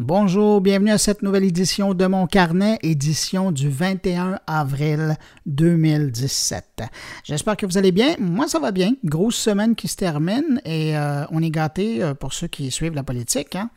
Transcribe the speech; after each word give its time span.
Bonjour, 0.00 0.60
bienvenue 0.60 0.92
à 0.92 0.98
cette 0.98 1.22
nouvelle 1.22 1.42
édition 1.42 1.92
de 1.92 2.06
mon 2.06 2.28
carnet, 2.28 2.78
édition 2.84 3.50
du 3.50 3.68
21 3.68 4.38
avril 4.46 5.16
2017. 5.46 6.84
J'espère 7.24 7.56
que 7.56 7.66
vous 7.66 7.78
allez 7.78 7.90
bien. 7.90 8.14
Moi, 8.20 8.46
ça 8.46 8.60
va 8.60 8.70
bien. 8.70 8.92
Grosse 9.02 9.34
semaine 9.34 9.74
qui 9.74 9.88
se 9.88 9.96
termine 9.96 10.60
et 10.64 10.96
euh, 10.96 11.24
on 11.32 11.42
est 11.42 11.50
gâtés 11.50 12.00
euh, 12.00 12.14
pour 12.14 12.32
ceux 12.32 12.46
qui 12.46 12.70
suivent 12.70 12.94
la 12.94 13.02
politique 13.02 13.56
hein, 13.56 13.70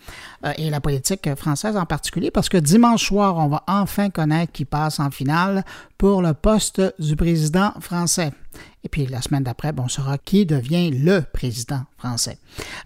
euh, 0.45 0.53
et 0.59 0.69
la 0.69 0.79
politique 0.79 1.33
française 1.33 1.75
en 1.75 1.87
particulier 1.87 2.29
parce 2.29 2.49
que 2.49 2.57
dimanche 2.57 3.07
soir, 3.07 3.37
on 3.37 3.47
va 3.47 3.63
enfin 3.65 4.11
connaître 4.11 4.51
qui 4.51 4.65
passe 4.65 4.99
en 4.99 5.09
finale 5.09 5.65
pour 5.97 6.21
le 6.21 6.35
poste 6.35 6.83
du 6.99 7.15
président 7.15 7.71
français. 7.79 8.31
Et 8.83 8.89
puis 8.89 9.05
la 9.05 9.21
semaine 9.21 9.43
d'après, 9.43 9.71
bon, 9.71 9.83
on 9.83 9.87
saura 9.87 10.17
qui 10.17 10.45
devient 10.45 10.91
le 10.91 11.21
président 11.21 11.83
français. 11.97 12.37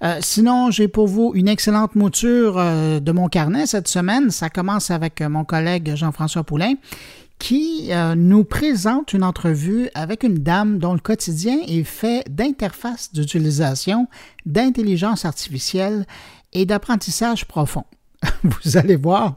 Euh, 0.04 0.20
sinon, 0.22 0.72
j'ai 0.72 0.88
pour 0.88 1.08
vous 1.08 1.32
une 1.36 1.48
excellente 1.48 1.96
mouture 1.96 2.58
euh, 2.58 3.00
de 3.00 3.12
mon 3.12 3.28
carnet 3.28 3.66
cette 3.66 3.88
semaine. 3.88 4.30
Ça 4.30 4.50
commence 4.50 4.92
avec 4.92 5.22
euh, 5.22 5.30
mon 5.30 5.46
collègue 5.46 5.96
Jean-François 5.96 6.44
Poulain 6.44 6.73
qui 7.38 7.92
nous 8.16 8.46
présente 8.46 9.12
une 9.12 9.23
entrevue 9.23 9.90
avec 9.94 10.23
une 10.23 10.38
dame 10.38 10.80
dont 10.80 10.94
le 10.94 11.02
quotidien 11.02 11.58
est 11.68 11.84
fait 11.84 12.23
d'interfaces 12.30 13.12
d'utilisation, 13.12 14.08
d'intelligence 14.45 15.26
artificielle 15.26 16.06
et 16.54 16.66
d'apprentissage 16.66 17.45
profond. 17.45 17.84
vous 18.44 18.78
allez 18.78 18.96
voir, 18.96 19.36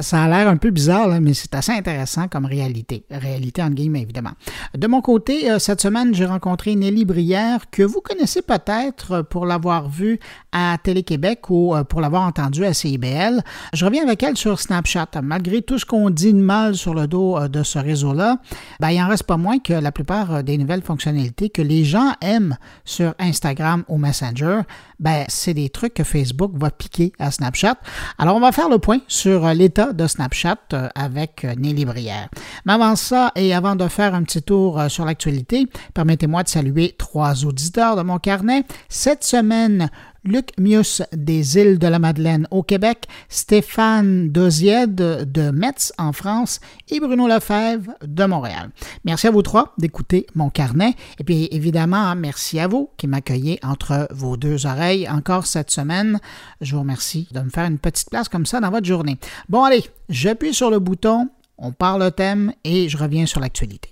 ça 0.00 0.22
a 0.22 0.28
l'air 0.28 0.48
un 0.48 0.56
peu 0.56 0.70
bizarre, 0.70 1.08
mais 1.20 1.34
c'est 1.34 1.54
assez 1.54 1.72
intéressant 1.72 2.28
comme 2.28 2.44
réalité. 2.44 3.04
Réalité 3.10 3.62
en 3.62 3.70
guillemets, 3.70 4.02
évidemment. 4.02 4.32
De 4.76 4.86
mon 4.86 5.00
côté, 5.00 5.50
euh, 5.50 5.58
cette 5.58 5.80
semaine, 5.80 6.14
j'ai 6.14 6.26
rencontré 6.26 6.74
Nelly 6.74 7.04
Brière, 7.04 7.70
que 7.70 7.82
vous 7.82 8.00
connaissez 8.00 8.42
peut-être 8.42 9.22
pour 9.22 9.46
l'avoir 9.46 9.88
vue 9.88 10.18
à 10.52 10.76
Télé-Québec 10.82 11.50
ou 11.50 11.74
euh, 11.74 11.84
pour 11.84 12.00
l'avoir 12.00 12.22
entendue 12.22 12.64
à 12.64 12.74
CIBL. 12.74 13.42
Je 13.72 13.84
reviens 13.84 14.02
avec 14.02 14.22
elle 14.22 14.36
sur 14.36 14.60
Snapchat. 14.60 15.08
Malgré 15.22 15.62
tout 15.62 15.78
ce 15.78 15.86
qu'on 15.86 16.10
dit 16.10 16.32
de 16.32 16.40
mal 16.40 16.74
sur 16.74 16.94
le 16.94 17.06
dos 17.06 17.36
euh, 17.36 17.48
de 17.48 17.62
ce 17.62 17.78
réseau-là, 17.78 18.38
ben, 18.80 18.90
il 18.90 19.02
en 19.02 19.08
reste 19.08 19.24
pas 19.24 19.36
moins 19.36 19.58
que 19.58 19.72
la 19.72 19.92
plupart 19.92 20.42
des 20.42 20.58
nouvelles 20.58 20.82
fonctionnalités 20.82 21.50
que 21.50 21.62
les 21.62 21.84
gens 21.84 22.12
aiment 22.20 22.56
sur 22.84 23.14
Instagram 23.18 23.84
ou 23.88 23.98
Messenger, 23.98 24.62
ben, 25.00 25.24
c'est 25.28 25.54
des 25.54 25.68
trucs 25.68 25.94
que 25.94 26.04
Facebook 26.04 26.52
va 26.54 26.70
piquer 26.70 27.12
à 27.18 27.30
Snapchat. 27.30 27.76
Alors, 28.18 28.36
on 28.36 28.40
va 28.40 28.52
faire 28.52 28.68
le 28.68 28.78
point 28.78 28.98
sur 29.06 29.46
euh, 29.46 29.54
l'état 29.54 29.92
de 29.92 30.06
Snapchat 30.06 30.58
euh, 30.72 30.88
avec 30.94 31.44
euh, 31.44 31.54
Nelly 31.56 31.84
Brière. 31.84 32.28
Mais 32.64 32.72
avant 32.72 32.96
ça, 32.96 33.32
et 33.36 33.54
avant 33.54 33.76
de 33.76 33.86
faire 33.88 34.14
un 34.14 34.22
petit 34.22 34.42
tour 34.42 34.82
sur 34.88 35.04
l'actualité, 35.04 35.66
permettez-moi 35.94 36.42
de 36.42 36.48
saluer 36.48 36.94
trois 36.98 37.44
auditeurs 37.44 37.96
de 37.96 38.02
mon 38.02 38.18
carnet. 38.18 38.64
Cette 38.88 39.24
semaine, 39.24 39.90
Luc 40.24 40.50
Mius 40.58 41.02
des 41.12 41.56
îles 41.58 41.78
de 41.78 41.86
la 41.86 41.98
Madeleine 41.98 42.46
au 42.50 42.62
Québec, 42.62 43.06
Stéphane 43.28 44.30
Dozied 44.30 44.94
de 44.94 45.50
Metz 45.50 45.92
en 45.98 46.12
France 46.12 46.60
et 46.88 47.00
Bruno 47.00 47.28
Lefebvre 47.28 47.92
de 48.04 48.24
Montréal. 48.24 48.70
Merci 49.04 49.28
à 49.28 49.30
vous 49.30 49.42
trois 49.42 49.74
d'écouter 49.78 50.26
mon 50.34 50.50
carnet 50.50 50.94
et 51.18 51.24
puis 51.24 51.48
évidemment 51.50 52.14
merci 52.14 52.58
à 52.58 52.66
vous 52.66 52.90
qui 52.96 53.06
m'accueillez 53.06 53.58
entre 53.62 54.08
vos 54.10 54.36
deux 54.36 54.66
oreilles 54.66 55.08
encore 55.08 55.46
cette 55.46 55.70
semaine. 55.70 56.18
Je 56.60 56.74
vous 56.74 56.80
remercie 56.80 57.28
de 57.32 57.40
me 57.40 57.50
faire 57.50 57.66
une 57.66 57.78
petite 57.78 58.10
place 58.10 58.28
comme 58.28 58.46
ça 58.46 58.60
dans 58.60 58.70
votre 58.70 58.86
journée. 58.86 59.18
Bon 59.48 59.64
allez, 59.64 59.84
j'appuie 60.08 60.54
sur 60.54 60.70
le 60.70 60.78
bouton, 60.78 61.28
on 61.56 61.72
parle 61.72 62.02
le 62.02 62.10
thème 62.10 62.52
et 62.64 62.88
je 62.88 62.96
reviens 62.96 63.26
sur 63.26 63.40
l'actualité. 63.40 63.90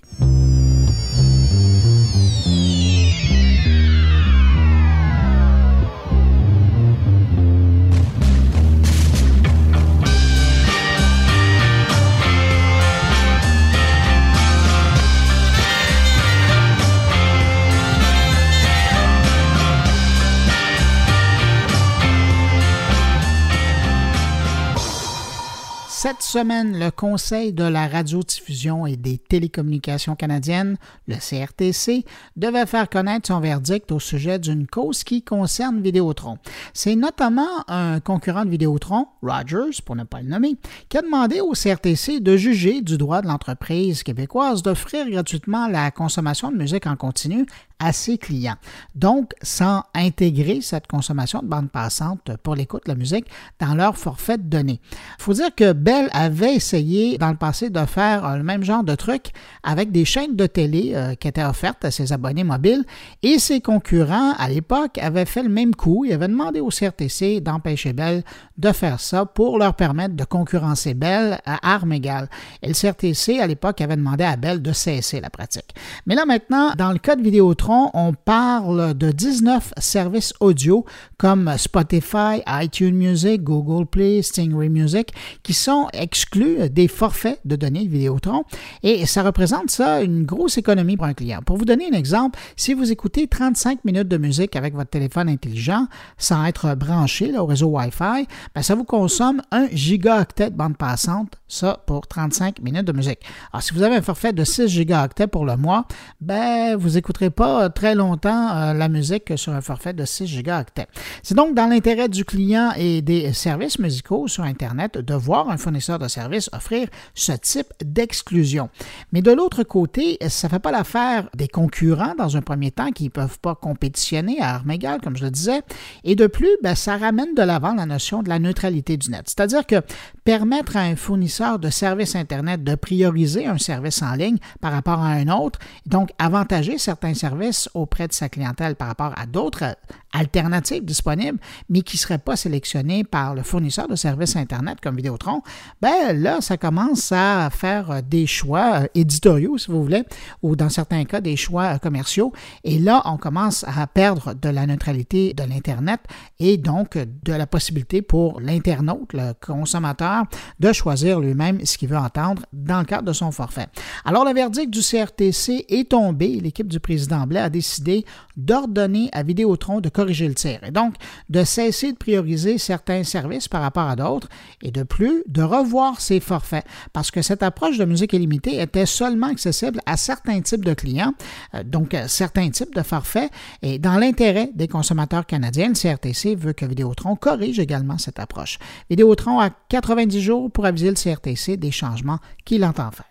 Cette 25.99 26.21
semaine, 26.21 26.77
le 26.77 26.91
Conseil 26.91 27.53
de 27.53 27.63
la 27.63 27.87
radiodiffusion 27.87 28.85
et 28.85 28.97
des 28.97 29.17
télécommunications 29.17 30.15
canadiennes, 30.15 30.77
le 31.07 31.15
CRTC, 31.15 32.05
devait 32.35 32.67
faire 32.67 32.87
connaître 32.87 33.29
son 33.29 33.39
verdict 33.39 33.91
au 33.91 33.99
sujet 33.99 34.37
d'une 34.37 34.67
cause 34.67 35.03
qui 35.03 35.23
concerne 35.23 35.81
Vidéotron. 35.81 36.37
C'est 36.75 36.95
notamment 36.95 37.67
un 37.67 37.99
concurrent 37.99 38.45
de 38.45 38.51
Vidéotron, 38.51 39.07
Rogers, 39.23 39.81
pour 39.83 39.95
ne 39.95 40.03
pas 40.03 40.21
le 40.21 40.27
nommer, 40.27 40.57
qui 40.87 40.99
a 40.99 41.01
demandé 41.01 41.41
au 41.41 41.53
CRTC 41.53 42.19
de 42.19 42.37
juger 42.37 42.81
du 42.81 42.99
droit 42.99 43.23
de 43.23 43.27
l'entreprise 43.27 44.03
québécoise 44.03 44.61
d'offrir 44.61 45.09
gratuitement 45.09 45.67
la 45.67 45.89
consommation 45.89 46.51
de 46.51 46.57
musique 46.57 46.85
en 46.85 46.95
continu 46.95 47.47
à 47.79 47.93
ses 47.93 48.17
clients. 48.17 48.55
Donc, 48.95 49.33
sans 49.41 49.83
intégrer 49.93 50.61
cette 50.61 50.87
consommation 50.87 51.41
de 51.41 51.47
bande 51.47 51.69
passante 51.69 52.31
pour 52.43 52.55
l'écoute 52.55 52.85
de 52.85 52.91
la 52.91 52.97
musique 52.97 53.25
dans 53.59 53.75
leur 53.75 53.97
forfait 53.97 54.37
de 54.37 54.43
données. 54.43 54.79
Il 55.19 55.23
faut 55.23 55.33
dire 55.33 55.53
que 55.55 55.73
Bell 55.87 56.09
avait 56.11 56.53
essayé 56.53 57.17
dans 57.17 57.29
le 57.29 57.37
passé 57.37 57.69
de 57.69 57.85
faire 57.85 58.25
euh, 58.25 58.35
le 58.35 58.43
même 58.43 58.61
genre 58.61 58.83
de 58.83 58.93
truc 58.93 59.27
avec 59.63 59.89
des 59.93 60.03
chaînes 60.03 60.35
de 60.35 60.45
télé 60.45 60.91
euh, 60.93 61.15
qui 61.15 61.29
étaient 61.29 61.45
offertes 61.45 61.85
à 61.85 61.91
ses 61.91 62.11
abonnés 62.11 62.43
mobiles 62.43 62.83
et 63.23 63.39
ses 63.39 63.61
concurrents 63.61 64.33
à 64.37 64.49
l'époque 64.49 64.97
avaient 64.97 65.23
fait 65.23 65.43
le 65.43 65.47
même 65.47 65.73
coup. 65.73 66.03
Ils 66.03 66.11
avaient 66.11 66.27
demandé 66.27 66.59
au 66.59 66.67
CRTC 66.67 67.39
d'empêcher 67.39 67.93
Bell 67.93 68.25
de 68.57 68.71
faire 68.73 68.99
ça 68.99 69.25
pour 69.25 69.57
leur 69.57 69.75
permettre 69.75 70.13
de 70.17 70.25
concurrencer 70.25 70.93
Bell 70.93 71.39
à 71.45 71.75
armes 71.75 71.93
égales. 71.93 72.27
Et 72.61 72.67
le 72.67 72.73
CRTC 72.73 73.39
à 73.39 73.47
l'époque 73.47 73.79
avait 73.79 73.95
demandé 73.95 74.25
à 74.25 74.35
Bell 74.35 74.61
de 74.61 74.73
cesser 74.73 75.21
la 75.21 75.29
pratique. 75.29 75.73
Mais 76.05 76.15
là 76.15 76.25
maintenant, 76.25 76.73
dans 76.77 76.91
le 76.91 76.99
cas 76.99 77.15
de 77.15 77.21
Vidéotron, 77.21 77.91
on 77.93 78.11
parle 78.11 78.93
de 78.93 79.09
19 79.09 79.75
services 79.77 80.33
audio 80.41 80.83
comme 81.17 81.49
Spotify, 81.57 82.41
iTunes 82.45 82.93
Music, 82.95 83.41
Google 83.41 83.85
Play, 83.85 84.21
Stingray 84.21 84.67
Music 84.67 85.13
qui 85.43 85.53
sont 85.53 85.76
exclus 85.93 86.69
des 86.69 86.87
forfaits 86.87 87.39
de 87.45 87.55
données 87.55 87.85
de 87.85 87.89
Vidéotron 87.89 88.43
et 88.83 89.05
ça 89.05 89.23
représente 89.23 89.69
ça 89.69 90.01
une 90.01 90.23
grosse 90.23 90.57
économie 90.57 90.97
pour 90.97 91.05
un 91.05 91.13
client. 91.13 91.41
Pour 91.45 91.57
vous 91.57 91.65
donner 91.65 91.87
un 91.91 91.97
exemple, 91.97 92.39
si 92.55 92.73
vous 92.73 92.91
écoutez 92.91 93.27
35 93.27 93.83
minutes 93.85 94.07
de 94.07 94.17
musique 94.17 94.55
avec 94.55 94.73
votre 94.73 94.89
téléphone 94.89 95.29
intelligent 95.29 95.87
sans 96.17 96.45
être 96.45 96.75
branché 96.75 97.37
au 97.37 97.45
réseau 97.45 97.67
Wi-Fi, 97.67 98.27
ben, 98.53 98.61
ça 98.61 98.75
vous 98.75 98.83
consomme 98.83 99.41
1 99.51 99.67
gigaoctet 99.71 100.49
de 100.49 100.55
bande 100.55 100.77
passante, 100.77 101.33
ça 101.47 101.81
pour 101.85 102.07
35 102.07 102.61
minutes 102.61 102.85
de 102.85 102.93
musique. 102.93 103.19
Alors 103.51 103.63
si 103.63 103.73
vous 103.73 103.83
avez 103.83 103.95
un 103.95 104.01
forfait 104.01 104.33
de 104.33 104.43
6 104.43 104.67
gigaoctets 104.67 105.27
pour 105.27 105.45
le 105.45 105.57
mois, 105.57 105.85
ben 106.21 106.75
vous 106.75 106.91
n'écouterez 106.91 107.29
pas 107.29 107.69
très 107.69 107.95
longtemps 107.95 108.55
euh, 108.55 108.73
la 108.73 108.89
musique 108.89 109.37
sur 109.37 109.53
un 109.53 109.61
forfait 109.61 109.93
de 109.93 110.05
6 110.05 110.27
gigaoctets. 110.27 110.87
C'est 111.23 111.35
donc 111.35 111.55
dans 111.55 111.67
l'intérêt 111.67 112.09
du 112.09 112.25
client 112.25 112.71
et 112.77 113.01
des 113.01 113.33
services 113.33 113.79
musicaux 113.79 114.27
sur 114.27 114.43
Internet 114.43 114.97
de 114.97 115.13
voir 115.13 115.49
un 115.49 115.57
de 115.71 116.07
services 116.07 116.49
offrir 116.53 116.87
ce 117.13 117.31
type 117.31 117.73
d'exclusion. 117.83 118.69
Mais 119.11 119.21
de 119.21 119.31
l'autre 119.31 119.63
côté, 119.63 120.17
ça 120.27 120.47
ne 120.47 120.51
fait 120.51 120.59
pas 120.59 120.71
l'affaire 120.71 121.29
des 121.35 121.47
concurrents 121.47 122.15
dans 122.17 122.37
un 122.37 122.41
premier 122.41 122.71
temps 122.71 122.91
qui 122.91 123.05
ne 123.05 123.09
peuvent 123.09 123.39
pas 123.39 123.55
compétitionner 123.55 124.39
à 124.41 124.55
armes 124.55 124.71
égales, 124.71 125.01
comme 125.01 125.17
je 125.17 125.25
le 125.25 125.31
disais. 125.31 125.61
Et 126.03 126.15
de 126.15 126.27
plus, 126.27 126.49
ben, 126.63 126.75
ça 126.75 126.97
ramène 126.97 127.33
de 127.35 127.41
l'avant 127.41 127.73
la 127.73 127.85
notion 127.85 128.23
de 128.23 128.29
la 128.29 128.39
neutralité 128.39 128.97
du 128.97 129.09
net. 129.09 129.23
C'est-à-dire 129.25 129.65
que 129.65 129.81
permettre 130.23 130.77
à 130.77 130.81
un 130.81 130.95
fournisseur 130.95 131.59
de 131.59 131.69
services 131.69 132.15
Internet 132.15 132.63
de 132.63 132.75
prioriser 132.75 133.45
un 133.45 133.57
service 133.57 134.01
en 134.01 134.13
ligne 134.13 134.37
par 134.61 134.71
rapport 134.71 134.99
à 134.99 135.09
un 135.09 135.27
autre, 135.27 135.59
donc 135.85 136.11
avantager 136.19 136.77
certains 136.77 137.13
services 137.13 137.69
auprès 137.73 138.07
de 138.07 138.13
sa 138.13 138.29
clientèle 138.29 138.75
par 138.75 138.87
rapport 138.87 139.13
à 139.17 139.25
d'autres 139.25 139.75
alternatives 140.13 140.83
disponibles, 140.83 141.39
mais 141.69 141.81
qui 141.81 141.97
ne 141.97 141.99
seraient 141.99 142.17
pas 142.17 142.35
sélectionnées 142.35 143.03
par 143.03 143.35
le 143.35 143.43
fournisseur 143.43 143.87
de 143.87 143.95
services 143.95 144.35
Internet 144.35 144.79
comme 144.81 144.95
Vidéotron, 144.95 145.41
ben 145.81 146.13
là, 146.13 146.41
ça 146.41 146.57
commence 146.57 147.11
à 147.11 147.49
faire 147.51 147.91
euh, 147.91 148.01
des 148.01 148.25
choix 148.25 148.81
euh, 148.81 148.87
éditoriaux, 148.95 149.57
si 149.57 149.71
vous 149.71 149.83
voulez, 149.83 150.03
ou 150.41 150.55
dans 150.55 150.69
certains 150.69 151.05
cas, 151.05 151.21
des 151.21 151.35
choix 151.35 151.75
euh, 151.75 151.77
commerciaux. 151.77 152.33
Et 152.63 152.79
là, 152.79 153.01
on 153.05 153.17
commence 153.17 153.63
à 153.67 153.85
perdre 153.87 154.33
de 154.33 154.49
la 154.49 154.65
neutralité 154.65 155.33
de 155.33 155.43
l'Internet 155.43 156.01
et 156.39 156.57
donc 156.57 156.97
de 156.97 157.33
la 157.33 157.47
possibilité 157.47 158.01
pour 158.01 158.39
l'internaute, 158.39 159.13
le 159.13 159.33
consommateur, 159.33 160.23
de 160.59 160.73
choisir 160.73 161.19
lui-même 161.19 161.65
ce 161.65 161.77
qu'il 161.77 161.89
veut 161.89 161.97
entendre 161.97 162.43
dans 162.53 162.79
le 162.79 162.85
cadre 162.85 163.03
de 163.03 163.13
son 163.13 163.31
forfait. 163.31 163.67
Alors, 164.05 164.25
le 164.25 164.33
verdict 164.33 164.71
du 164.71 164.81
CRTC 164.81 165.65
est 165.69 165.89
tombé. 165.89 166.39
L'équipe 166.39 166.67
du 166.67 166.79
président 166.79 167.25
Blais 167.27 167.39
a 167.39 167.49
décidé 167.49 168.05
d'ordonner 168.35 169.09
à 169.13 169.23
Vidéotron 169.23 169.79
de 169.79 169.89
corriger 169.89 170.06
le 170.07 170.33
tir. 170.33 170.59
Et 170.63 170.71
donc, 170.71 170.95
de 171.29 171.43
cesser 171.43 171.91
de 171.91 171.97
prioriser 171.97 172.57
certains 172.57 173.03
services 173.03 173.47
par 173.47 173.61
rapport 173.61 173.87
à 173.87 173.95
d'autres 173.95 174.27
et 174.61 174.71
de 174.71 174.83
plus, 174.83 175.23
de 175.27 175.41
revoir 175.41 176.01
ses 176.01 176.19
forfaits. 176.19 176.65
Parce 176.93 177.11
que 177.11 177.21
cette 177.21 177.43
approche 177.43 177.77
de 177.77 177.85
musique 177.85 178.13
illimitée 178.13 178.61
était 178.61 178.85
seulement 178.85 179.27
accessible 179.27 179.79
à 179.85 179.97
certains 179.97 180.41
types 180.41 180.65
de 180.65 180.73
clients, 180.73 181.13
euh, 181.53 181.63
donc 181.63 181.93
euh, 181.93 182.07
certains 182.07 182.49
types 182.49 182.73
de 182.75 182.81
forfaits. 182.81 183.31
Et 183.61 183.79
dans 183.79 183.97
l'intérêt 183.97 184.49
des 184.53 184.67
consommateurs 184.67 185.25
canadiens, 185.25 185.69
le 185.69 185.73
CRTC 185.73 186.35
veut 186.35 186.53
que 186.53 186.65
Vidéotron 186.65 187.15
corrige 187.15 187.59
également 187.59 187.97
cette 187.97 188.19
approche. 188.19 188.59
Vidéotron 188.89 189.39
a 189.39 189.49
90 189.69 190.21
jours 190.21 190.51
pour 190.51 190.65
aviser 190.65 190.89
le 190.89 190.95
CRTC 190.95 191.57
des 191.57 191.71
changements 191.71 192.19
qu'il 192.45 192.63
entend 192.65 192.91
faire. 192.91 193.05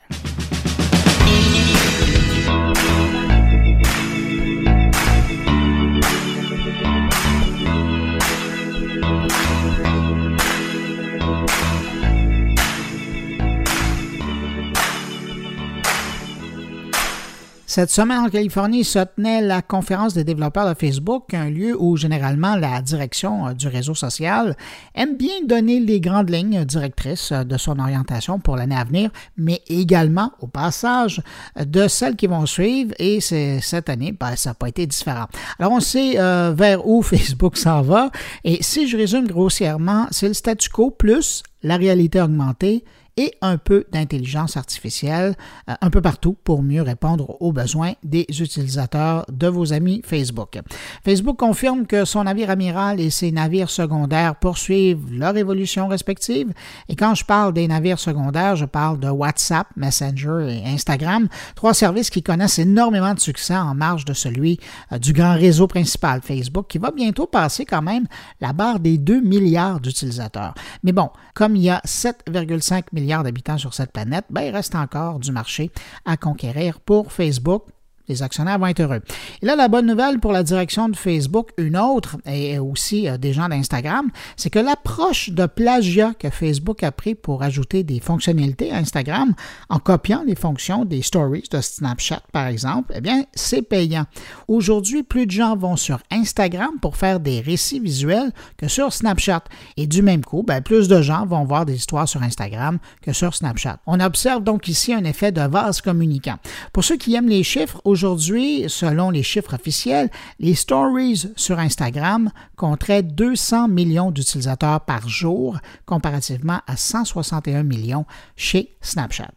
Cette 17.77 17.91
semaine 17.91 18.21
en 18.21 18.31
Californie 18.31 18.85
se 18.85 19.01
tenait 19.01 19.43
la 19.43 19.61
conférence 19.61 20.15
des 20.15 20.25
développeurs 20.25 20.67
de 20.67 20.73
Facebook, 20.73 21.35
un 21.35 21.51
lieu 21.51 21.77
où 21.79 21.99
généralement 21.99 22.57
la 22.57 22.81
direction 22.81 23.49
euh, 23.49 23.53
du 23.53 23.69
réseau 23.69 23.95
social 23.95 24.57
aime 24.95 25.15
bien 25.19 25.43
donner 25.45 25.79
les 25.79 26.01
grandes 26.01 26.31
lignes 26.31 26.65
directrices 26.65 27.33
euh, 27.33 27.45
de 27.45 27.59
son 27.59 27.79
orientation 27.79 28.39
pour 28.39 28.57
l'année 28.57 28.79
à 28.79 28.85
venir, 28.85 29.11
mais 29.37 29.61
également 29.69 30.33
au 30.41 30.47
passage 30.47 31.21
de 31.55 31.87
celles 31.87 32.17
qui 32.17 32.29
vont 32.29 32.47
suivre. 32.47 32.95
Et 32.99 33.21
cette 33.21 33.91
année, 33.91 34.13
ben, 34.19 34.37
ça 34.37 34.51
n'a 34.51 34.55
pas 34.55 34.71
été 34.71 34.87
différent. 34.87 35.27
Alors 35.59 35.73
on 35.73 35.81
sait 35.81 36.19
euh, 36.19 36.55
vers 36.57 36.89
où 36.89 37.03
Facebook 37.03 37.59
s'en 37.59 37.83
va. 37.83 38.11
Et 38.43 38.63
si 38.63 38.89
je 38.89 38.97
résume 38.97 39.27
grossièrement, 39.27 40.07
c'est 40.13 40.29
le 40.29 40.35
statu 40.35 40.71
quo 40.71 40.91
plus 40.91 41.43
la 41.63 41.77
réalité 41.77 42.23
augmentée 42.23 42.85
et 43.17 43.33
un 43.41 43.57
peu 43.57 43.85
d'intelligence 43.93 44.57
artificielle 44.57 45.35
euh, 45.69 45.75
un 45.81 45.91
peu 45.91 46.03
partout 46.03 46.37
pour 46.45 46.63
mieux 46.63 46.83
répondre 46.83 47.37
aux 47.41 47.53
besoins 47.53 47.93
des 48.03 48.27
utilisateurs 48.29 49.25
de 49.31 49.47
vos 49.47 49.73
amis 49.73 50.03
Facebook. 50.05 50.59
Facebook 51.05 51.39
confirme 51.39 51.87
que 51.87 52.05
son 52.05 52.25
navire 52.25 52.51
amiral 52.51 53.01
et 53.01 53.11
ses 53.11 53.33
navires 53.33 53.71
secondaires 53.71 54.37
poursuivent 54.37 55.13
leur 55.13 55.37
évolution 55.37 55.89
respective. 55.89 56.53
Et 56.89 56.97
quand 56.97 57.15
je 57.15 57.25
parle 57.25 57.55
des 57.55 57.67
navires 57.69 57.99
secondaires, 57.99 58.57
je 58.57 58.67
parle 58.67 59.01
de 59.01 59.09
WhatsApp, 59.09 59.69
Messenger 59.77 60.49
et 60.51 60.69
Instagram, 60.69 61.29
trois 61.55 61.75
services 61.75 62.11
qui 62.11 62.23
connaissent 62.23 62.59
énormément 62.59 63.15
de 63.15 63.21
succès 63.21 63.57
en 63.57 63.75
marge 63.75 64.05
de 64.05 64.13
celui 64.13 64.61
euh, 64.93 64.99
du 64.99 65.13
grand 65.13 65.35
réseau 65.35 65.67
principal 65.67 66.21
Facebook 66.23 66.67
qui 66.69 66.79
va 66.79 66.91
bientôt 66.91 67.27
passer 67.27 67.65
quand 67.65 67.83
même 67.83 68.07
la 68.41 68.53
barre 68.53 68.81
des 68.81 68.99
2 68.99 69.23
milliards 69.23 69.81
d'utilisateurs. 69.81 70.55
Mais 70.83 70.93
bon, 70.93 71.09
comme 71.35 71.57
il 71.57 71.63
y 71.63 71.71
a 71.71 71.81
7,5 71.87 72.85
milliards 72.93 73.06
d'habitants 73.07 73.59
sur 73.59 73.75
cette 73.75 73.93
planète, 73.93 74.25
ben, 74.31 74.43
il 74.43 74.51
reste 74.51 74.75
encore 74.75 75.19
du 75.19 75.33
marché 75.33 75.71
à 76.05 76.17
conquérir 76.17 76.81
pour 76.81 77.13
Facebook 77.13 77.65
les 78.09 78.23
actionnaires 78.23 78.59
vont 78.59 78.67
être 78.67 78.81
heureux. 78.81 79.01
Et 79.43 79.47
là, 79.47 79.57
la 79.57 79.69
bonne 79.69 79.87
nouvelle 79.87 80.21
pour 80.21 80.33
la 80.33 80.43
direction 80.43 80.89
de 80.89 80.97
Facebook, 80.97 81.51
une 81.57 81.77
autre, 81.77 82.17
et 82.27 82.59
aussi 82.59 83.09
euh, 83.09 83.19
des 83.19 83.33
gens 83.33 83.49
d'Instagram, 83.49 84.11
c'est 84.37 84.51
que 84.51 84.59
l'approche 84.59 85.31
de 85.31 85.47
plagiat 85.47 86.15
que 86.15 86.31
Facebook 86.31 86.83
a 86.83 86.93
pris 86.93 87.15
pour 87.15 87.43
ajouter 87.43 87.83
des 87.83 88.01
fonctionnalités 88.01 88.73
à 88.73 88.77
Instagram, 88.77 89.35
en 89.69 89.79
copiant 89.79 90.23
les 90.27 90.35
fonctions 90.35 90.85
des 90.85 91.03
stories 91.03 91.45
de 91.51 91.61
Snapchat, 91.61 92.23
par 92.33 92.47
exemple, 92.47 92.93
eh 92.97 93.01
bien, 93.01 93.25
c'est 93.35 93.63
payant. 93.63 94.07
Aujourd'hui, 94.49 95.03
plus 95.03 95.27
de 95.27 95.33
gens 95.33 95.57
vont 95.57 95.77
sur 95.77 95.99
Instagram 96.11 96.71
pour 96.81 96.97
faire 96.97 97.21
des 97.21 97.41
récits 97.41 97.81
visuels 97.81 98.33
que 98.57 98.69
sur 98.69 98.93
Snapchat. 98.93 99.45
Et 99.77 99.87
du 99.87 100.03
même 100.03 100.25
coup, 100.25 100.43
ben, 100.47 100.63
plus 100.63 100.89
de 100.89 101.03
gens 101.03 101.27
vont 101.27 101.45
voir 101.45 101.67
des 101.67 101.75
histoires 101.75 102.09
sur 102.09 102.23
Instagram 102.23 102.79
que 103.03 103.13
sur 103.13 103.35
Snapchat. 103.35 103.79
On 103.87 104.01
observe 104.01 104.43
donc 104.43 104.69
ici 104.69 104.93
un 104.93 105.05
effet 105.05 105.33
de 105.33 105.43
vase 105.43 105.81
communicant. 105.81 106.37
Pour 106.73 106.85
ceux 106.85 106.97
qui 106.97 107.15
aiment 107.15 107.29
les 107.29 107.43
chiffres, 107.43 107.81
Aujourd'hui, 107.97 108.67
selon 108.69 109.09
les 109.09 109.23
chiffres 109.23 109.55
officiels, 109.55 110.11
les 110.39 110.55
stories 110.55 111.31
sur 111.35 111.59
Instagram 111.59 112.31
compteraient 112.55 113.03
200 113.03 113.69
millions 113.69 114.11
d'utilisateurs 114.11 114.83
par 114.83 115.09
jour, 115.09 115.57
comparativement 115.87 116.61
à 116.67 116.77
161 116.77 117.63
millions 117.63 118.05
chez 118.37 118.77
Snapchat. 118.83 119.31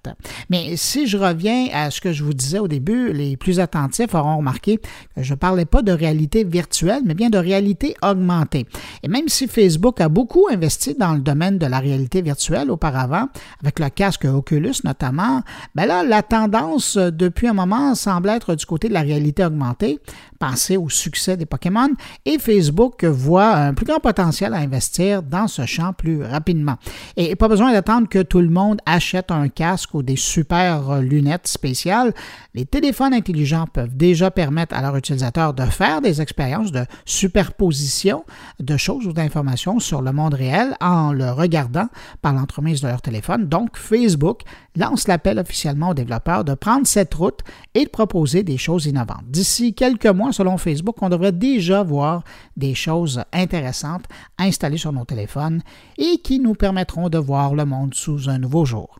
Mais 0.50 0.76
si 0.76 1.08
je 1.08 1.18
reviens 1.18 1.68
à 1.72 1.90
ce 1.90 2.02
que 2.02 2.12
je 2.12 2.22
vous 2.22 2.34
disais 2.34 2.60
au 2.60 2.68
début, 2.68 3.14
les 3.14 3.38
plus 3.38 3.62
attentifs 3.62 4.14
auront 4.14 4.40
remarqué 4.40 4.78
que 5.16 5.24
je 5.24 5.32
ne 5.32 5.38
parlais 5.38 5.64
pas 5.64 5.82
de 5.82 5.94
réalité 5.94 6.44
virtuelle, 6.44 7.04
mais 7.06 7.14
bien 7.14 7.30
de 7.30 7.38
réalité 7.38 7.96
augmentée. 8.04 8.68
Et 9.04 9.08
même 9.08 9.30
si 9.30 9.48
Facebook 9.48 10.02
a 10.02 10.10
beaucoup 10.10 10.50
investi 10.52 10.96
dans 10.96 11.14
le 11.14 11.22
domaine 11.22 11.60
de 11.60 11.66
la 11.66 11.80
réalité 11.80 12.22
virtuelle 12.22 12.72
auparavant, 12.72 13.30
avec 13.62 13.80
le 13.80 13.88
casque 13.88 14.26
Oculus 14.26 14.82
notamment, 14.84 15.44
ben 15.76 15.86
là, 15.86 16.04
la 16.04 16.24
tendance 16.24 16.98
depuis 16.98 17.48
un 17.48 17.54
moment 17.54 17.96
semble 17.96 18.28
être 18.28 18.49
du 18.56 18.66
côté 18.66 18.88
de 18.90 18.94
la 18.94 19.02
réalité 19.02 19.46
augmentée, 19.46 20.00
pensez 20.40 20.78
au 20.78 20.90
succès 20.90 21.38
des 21.38 21.46
Pokémon, 21.46 21.90
et 22.26 22.40
Facebook 22.40 23.04
voit 23.04 23.54
un 23.56 23.74
plus 23.74 23.86
grand 23.86 24.00
potentiel 24.00 24.54
à 24.54 24.58
investir 24.58 25.24
dans 25.24 25.48
ce 25.48 25.66
champ 25.66 25.94
plus 25.94 26.24
rapidement. 26.24 26.76
Et 27.18 27.36
pas 27.36 27.48
besoin 27.48 27.72
d'attendre 27.72 28.08
que 28.08 28.22
tout 28.22 28.40
le 28.40 28.50
monde 28.50 28.80
achète 28.86 29.32
un 29.32 29.48
casque 29.50 29.94
ou 29.94 30.04
des 30.04 30.16
super 30.16 31.02
lunettes 31.02 31.48
spéciales. 31.48 32.14
Les 32.54 32.66
téléphones 32.66 33.14
intelligents 33.14 33.68
peuvent 33.72 33.96
déjà 33.96 34.32
permettre 34.32 34.76
à 34.76 34.82
leurs 34.82 34.96
utilisateurs 34.96 35.54
de 35.54 35.64
faire 35.66 36.02
des 36.02 36.22
expériences 36.22 36.72
de 36.72 36.86
superposition 37.06 38.26
de 38.60 38.78
choses 38.78 39.08
ou 39.08 39.14
d'informations 39.14 39.80
sur 39.80 40.02
le 40.02 40.12
monde 40.12 40.34
réel 40.34 40.76
en 40.82 41.12
le 41.12 41.32
regardant 41.32 41.88
par 42.22 42.34
l'entremise 42.34 42.82
de 42.82 42.88
leur 42.88 43.02
téléphone. 43.02 43.48
Donc, 43.48 43.78
Facebook 43.78 44.42
lance 44.76 45.08
l'appel 45.08 45.40
officiellement 45.40 45.90
aux 45.90 45.94
développeurs 45.94 46.44
de 46.44 46.54
prendre 46.54 46.88
cette 46.88 47.14
route 47.14 47.40
et 47.74 47.86
de 47.86 47.90
proposer 47.90 48.39
des 48.44 48.58
choses 48.58 48.86
innovantes. 48.86 49.26
D'ici 49.28 49.74
quelques 49.74 50.06
mois, 50.08 50.32
selon 50.32 50.58
Facebook, 50.58 51.02
on 51.02 51.10
devrait 51.10 51.32
déjà 51.32 51.84
voir 51.84 52.24
des 52.58 52.76
choses 52.76 53.24
intéressantes 53.34 54.06
installées 54.38 54.78
sur 54.78 54.94
nos 54.94 55.06
téléphones 55.06 55.62
et 55.98 56.20
qui 56.20 56.40
nous 56.40 56.54
permettront 56.54 57.10
de 57.10 57.18
voir 57.18 57.56
le 57.56 57.66
monde 57.66 57.94
sous 57.94 58.30
un 58.30 58.40
nouveau 58.40 58.66
jour. 58.66 59.00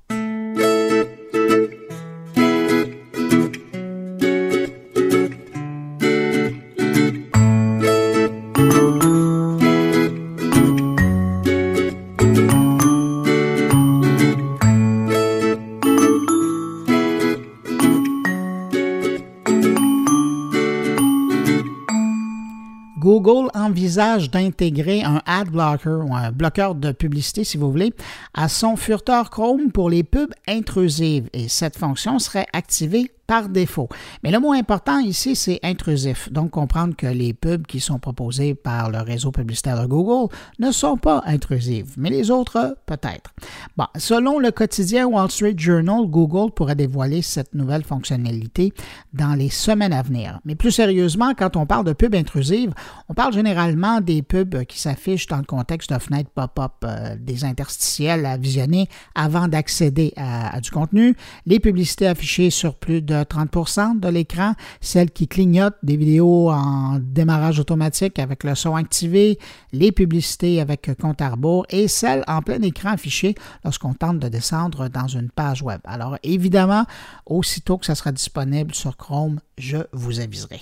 D'intégrer 24.00 25.04
un 25.04 25.22
ad 25.26 25.50
blocker 25.50 26.00
ou 26.06 26.16
un 26.16 26.32
bloqueur 26.32 26.74
de 26.74 26.92
publicité, 26.92 27.44
si 27.44 27.58
vous 27.58 27.70
voulez, 27.70 27.94
à 28.34 28.48
son 28.48 28.76
furteur 28.76 29.30
Chrome 29.30 29.72
pour 29.72 29.90
les 29.90 30.04
pubs 30.04 30.34
intrusives. 30.48 31.30
Et 31.34 31.50
cette 31.50 31.78
fonction 31.78 32.18
serait 32.18 32.48
activée 32.54 33.12
par 33.30 33.48
défaut. 33.48 33.88
Mais 34.24 34.32
le 34.32 34.40
mot 34.40 34.54
important 34.54 34.98
ici, 34.98 35.36
c'est 35.36 35.60
intrusif. 35.62 36.32
Donc, 36.32 36.50
comprendre 36.50 36.96
que 36.96 37.06
les 37.06 37.34
pubs 37.34 37.68
qui 37.68 37.80
sont 37.80 38.00
proposées 38.00 38.56
par 38.56 38.90
le 38.90 38.98
réseau 39.02 39.32
publicitaire 39.32 39.80
de 39.80 39.86
Google 39.86 40.34
ne 40.58 40.72
sont 40.72 40.98
pas 40.98 41.22
intrusives, 41.28 41.94
mais 41.96 42.10
les 42.10 42.32
autres, 42.32 42.76
peut-être. 42.88 43.32
Bon, 43.78 43.86
selon 43.98 44.40
le 44.40 44.50
quotidien 44.50 45.06
Wall 45.06 45.30
Street 45.30 45.54
Journal, 45.56 46.08
Google 46.08 46.52
pourrait 46.52 46.74
dévoiler 46.74 47.22
cette 47.22 47.54
nouvelle 47.54 47.84
fonctionnalité 47.84 48.74
dans 49.14 49.36
les 49.36 49.50
semaines 49.50 49.94
à 49.94 50.02
venir. 50.02 50.40
Mais 50.44 50.56
plus 50.56 50.72
sérieusement, 50.72 51.34
quand 51.38 51.56
on 51.56 51.68
parle 51.68 51.86
de 51.86 51.94
pubs 51.94 52.16
intrusives, 52.16 52.74
on 53.10 53.14
parle 53.14 53.34
généralement 53.34 54.02
des 54.02 54.24
pubs 54.24 54.64
qui 54.66 54.80
s'affichent 54.80 55.28
dans 55.28 55.38
le 55.38 55.44
contexte 55.44 55.94
de 55.94 56.00
fenêtres 56.00 56.32
pop-up, 56.32 56.72
euh, 56.84 57.16
des 57.20 57.46
interstitiels 57.46 58.26
à 58.26 58.38
visionner 58.38 58.88
avant 59.14 59.48
d'accéder 59.48 60.14
à 60.18 60.60
du 60.62 60.72
contenu, 60.72 61.16
les 61.46 61.60
publicités 61.60 62.08
affichées 62.08 62.50
sur 62.50 62.74
plus 62.74 63.04
de 63.04 63.19
30% 63.24 64.00
de 64.00 64.08
l'écran, 64.08 64.54
celles 64.82 65.12
qui 65.12 65.28
clignotent 65.28 65.78
des 65.84 65.98
vidéos 65.98 66.50
en 66.50 67.00
démarrage 67.00 67.60
automatique 67.60 68.20
avec 68.20 68.44
le 68.44 68.56
son 68.56 68.76
activé, 68.76 69.40
les 69.72 69.92
publicités 69.92 70.62
avec 70.62 70.90
compte 71.00 71.22
à 71.22 71.30
rebours 71.30 71.66
et 71.70 71.88
celles 71.88 72.24
en 72.28 72.42
plein 72.42 72.62
écran 72.62 72.90
affichées 72.90 73.36
lorsqu'on 73.64 73.94
tente 73.94 74.20
de 74.20 74.28
descendre 74.28 74.88
dans 74.88 75.08
une 75.08 75.30
page 75.30 75.62
web. 75.62 75.80
Alors 75.86 76.18
évidemment, 76.24 76.86
aussitôt 77.26 77.78
que 77.78 77.86
ça 77.86 77.96
sera 77.96 78.12
disponible 78.12 78.74
sur 78.74 78.98
Chrome, 78.98 79.40
je 79.58 79.78
vous 79.94 80.20
aviserai. 80.20 80.62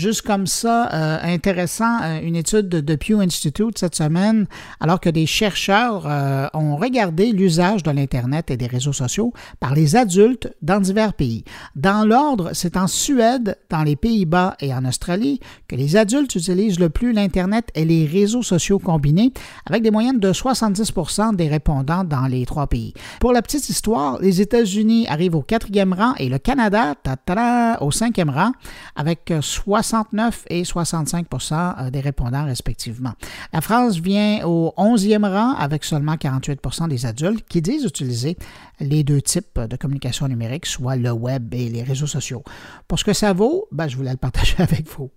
Juste 0.00 0.22
comme 0.22 0.46
ça, 0.46 0.88
euh, 0.92 1.18
intéressant, 1.22 2.00
euh, 2.02 2.20
une 2.22 2.34
étude 2.34 2.68
de, 2.68 2.94
Pew 2.96 3.20
Institute 3.20 3.78
cette 3.78 3.94
semaine, 3.94 4.46
alors 4.80 4.98
que 4.98 5.10
des 5.10 5.26
chercheurs 5.26 6.04
euh, 6.06 6.48
ont 6.54 6.76
regardé 6.76 7.32
l'usage 7.32 7.82
de 7.82 7.90
l'Internet 7.90 8.50
et 8.50 8.56
des 8.56 8.66
réseaux 8.66 8.92
sociaux 8.92 9.32
par 9.60 9.74
les 9.74 9.96
adultes 9.96 10.52
dans 10.62 10.80
divers 10.80 11.12
pays. 11.12 11.44
Dans 11.76 12.06
l'ordre, 12.06 12.50
c'est 12.54 12.76
en 12.76 12.86
Suède, 12.86 13.58
dans 13.68 13.82
les 13.82 13.96
Pays-Bas 13.96 14.56
et 14.60 14.72
en 14.74 14.84
Australie 14.86 15.38
que 15.68 15.76
les 15.76 15.96
adultes 15.96 16.34
utilisent 16.34 16.80
le 16.80 16.88
plus 16.88 17.12
l'Internet 17.12 17.68
et 17.74 17.84
les 17.84 18.06
réseaux 18.06 18.42
sociaux 18.42 18.78
combinés, 18.78 19.32
avec 19.66 19.82
des 19.82 19.90
moyennes 19.90 20.18
de 20.18 20.32
70% 20.32 21.36
des 21.36 21.48
répondants 21.48 22.04
dans 22.04 22.26
les 22.26 22.46
trois 22.46 22.66
pays. 22.66 22.94
Pour 23.20 23.32
la 23.32 23.42
petite 23.42 23.68
histoire, 23.68 24.18
les 24.20 24.40
États-Unis 24.40 25.06
arrivent 25.08 25.36
au 25.36 25.42
quatrième 25.42 25.92
rang 25.92 26.14
et 26.18 26.28
le 26.28 26.38
Canada, 26.38 26.94
au 27.80 27.90
cinquième 27.90 28.30
rang, 28.30 28.52
avec 28.96 29.32
69 29.90 30.44
et 30.50 30.62
65% 30.62 31.54
euh, 31.86 31.90
des 31.90 32.00
répondants 32.00 32.44
respectivement. 32.44 33.12
La 33.52 33.60
France 33.60 33.98
vient 33.98 34.44
au 34.44 34.72
11e 34.76 35.26
rang 35.26 35.54
avec 35.54 35.84
seulement 35.84 36.14
48% 36.14 36.88
des 36.88 37.06
adultes 37.06 37.46
qui 37.48 37.60
disent 37.60 37.84
utiliser 37.84 38.36
les 38.78 39.02
deux 39.02 39.20
types 39.20 39.58
de 39.58 39.76
communication 39.76 40.28
numérique, 40.28 40.66
soit 40.66 40.96
le 40.96 41.10
web 41.10 41.52
et 41.54 41.68
les 41.68 41.82
réseaux 41.82 42.06
sociaux. 42.06 42.42
Pour 42.86 42.98
ce 42.98 43.04
que 43.04 43.12
ça 43.12 43.32
vaut, 43.32 43.66
ben, 43.72 43.88
je 43.88 43.96
voulais 43.96 44.12
le 44.12 44.16
partager 44.16 44.56
avec 44.58 44.88
vous. 44.88 45.10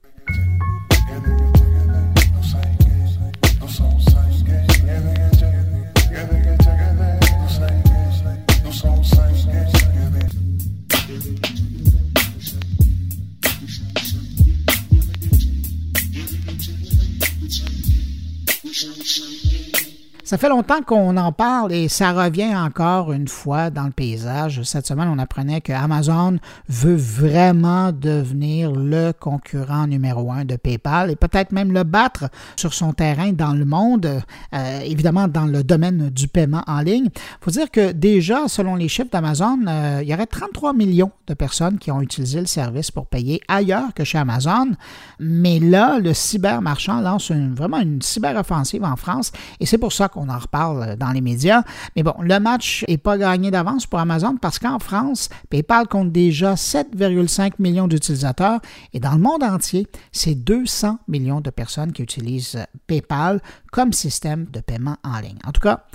Ça 20.34 20.40
fait 20.40 20.50
longtemps 20.50 20.82
qu'on 20.82 21.16
en 21.18 21.32
parle 21.32 21.72
et 21.74 21.88
ça 21.88 22.12
revient 22.12 22.56
encore 22.56 23.12
une 23.14 23.28
fois 23.28 23.70
dans 23.70 23.84
le 23.84 23.92
paysage. 23.92 24.64
Cette 24.64 24.88
semaine, 24.88 25.08
on 25.08 25.20
apprenait 25.20 25.62
que 25.62 25.72
Amazon 25.72 26.40
veut 26.68 26.96
vraiment 26.96 27.92
devenir 27.92 28.72
le 28.72 29.12
concurrent 29.12 29.86
numéro 29.86 30.32
un 30.32 30.44
de 30.44 30.56
PayPal 30.56 31.12
et 31.12 31.16
peut-être 31.16 31.52
même 31.52 31.72
le 31.72 31.84
battre 31.84 32.30
sur 32.56 32.74
son 32.74 32.94
terrain 32.94 33.32
dans 33.32 33.54
le 33.54 33.64
monde, 33.64 34.24
euh, 34.56 34.80
évidemment 34.80 35.28
dans 35.28 35.46
le 35.46 35.64
domaine 35.64 36.10
du 36.10 36.28
paiement 36.28 36.64
en 36.66 36.80
ligne. 36.80 37.10
Il 37.14 37.38
faut 37.40 37.52
dire 37.52 37.70
que 37.70 37.92
déjà, 37.92 38.48
selon 38.48 38.74
les 38.74 38.88
chiffres 38.88 39.12
d'Amazon, 39.12 39.60
euh, 39.68 40.00
il 40.02 40.10
y 40.10 40.16
aurait 40.16 40.26
33 40.26 40.74
millions 40.74 41.12
de 41.28 41.36
personnes 41.36 41.78
qui 41.78 41.92
ont 41.92 42.02
utilisé 42.02 42.40
le 42.40 42.48
service 42.48 42.90
pour 42.90 43.06
payer 43.06 43.40
ailleurs 43.48 43.94
que 43.94 44.04
chez 44.04 44.18
Amazon. 44.18 44.72
Mais 45.20 45.60
là, 45.60 46.00
le 46.00 46.16
cybermarchand 46.16 47.02
lance 47.02 47.30
vraiment 47.30 47.82
une 47.82 48.02
cyberoffensive 48.02 48.84
en 48.84 48.96
France 48.96 49.32
et 49.60 49.68
c'est 49.68 49.78
pour 49.78 49.94
ça 49.94 50.08
qu'on 50.08 50.23
on 50.24 50.30
en 50.30 50.38
reparle 50.38 50.96
dans 50.98 51.12
les 51.12 51.22
médias. 51.22 51.64
Mais 51.96 52.04
bon, 52.04 52.14
le 52.20 52.40
match 52.40 52.86
n'est 52.88 52.98
pas 52.98 53.18
gagné 53.18 53.52
d'avance 53.52 53.86
pour 53.86 54.00
Amazon 54.00 54.38
parce 54.38 54.60
qu'en 54.60 54.80
France, 54.80 55.30
PayPal 55.50 55.88
compte 55.88 56.12
déjà 56.12 56.56
7,5 56.56 57.54
millions 57.60 57.88
d'utilisateurs 57.88 58.60
et 58.94 59.00
dans 59.00 59.14
le 59.14 59.20
monde 59.20 59.44
entier, 59.44 59.88
c'est 60.12 60.36
200 60.36 61.00
millions 61.08 61.42
de 61.42 61.50
personnes 61.50 61.92
qui 61.92 62.02
utilisent 62.04 62.60
PayPal 62.88 63.42
comme 63.72 63.94
système 63.94 64.46
de 64.46 64.60
paiement 64.60 64.98
en 65.04 65.20
ligne. 65.20 65.40
En 65.46 65.52
tout 65.52 65.62
cas, 65.62 65.86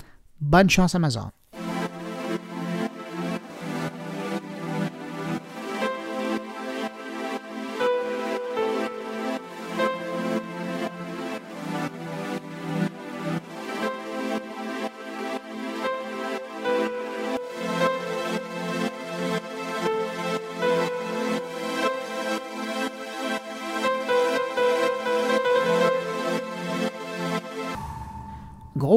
bonne 0.41 0.69
chance 0.69 0.95
Amazon. 0.95 1.31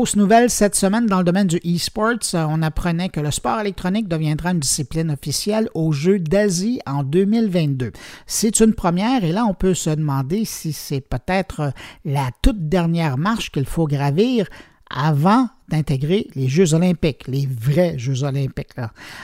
Grosse 0.03 0.17
nouvelle 0.17 0.51
cette 0.51 0.75
semaine 0.75 1.07
dans 1.07 1.19
le 1.19 1.25
domaine 1.25 1.47
du 1.47 1.59
e-sports. 1.59 2.35
On 2.35 2.61
apprenait 2.63 3.09
que 3.09 3.21
le 3.21 3.31
sport 3.31 3.61
électronique 3.61 4.09
deviendra 4.09 4.51
une 4.51 4.59
discipline 4.59 5.13
officielle 5.13 5.69
aux 5.75 5.93
Jeux 5.93 6.19
d'Asie 6.19 6.81
en 6.87 7.05
2022. 7.05 7.93
C'est 8.27 8.59
une 8.59 8.75
première 8.75 9.23
et 9.23 9.31
là, 9.31 9.45
on 9.49 9.55
peut 9.55 9.75
se 9.75 9.91
demander 9.91 10.45
si 10.45 10.73
c'est 10.73 11.03
peut-être 11.03 11.73
la 12.05 12.31
toute 12.43 12.69
dernière 12.69 13.17
marche 13.17 13.53
qu'il 13.53 13.65
faut 13.65 13.87
gravir 13.87 14.49
avant 14.91 15.49
d'intégrer 15.69 16.27
les 16.35 16.49
Jeux 16.49 16.75
olympiques, 16.75 17.27
les 17.29 17.47
vrais 17.47 17.99
Jeux 17.99 18.25
olympiques. 18.25 18.75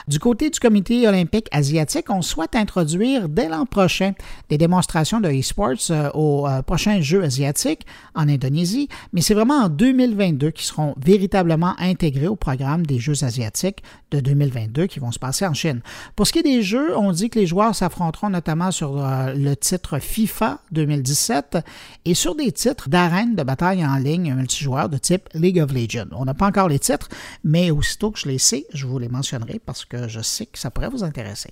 Du 0.07 0.19
côté 0.19 0.51
du 0.51 0.59
comité 0.59 1.07
olympique 1.07 1.49
asiatique, 1.53 2.07
on 2.11 2.23
souhaite 2.23 2.55
introduire 2.55 3.29
dès 3.29 3.49
l'an 3.49 3.67
prochain 3.67 4.13
des 4.49 4.59
démonstrations 4.59 5.21
de 5.21 5.29
e-sports 5.29 5.91
euh, 5.91 6.11
aux 6.15 6.47
euh, 6.47 6.63
prochains 6.63 7.01
Jeux 7.01 7.23
asiatiques 7.23 7.87
en 8.15 8.29
Indonésie, 8.29 8.89
mais 9.13 9.21
c'est 9.21 9.35
vraiment 9.35 9.65
en 9.65 9.69
2022 9.69 10.51
qu'ils 10.51 10.67
seront 10.67 10.95
véritablement 10.99 11.75
intégrés 11.79 12.29
au 12.29 12.37
programme 12.37 12.87
des 12.87 12.99
Jeux 12.99 13.25
asiatiques 13.25 13.83
de 14.11 14.21
2022 14.21 14.87
qui 14.87 15.01
vont 15.01 15.13
se 15.13 15.19
passer 15.19 15.47
en 15.47 15.55
Chine. 15.55 15.81
Pour 16.17 16.27
ce 16.27 16.33
qui 16.33 16.39
est 16.41 16.43
des 16.43 16.63
Jeux, 16.63 16.97
on 16.97 17.13
dit 17.13 17.31
que 17.31 17.39
les 17.39 17.47
joueurs 17.47 17.75
s'affronteront 17.75 18.31
notamment 18.31 18.71
sur 18.71 18.99
euh, 18.99 19.35
le 19.35 19.55
titre 19.57 19.99
FIFA 19.99 20.61
2017 20.73 21.59
et 22.05 22.15
sur 22.15 22.35
des 22.35 22.53
titres 22.53 22.89
d'arène 22.89 23.35
de 23.35 23.43
bataille 23.43 23.85
en 23.85 23.97
ligne 23.97 24.35
multijoueur 24.35 24.89
de 24.89 24.99
type 24.99 25.29
League 25.35 25.61
of 25.61 25.73
Legends. 25.73 26.09
On 26.13 26.25
n'a 26.25 26.35
pas 26.39 26.47
encore 26.47 26.69
les 26.69 26.79
titres, 26.79 27.09
mais 27.45 27.71
aussitôt 27.71 28.11
que 28.11 28.19
je 28.19 28.29
les 28.29 28.39
sais, 28.39 28.67
je 28.73 28.87
vous 28.87 28.99
les 28.99 29.09
mentionnerai 29.09 29.59
parce 29.59 29.85
que 29.85 30.09
je 30.09 30.21
sais 30.21 30.47
que 30.47 30.59
ça 30.59 30.71
pourrait 30.71 30.89
vous 30.89 31.05
intéresser. 31.05 31.51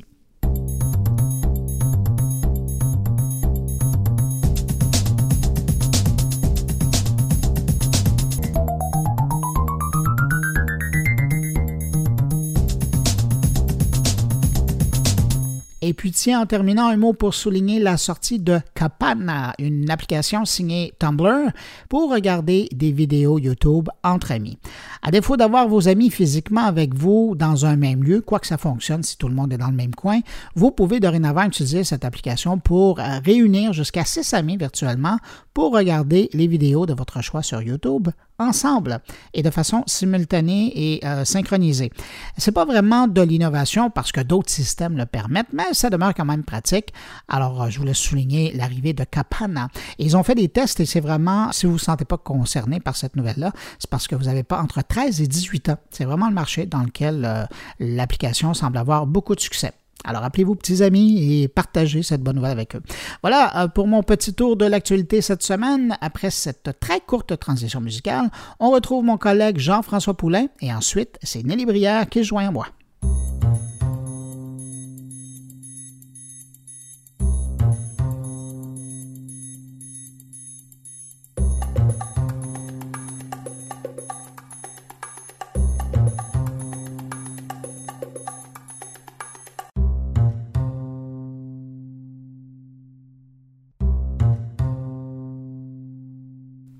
Et 15.88 15.94
puis 15.94 16.10
tiens, 16.10 16.40
en 16.40 16.46
terminant, 16.46 16.88
un 16.88 16.96
mot 16.96 17.12
pour 17.12 17.32
souligner 17.32 17.78
la 17.78 17.96
sortie 17.96 18.40
de 18.40 18.58
Kapana, 18.74 19.54
une 19.60 19.88
application 19.88 20.44
signée 20.44 20.92
Tumblr 20.98 21.52
pour 21.88 22.10
regarder 22.10 22.68
des 22.72 22.90
vidéos 22.90 23.38
YouTube 23.38 23.88
entre 24.02 24.32
amis. 24.32 24.58
À 25.02 25.12
défaut 25.12 25.36
d'avoir 25.36 25.68
vos 25.68 25.86
amis 25.86 26.10
physiquement 26.10 26.64
avec 26.64 26.92
vous 26.92 27.36
dans 27.36 27.66
un 27.66 27.76
même 27.76 28.02
lieu, 28.02 28.20
quoi 28.20 28.40
que 28.40 28.48
ça 28.48 28.58
fonctionne 28.58 29.04
si 29.04 29.16
tout 29.16 29.28
le 29.28 29.34
monde 29.36 29.52
est 29.52 29.58
dans 29.58 29.70
le 29.70 29.76
même 29.76 29.94
coin, 29.94 30.18
vous 30.56 30.72
pouvez 30.72 30.98
dorénavant 30.98 31.44
utiliser 31.44 31.84
cette 31.84 32.04
application 32.04 32.58
pour 32.58 32.98
euh, 32.98 33.20
réunir 33.24 33.72
jusqu'à 33.72 34.04
six 34.04 34.34
amis 34.34 34.56
virtuellement 34.56 35.18
pour 35.54 35.72
regarder 35.72 36.30
les 36.32 36.48
vidéos 36.48 36.86
de 36.86 36.94
votre 36.94 37.22
choix 37.22 37.44
sur 37.44 37.62
YouTube 37.62 38.08
ensemble 38.38 39.00
et 39.34 39.42
de 39.42 39.50
façon 39.50 39.82
simultanée 39.86 40.72
et 40.74 41.06
euh, 41.06 41.24
synchronisée. 41.24 41.90
C'est 42.36 42.52
pas 42.52 42.64
vraiment 42.64 43.08
de 43.08 43.22
l'innovation 43.22 43.90
parce 43.90 44.12
que 44.12 44.20
d'autres 44.20 44.50
systèmes 44.50 44.96
le 44.96 45.06
permettent, 45.06 45.52
mais 45.52 45.72
ça 45.72 45.90
demeure 45.90 46.14
quand 46.14 46.24
même 46.24 46.44
pratique. 46.44 46.92
Alors, 47.28 47.62
euh, 47.62 47.70
je 47.70 47.78
voulais 47.78 47.94
souligner 47.94 48.52
l'arrivée 48.54 48.92
de 48.92 49.04
Capana. 49.04 49.68
ils 49.98 50.16
ont 50.16 50.22
fait 50.22 50.34
des 50.34 50.48
tests 50.48 50.80
et 50.80 50.86
c'est 50.86 51.00
vraiment, 51.00 51.52
si 51.52 51.66
vous 51.66 51.72
ne 51.72 51.78
vous 51.78 51.84
sentez 51.84 52.04
pas 52.04 52.18
concerné 52.18 52.80
par 52.80 52.96
cette 52.96 53.16
nouvelle-là, 53.16 53.52
c'est 53.78 53.90
parce 53.90 54.06
que 54.08 54.14
vous 54.14 54.24
n'avez 54.24 54.42
pas 54.42 54.60
entre 54.60 54.82
13 54.82 55.20
et 55.20 55.26
18 55.26 55.68
ans. 55.70 55.78
C'est 55.90 56.04
vraiment 56.04 56.28
le 56.28 56.34
marché 56.34 56.66
dans 56.66 56.82
lequel 56.82 57.24
euh, 57.24 57.44
l'application 57.78 58.54
semble 58.54 58.78
avoir 58.78 59.06
beaucoup 59.06 59.34
de 59.34 59.40
succès. 59.40 59.72
Alors 60.04 60.24
appelez-vous 60.24 60.54
petits 60.54 60.82
amis 60.82 61.42
et 61.42 61.48
partagez 61.48 62.02
cette 62.02 62.22
bonne 62.22 62.36
nouvelle 62.36 62.52
avec 62.52 62.76
eux. 62.76 62.82
Voilà 63.22 63.64
euh, 63.64 63.68
pour 63.68 63.86
mon 63.86 64.02
petit 64.02 64.34
tour 64.34 64.56
de 64.56 64.64
l'actualité 64.64 65.20
cette 65.20 65.42
semaine. 65.42 65.96
Après 66.00 66.30
cette 66.30 66.78
très 66.80 67.00
courte 67.00 67.38
transition 67.38 67.80
musicale, 67.80 68.30
on 68.60 68.70
retrouve 68.70 69.04
mon 69.04 69.16
collègue 69.16 69.58
Jean-François 69.58 70.14
Poulain 70.14 70.46
et 70.60 70.72
ensuite 70.72 71.18
c'est 71.22 71.44
Nelly 71.44 71.66
Brière 71.66 72.08
qui 72.08 72.20
se 72.20 72.28
joint 72.28 72.48
à 72.48 72.50
moi. 72.50 72.66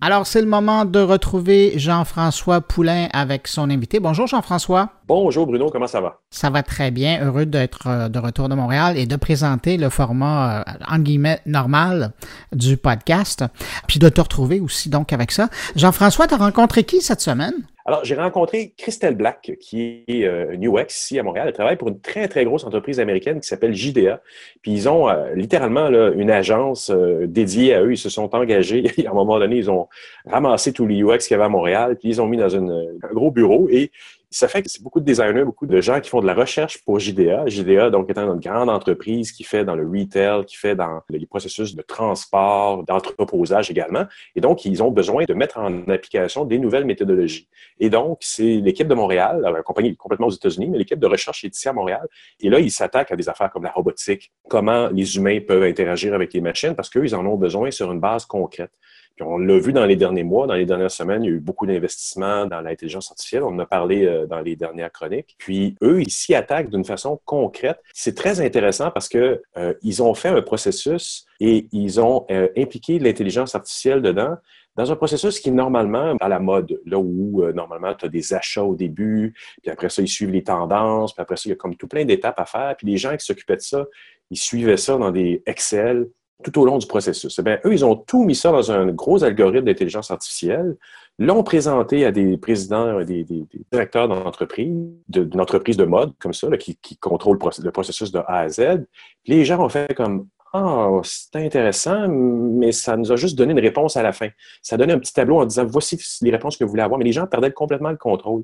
Alors, 0.07 0.25
c'est 0.25 0.41
le 0.41 0.47
moment 0.47 0.85
de 0.85 1.01
retrouver 1.01 1.81
Jean-François 1.81 2.61
Poulain 2.61 3.09
avec 3.13 3.49
son 3.49 3.69
invité. 3.71 3.99
Bonjour 3.99 4.29
Jean-François. 4.29 4.91
Bonjour 5.09 5.49
Bruno, 5.49 5.69
comment 5.69 5.89
ça 5.89 6.01
va? 6.01 6.21
Ça 6.31 6.49
va 6.49 6.63
très 6.63 6.93
bien. 6.93 7.27
Heureux 7.27 7.45
d'être 7.45 7.89
euh, 7.89 8.09
de 8.09 8.21
retour 8.21 8.49
de 8.49 8.55
Montréal 8.55 8.97
et 8.97 9.07
de 9.07 9.17
présenter 9.17 9.77
le 9.77 9.89
format, 9.89 10.61
euh, 10.61 10.73
en 10.87 11.01
guillemets, 11.01 11.41
normal 11.45 12.13
du 12.53 12.77
podcast. 12.77 13.45
Puis 13.89 13.99
de 13.99 14.09
te 14.09 14.21
retrouver 14.21 14.61
aussi 14.61 14.91
donc 14.91 15.13
avec 15.13 15.33
ça. 15.33 15.49
Jean-François, 15.75 16.29
tu 16.29 16.35
as 16.35 16.37
rencontré 16.37 16.85
qui 16.85 17.01
cette 17.01 17.21
semaine? 17.21 17.55
Alors, 17.89 18.05
j'ai 18.05 18.17
rencontré 18.17 18.75
Christelle 18.77 19.15
Black, 19.15 19.53
qui 19.61 20.03
est 20.09 20.25
euh, 20.25 20.57
UX 20.61 20.87
ici 20.89 21.21
à 21.21 21.23
Montréal. 21.23 21.47
Elle 21.47 21.55
travaille 21.55 21.77
pour 21.77 21.87
une 21.87 22.01
très, 22.01 22.27
très 22.27 22.45
grosse 22.45 22.65
entreprise 22.65 22.99
américaine 22.99 23.41
qui 23.41 23.47
s'appelle 23.47 23.77
JDA. 23.77 24.21
Puis 24.61 24.73
ils 24.73 24.89
ont 24.89 25.09
euh, 25.09 25.33
littéralement 25.37 25.87
une 25.87 26.33
agence 26.33 26.91
euh, 26.91 27.29
dédiée 27.29 27.75
à 27.75 27.85
eux. 27.85 27.93
Ils 27.93 27.99
se 27.99 28.09
sont 28.09 28.35
engagés. 28.35 28.91
à 29.07 29.11
un 29.13 29.15
moment 29.15 29.39
donné, 29.39 29.55
ils 29.55 29.71
ont 29.71 29.87
ramassé 30.27 30.73
tous 30.73 30.85
les 30.85 31.01
UX 31.01 31.19
qu'il 31.19 31.31
y 31.31 31.35
avait 31.35 31.45
à 31.45 31.49
Montréal, 31.49 31.97
puis 31.97 32.09
ils 32.09 32.21
ont 32.21 32.27
mis 32.27 32.39
dans 32.39 32.49
une, 32.49 32.99
un 33.03 33.15
gros 33.15 33.31
bureau 33.31 33.69
et 33.71 33.93
ça 34.37 34.49
fait 34.49 34.63
que 34.63 34.69
c'est 34.69 34.83
beaucoup 34.83 35.01
de 35.01 35.07
designers, 35.07 35.45
beaucoup 35.45 35.65
de 35.67 35.81
gens 35.81 35.99
qui 35.99 36.11
font 36.11 36.21
de 36.21 36.27
la 36.27 36.35
recherche 36.35 36.85
pour 36.85 36.99
JDA. 36.99 37.47
JDA, 37.47 37.89
donc, 37.89 38.11
étant 38.11 38.31
une 38.35 38.39
grande 38.39 38.69
entreprise 38.69 39.33
qui 39.33 39.45
fait 39.45 39.65
dans 39.65 39.75
le 39.75 39.89
retail, 39.89 40.45
qui 40.45 40.57
fait 40.57 40.77
dans 40.77 41.01
les 41.09 41.25
processus 41.25 41.75
de 41.75 41.81
transport, 41.81 42.85
d'entreposage 42.85 43.71
également. 43.71 44.05
Et 44.35 44.43
donc, 44.43 44.67
ils 44.67 44.83
ont 44.83 44.91
besoin 44.91 45.25
de 45.25 45.33
mettre 45.33 45.57
en 45.57 45.89
application 45.89 46.45
des 46.45 46.59
nouvelles 46.59 46.85
méthodologies. 46.85 47.49
Et 47.81 47.89
donc, 47.89 48.19
c'est 48.21 48.57
l'équipe 48.57 48.89
de 48.89 48.95
Montréal, 48.95 49.41
la 49.41 49.63
compagnie 49.63 49.97
complètement 49.97 50.27
aux 50.27 50.31
États-Unis, 50.31 50.69
mais 50.69 50.77
l'équipe 50.77 51.01
de 51.01 51.07
recherche 51.07 51.43
est 51.45 51.57
ici 51.57 51.71
à 51.71 51.73
Montréal. 51.73 52.07
Et 52.41 52.51
là, 52.51 52.61
ils 52.61 52.71
s'attaquent 52.71 53.13
à 53.13 53.17
des 53.17 53.31
affaires 53.31 53.51
comme 53.51 53.65
la 53.65 53.73
robotique, 53.73 54.33
comment 54.51 54.89
les 54.89 55.17
humains 55.17 55.41
peuvent 55.41 55.63
interagir 55.63 56.13
avec 56.13 56.35
les 56.35 56.43
machines, 56.43 56.75
parce 56.75 56.91
qu'eux, 56.91 57.07
ils 57.07 57.15
en 57.15 57.25
ont 57.25 57.37
besoin 57.37 57.71
sur 57.71 57.91
une 57.91 58.01
base 58.01 58.27
concrète 58.27 58.73
on 59.21 59.39
l'a 59.39 59.59
vu 59.59 59.73
dans 59.73 59.87
les 59.87 59.97
derniers 59.97 60.25
mois, 60.25 60.47
dans 60.47 60.55
les 60.55 60.67
dernières 60.67 60.91
semaines, 60.91 61.25
il 61.25 61.31
y 61.31 61.33
a 61.33 61.37
eu 61.37 61.41
beaucoup 61.41 61.67
d'investissements 61.67 62.47
dans 62.47 62.61
l'intelligence 62.61 63.11
artificielle. 63.11 63.43
On 63.43 63.49
en 63.49 63.59
a 63.61 63.67
parlé 63.67 64.05
euh, 64.05 64.27
dans 64.27 64.41
les 64.41 64.57
dernières 64.57 64.93
chroniques. 64.93 65.37
Puis 65.39 65.77
eux, 65.83 66.03
ils 66.03 66.11
s'y 66.11 66.35
attaquent 66.35 66.71
d'une 66.71 66.85
façon 66.85 67.21
concrète. 67.25 67.81
C'est 67.95 68.15
très 68.15 68.41
intéressant 68.41 68.91
parce 68.91 69.09
que 69.09 69.43
euh, 69.57 69.75
ils 69.83 70.03
ont 70.03 70.15
fait 70.15 70.29
un 70.29 70.43
processus 70.43 71.27
et 71.41 71.67
ils 71.73 72.01
ont 72.01 72.27
euh, 72.31 72.49
impliqué 72.57 72.99
l'intelligence 72.99 73.55
artificielle 73.55 74.03
dedans 74.03 74.37
dans 74.77 74.93
un 74.93 74.97
processus 74.97 75.41
qui 75.41 75.49
est 75.49 75.53
normalement 75.53 76.15
à 76.21 76.29
la 76.29 76.39
mode, 76.39 76.79
là 76.85 76.99
où 76.99 77.43
normalement 77.55 77.95
tu 77.95 78.05
as 78.05 78.09
des 78.11 78.35
achats 78.35 78.63
au 78.63 78.75
début, 78.75 79.33
puis 79.63 79.71
après 79.71 79.89
ça, 79.89 80.03
ils 80.03 80.09
suivent 80.09 80.33
les 80.33 80.45
tendances, 80.45 81.15
puis 81.15 81.23
après 81.23 81.37
ça, 81.37 81.45
il 81.47 81.49
y 81.49 81.53
a 81.53 81.57
comme 81.57 81.77
tout 81.77 81.89
plein 81.89 82.05
d'étapes 82.05 82.39
à 82.39 82.45
faire, 82.45 82.77
puis 82.77 82.87
les 82.87 82.99
gens 82.99 83.17
qui 83.17 83.25
s'occupaient 83.25 83.57
de 83.57 83.63
ça, 83.63 83.87
ils 84.31 84.37
suivaient 84.37 84.77
ça 84.77 84.99
dans 84.99 85.11
des 85.11 85.43
Excel, 85.47 86.11
tout 86.45 86.61
au 86.61 86.65
long 86.65 86.79
du 86.79 86.87
processus. 86.87 87.39
Eh 87.39 87.43
bien, 87.43 87.59
eux, 87.65 87.73
ils 87.73 87.85
ont 87.85 87.97
tout 87.97 88.25
mis 88.25 88.35
ça 88.35 88.53
dans 88.53 88.71
un 88.71 88.87
gros 88.93 89.25
algorithme 89.25 89.67
d'intelligence 89.67 90.11
artificielle, 90.11 90.77
l'ont 91.19 91.43
présenté 91.43 92.05
à 92.05 92.13
des 92.13 92.37
présidents, 92.37 93.03
des, 93.03 93.25
directeurs 93.73 94.09
d'entreprise, 94.09 94.75
d'une 95.09 95.41
entreprise 95.41 95.77
de 95.77 95.85
mode 95.85 96.13
comme 96.19 96.35
ça, 96.35 96.49
qui 96.59 96.97
contrôle 96.99 97.39
le 97.63 97.71
processus 97.71 98.13
de 98.13 98.19
A 98.19 98.41
à 98.41 98.49
Z. 98.49 98.87
les 99.27 99.45
gens 99.45 99.65
ont 99.65 99.69
fait 99.69 99.95
comme 99.95 100.29
ah, 100.57 101.01
c'est 101.03 101.37
intéressant, 101.37 102.09
mais 102.09 102.73
ça 102.73 102.97
nous 102.97 103.13
a 103.13 103.17
juste 103.17 103.37
donné 103.37 103.53
une 103.53 103.61
réponse 103.61 103.97
à 103.97 104.03
la 104.03 104.13
fin. 104.13 104.29
Ça 104.63 104.77
donné 104.77 104.93
un 104.93 104.99
petit 104.99 105.13
tableau 105.13 105.41
en 105.41 105.45
disant 105.45 105.67
voici 105.67 105.99
les 106.23 106.31
réponses 106.31 106.57
que 106.57 106.65
vous 106.65 106.71
voulez 106.71 106.83
avoir, 106.83 106.99
mais 106.99 107.05
les 107.05 107.13
gens 107.13 107.27
perdaient 107.27 107.53
complètement 107.53 107.91
le 107.91 107.97
contrôle. 107.97 108.43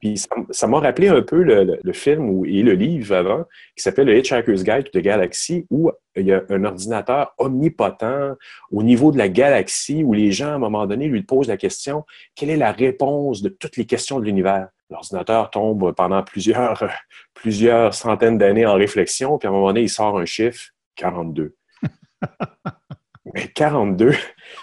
Puis, 0.00 0.20
ça 0.50 0.66
m'a 0.66 0.80
rappelé 0.80 1.08
un 1.08 1.22
peu 1.22 1.42
le, 1.42 1.92
film 1.92 2.44
et 2.46 2.62
le 2.62 2.72
livre 2.72 3.14
avant 3.14 3.44
qui 3.76 3.82
s'appelle 3.82 4.06
Le 4.06 4.16
Hitchhiker's 4.16 4.64
Guide 4.64 4.84
to 4.84 4.98
the 4.98 5.02
Galaxy 5.02 5.66
où 5.70 5.90
il 6.16 6.26
y 6.26 6.32
a 6.32 6.42
un 6.48 6.64
ordinateur 6.64 7.34
omnipotent 7.38 8.36
au 8.70 8.82
niveau 8.82 9.12
de 9.12 9.18
la 9.18 9.28
galaxie 9.28 10.02
où 10.02 10.14
les 10.14 10.32
gens, 10.32 10.48
à 10.48 10.54
un 10.54 10.58
moment 10.58 10.86
donné, 10.86 11.08
lui 11.08 11.22
posent 11.22 11.48
la 11.48 11.56
question 11.56 12.04
quelle 12.34 12.50
est 12.50 12.56
la 12.56 12.72
réponse 12.72 13.42
de 13.42 13.48
toutes 13.48 13.76
les 13.76 13.86
questions 13.86 14.18
de 14.18 14.24
l'univers? 14.24 14.68
L'ordinateur 14.90 15.50
tombe 15.50 15.92
pendant 15.94 16.22
plusieurs, 16.22 16.84
plusieurs 17.34 17.92
centaines 17.94 18.38
d'années 18.38 18.66
en 18.66 18.74
réflexion, 18.74 19.38
puis 19.38 19.48
à 19.48 19.50
un 19.50 19.54
moment 19.54 19.68
donné, 19.68 19.82
il 19.82 19.88
sort 19.88 20.18
un 20.18 20.24
chiffre 20.24 20.70
42. 20.96 21.54
mais 23.34 23.48
42, 23.48 24.12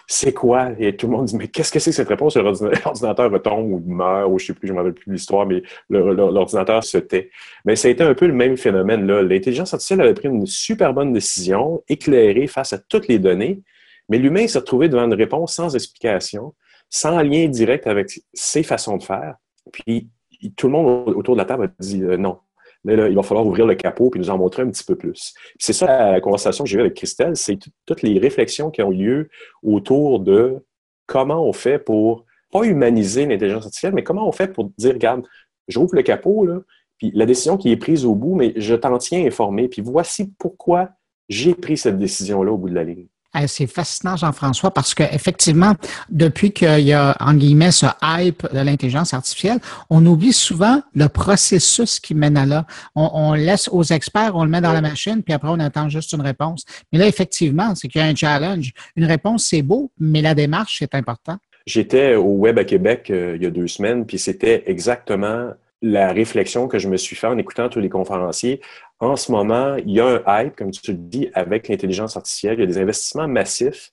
c'est 0.07 0.33
quoi? 0.33 0.71
Et 0.79 0.95
tout 0.95 1.07
le 1.07 1.13
monde 1.13 1.25
dit, 1.25 1.35
mais 1.35 1.47
qu'est-ce 1.47 1.71
que 1.71 1.79
c'est 1.79 1.91
que 1.91 1.95
cette 1.95 2.09
réponse? 2.09 2.35
L'ordinateur 2.35 3.31
retombe 3.31 3.71
ou 3.71 3.83
meurt, 3.85 4.29
ou 4.29 4.39
je 4.39 4.43
ne 4.43 4.47
sais 4.47 4.53
plus, 4.53 4.67
je 4.67 4.73
ne 4.73 4.77
me 4.77 4.83
rappelle 4.83 4.95
plus 4.95 5.11
l'histoire, 5.11 5.45
mais 5.45 5.63
l'ordinateur 5.89 6.83
se 6.83 6.97
tait. 6.97 7.29
Mais 7.65 7.75
ça 7.75 7.87
a 7.87 7.91
été 7.91 8.03
un 8.03 8.13
peu 8.13 8.27
le 8.27 8.33
même 8.33 8.57
phénomène 8.57 9.05
là. 9.05 9.21
L'intelligence 9.21 9.73
artificielle 9.73 10.01
avait 10.01 10.13
pris 10.13 10.27
une 10.27 10.45
super 10.45 10.93
bonne 10.93 11.13
décision, 11.13 11.83
éclairée 11.87 12.47
face 12.47 12.73
à 12.73 12.79
toutes 12.79 13.07
les 13.07 13.19
données, 13.19 13.61
mais 14.09 14.17
l'humain 14.17 14.47
s'est 14.47 14.59
retrouvé 14.59 14.89
devant 14.89 15.05
une 15.05 15.13
réponse 15.13 15.55
sans 15.55 15.75
explication, 15.75 16.53
sans 16.89 17.21
lien 17.21 17.47
direct 17.47 17.87
avec 17.87 18.11
ses 18.33 18.63
façons 18.63 18.97
de 18.97 19.03
faire. 19.03 19.35
Puis 19.71 20.09
tout 20.57 20.67
le 20.67 20.73
monde 20.73 21.09
autour 21.09 21.35
de 21.35 21.39
la 21.39 21.45
table 21.45 21.65
a 21.65 21.83
dit 21.83 22.03
euh, 22.03 22.17
non, 22.17 22.39
mais 22.83 22.95
là, 22.95 23.07
il 23.07 23.15
va 23.15 23.23
falloir 23.23 23.45
ouvrir 23.45 23.65
le 23.65 23.75
capot 23.75 24.11
et 24.13 24.19
nous 24.19 24.29
en 24.29 24.37
montrer 24.37 24.63
un 24.63 24.69
petit 24.69 24.83
peu 24.83 24.95
plus. 24.95 25.33
C'est 25.57 25.73
ça 25.73 26.11
la 26.11 26.21
conversation 26.21 26.63
que 26.63 26.69
j'ai 26.69 26.77
eue 26.77 26.81
avec 26.81 26.95
Christelle, 26.95 27.35
c'est 27.35 27.57
toutes 27.85 28.01
les 28.01 28.19
réflexions 28.19 28.71
qui 28.71 28.81
ont 28.81 28.89
lieu 28.89 29.29
autour 29.61 30.19
de 30.19 30.63
comment 31.05 31.47
on 31.47 31.53
fait 31.53 31.79
pour, 31.79 32.25
pas 32.51 32.63
humaniser 32.63 33.25
l'intelligence 33.25 33.65
artificielle, 33.65 33.93
mais 33.93 34.03
comment 34.03 34.27
on 34.27 34.31
fait 34.31 34.51
pour 34.51 34.71
dire, 34.77 34.93
regarde, 34.93 35.25
j'ouvre 35.67 35.95
le 35.95 36.03
capot, 36.03 36.45
là, 36.45 36.59
puis 36.97 37.11
la 37.13 37.25
décision 37.25 37.57
qui 37.57 37.71
est 37.71 37.77
prise 37.77 38.05
au 38.05 38.15
bout, 38.15 38.35
mais 38.35 38.53
je 38.55 38.75
t'en 38.75 38.97
tiens 38.97 39.25
informé, 39.25 39.67
puis 39.67 39.81
voici 39.81 40.31
pourquoi 40.37 40.89
j'ai 41.29 41.55
pris 41.55 41.77
cette 41.77 41.97
décision-là 41.97 42.51
au 42.51 42.57
bout 42.57 42.69
de 42.69 42.75
la 42.75 42.83
ligne. 42.83 43.07
C'est 43.47 43.67
fascinant, 43.67 44.15
Jean-François, 44.15 44.71
parce 44.71 44.93
qu'effectivement, 44.93 45.73
depuis 46.09 46.51
qu'il 46.51 46.81
y 46.81 46.93
a, 46.93 47.15
en 47.19 47.33
guillemets, 47.33 47.71
ce 47.71 47.87
hype 48.03 48.47
de 48.53 48.59
l'intelligence 48.59 49.13
artificielle, 49.13 49.59
on 49.89 50.05
oublie 50.05 50.33
souvent 50.33 50.81
le 50.93 51.07
processus 51.07 51.99
qui 51.99 52.13
mène 52.13 52.37
à 52.37 52.45
là. 52.45 52.65
On, 52.95 53.33
laisse 53.33 53.67
aux 53.69 53.83
experts, 53.83 54.35
on 54.35 54.43
le 54.43 54.49
met 54.49 54.61
dans 54.61 54.73
la 54.73 54.81
machine, 54.81 55.23
puis 55.23 55.33
après, 55.33 55.49
on 55.49 55.59
attend 55.59 55.89
juste 55.89 56.13
une 56.13 56.21
réponse. 56.21 56.63
Mais 56.91 56.99
là, 56.99 57.07
effectivement, 57.07 57.73
c'est 57.75 57.87
qu'il 57.87 58.01
y 58.01 58.03
a 58.03 58.07
un 58.07 58.15
challenge. 58.15 58.71
Une 58.95 59.05
réponse, 59.05 59.47
c'est 59.49 59.63
beau, 59.63 59.91
mais 59.99 60.21
la 60.21 60.35
démarche, 60.35 60.77
c'est 60.79 60.93
important. 60.93 61.37
J'étais 61.65 62.15
au 62.15 62.33
Web 62.33 62.59
à 62.59 62.65
Québec 62.65 63.09
euh, 63.09 63.33
il 63.35 63.43
y 63.43 63.45
a 63.45 63.49
deux 63.49 63.67
semaines, 63.67 64.05
puis 64.05 64.19
c'était 64.19 64.63
exactement 64.67 65.51
la 65.83 66.13
réflexion 66.13 66.69
que 66.69 66.79
je 66.79 66.87
me 66.87 66.95
suis 66.95 67.15
fait 67.15 67.27
en 67.27 67.37
écoutant 67.37 67.67
tous 67.67 67.81
les 67.81 67.89
conférenciers. 67.89 68.61
En 68.99 69.17
ce 69.17 69.33
moment, 69.33 69.75
il 69.75 69.91
y 69.91 69.99
a 69.99 70.05
un 70.25 70.45
hype, 70.45 70.55
comme 70.55 70.71
tu 70.71 70.93
le 70.93 70.97
dis, 70.97 71.29
avec 71.33 71.67
l'intelligence 71.67 72.15
artificielle. 72.15 72.53
Il 72.53 72.61
y 72.61 72.63
a 72.63 72.67
des 72.67 72.77
investissements 72.77 73.27
massifs, 73.27 73.91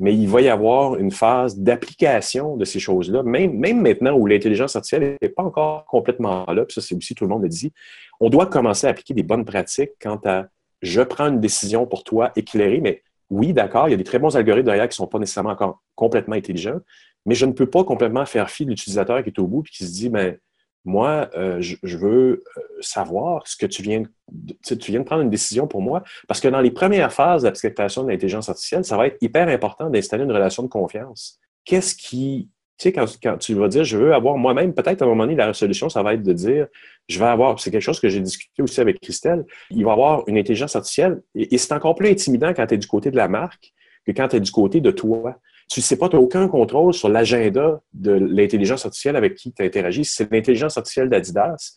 mais 0.00 0.12
il 0.14 0.28
va 0.28 0.40
y 0.40 0.48
avoir 0.48 0.96
une 0.96 1.12
phase 1.12 1.56
d'application 1.56 2.56
de 2.56 2.64
ces 2.64 2.80
choses-là. 2.80 3.22
Même, 3.22 3.80
maintenant 3.80 4.14
où 4.14 4.26
l'intelligence 4.26 4.74
artificielle 4.74 5.16
n'est 5.22 5.28
pas 5.28 5.44
encore 5.44 5.84
complètement 5.84 6.44
là, 6.46 6.64
puis 6.64 6.74
ça, 6.74 6.80
c'est 6.80 6.96
aussi 6.96 7.14
tout 7.14 7.22
le 7.22 7.30
monde 7.30 7.44
le 7.44 7.48
dit, 7.48 7.72
on 8.18 8.30
doit 8.30 8.46
commencer 8.46 8.88
à 8.88 8.90
appliquer 8.90 9.14
des 9.14 9.22
bonnes 9.22 9.44
pratiques 9.44 9.92
quant 10.02 10.20
à 10.24 10.46
je 10.82 11.02
prends 11.02 11.28
une 11.28 11.40
décision 11.40 11.86
pour 11.86 12.02
toi 12.02 12.32
éclairée, 12.34 12.80
mais 12.80 13.02
oui, 13.30 13.52
d'accord, 13.52 13.86
il 13.86 13.92
y 13.92 13.94
a 13.94 13.96
des 13.96 14.04
très 14.04 14.18
bons 14.18 14.36
algorithmes 14.36 14.66
derrière 14.66 14.88
qui 14.88 14.94
ne 14.94 15.04
sont 15.04 15.06
pas 15.06 15.20
nécessairement 15.20 15.50
encore 15.50 15.82
complètement 15.94 16.34
intelligents, 16.34 16.80
mais 17.26 17.36
je 17.36 17.46
ne 17.46 17.52
peux 17.52 17.66
pas 17.66 17.84
complètement 17.84 18.26
faire 18.26 18.50
fi 18.50 18.64
de 18.64 18.70
l'utilisateur 18.70 19.22
qui 19.22 19.30
est 19.30 19.38
au 19.38 19.46
bout 19.46 19.62
et 19.66 19.70
qui 19.70 19.84
se 19.84 19.92
dit, 19.92 20.08
ben, 20.08 20.36
moi, 20.84 21.28
euh, 21.34 21.60
je, 21.60 21.96
veux 21.96 22.42
euh, 22.56 22.60
savoir 22.80 23.46
ce 23.46 23.56
que 23.56 23.66
tu 23.66 23.82
viens, 23.82 24.02
de, 24.32 24.74
tu 24.74 24.90
viens 24.90 25.00
de 25.00 25.04
prendre 25.04 25.22
une 25.22 25.30
décision 25.30 25.66
pour 25.66 25.82
moi, 25.82 26.02
parce 26.26 26.40
que 26.40 26.48
dans 26.48 26.60
les 26.60 26.70
premières 26.70 27.12
phases 27.12 27.42
d'acceptation 27.42 28.04
de 28.04 28.10
l'intelligence 28.10 28.48
artificielle, 28.48 28.84
ça 28.84 28.96
va 28.96 29.06
être 29.06 29.18
hyper 29.20 29.48
important 29.48 29.90
d'installer 29.90 30.24
une 30.24 30.32
relation 30.32 30.62
de 30.62 30.68
confiance. 30.68 31.38
Qu'est-ce 31.64 31.94
qui, 31.94 32.48
tu 32.78 32.90
sais, 32.90 32.92
quand, 32.92 33.38
tu 33.38 33.54
vas 33.54 33.68
dire, 33.68 33.84
je 33.84 33.98
veux 33.98 34.14
avoir 34.14 34.36
moi-même, 34.36 34.72
peut-être 34.72 35.02
à 35.02 35.04
un 35.04 35.08
moment 35.08 35.24
donné, 35.24 35.36
la 35.36 35.52
solution, 35.52 35.88
ça 35.88 36.02
va 36.02 36.14
être 36.14 36.22
de 36.22 36.32
dire, 36.32 36.68
je 37.08 37.18
vais 37.18 37.26
avoir, 37.26 37.58
c'est 37.60 37.70
quelque 37.70 37.82
chose 37.82 38.00
que 38.00 38.08
j'ai 38.08 38.20
discuté 38.20 38.62
aussi 38.62 38.80
avec 38.80 39.00
Christelle, 39.00 39.44
il 39.70 39.84
va 39.84 39.92
avoir 39.92 40.26
une 40.28 40.38
intelligence 40.38 40.76
artificielle, 40.76 41.20
et 41.34 41.58
c'est 41.58 41.72
encore 41.72 41.96
plus 41.96 42.08
intimidant 42.08 42.54
quand 42.54 42.66
tu 42.66 42.74
es 42.74 42.78
du 42.78 42.86
côté 42.86 43.10
de 43.10 43.16
la 43.16 43.28
marque 43.28 43.72
que 44.06 44.12
quand 44.12 44.28
tu 44.28 44.36
es 44.36 44.40
du 44.40 44.50
côté 44.50 44.80
de 44.80 44.90
toi 44.90 45.38
tu 45.68 45.80
ne 45.80 45.82
sais 45.82 45.96
pas, 45.96 46.08
tu 46.08 46.16
n'as 46.16 46.22
aucun 46.22 46.48
contrôle 46.48 46.94
sur 46.94 47.08
l'agenda 47.08 47.80
de 47.92 48.12
l'intelligence 48.12 48.86
artificielle 48.86 49.16
avec 49.16 49.34
qui 49.34 49.52
tu 49.52 49.62
interagis. 49.62 50.04
Si 50.04 50.14
c'est 50.14 50.32
l'intelligence 50.32 50.76
artificielle 50.76 51.10
d'Adidas, 51.10 51.76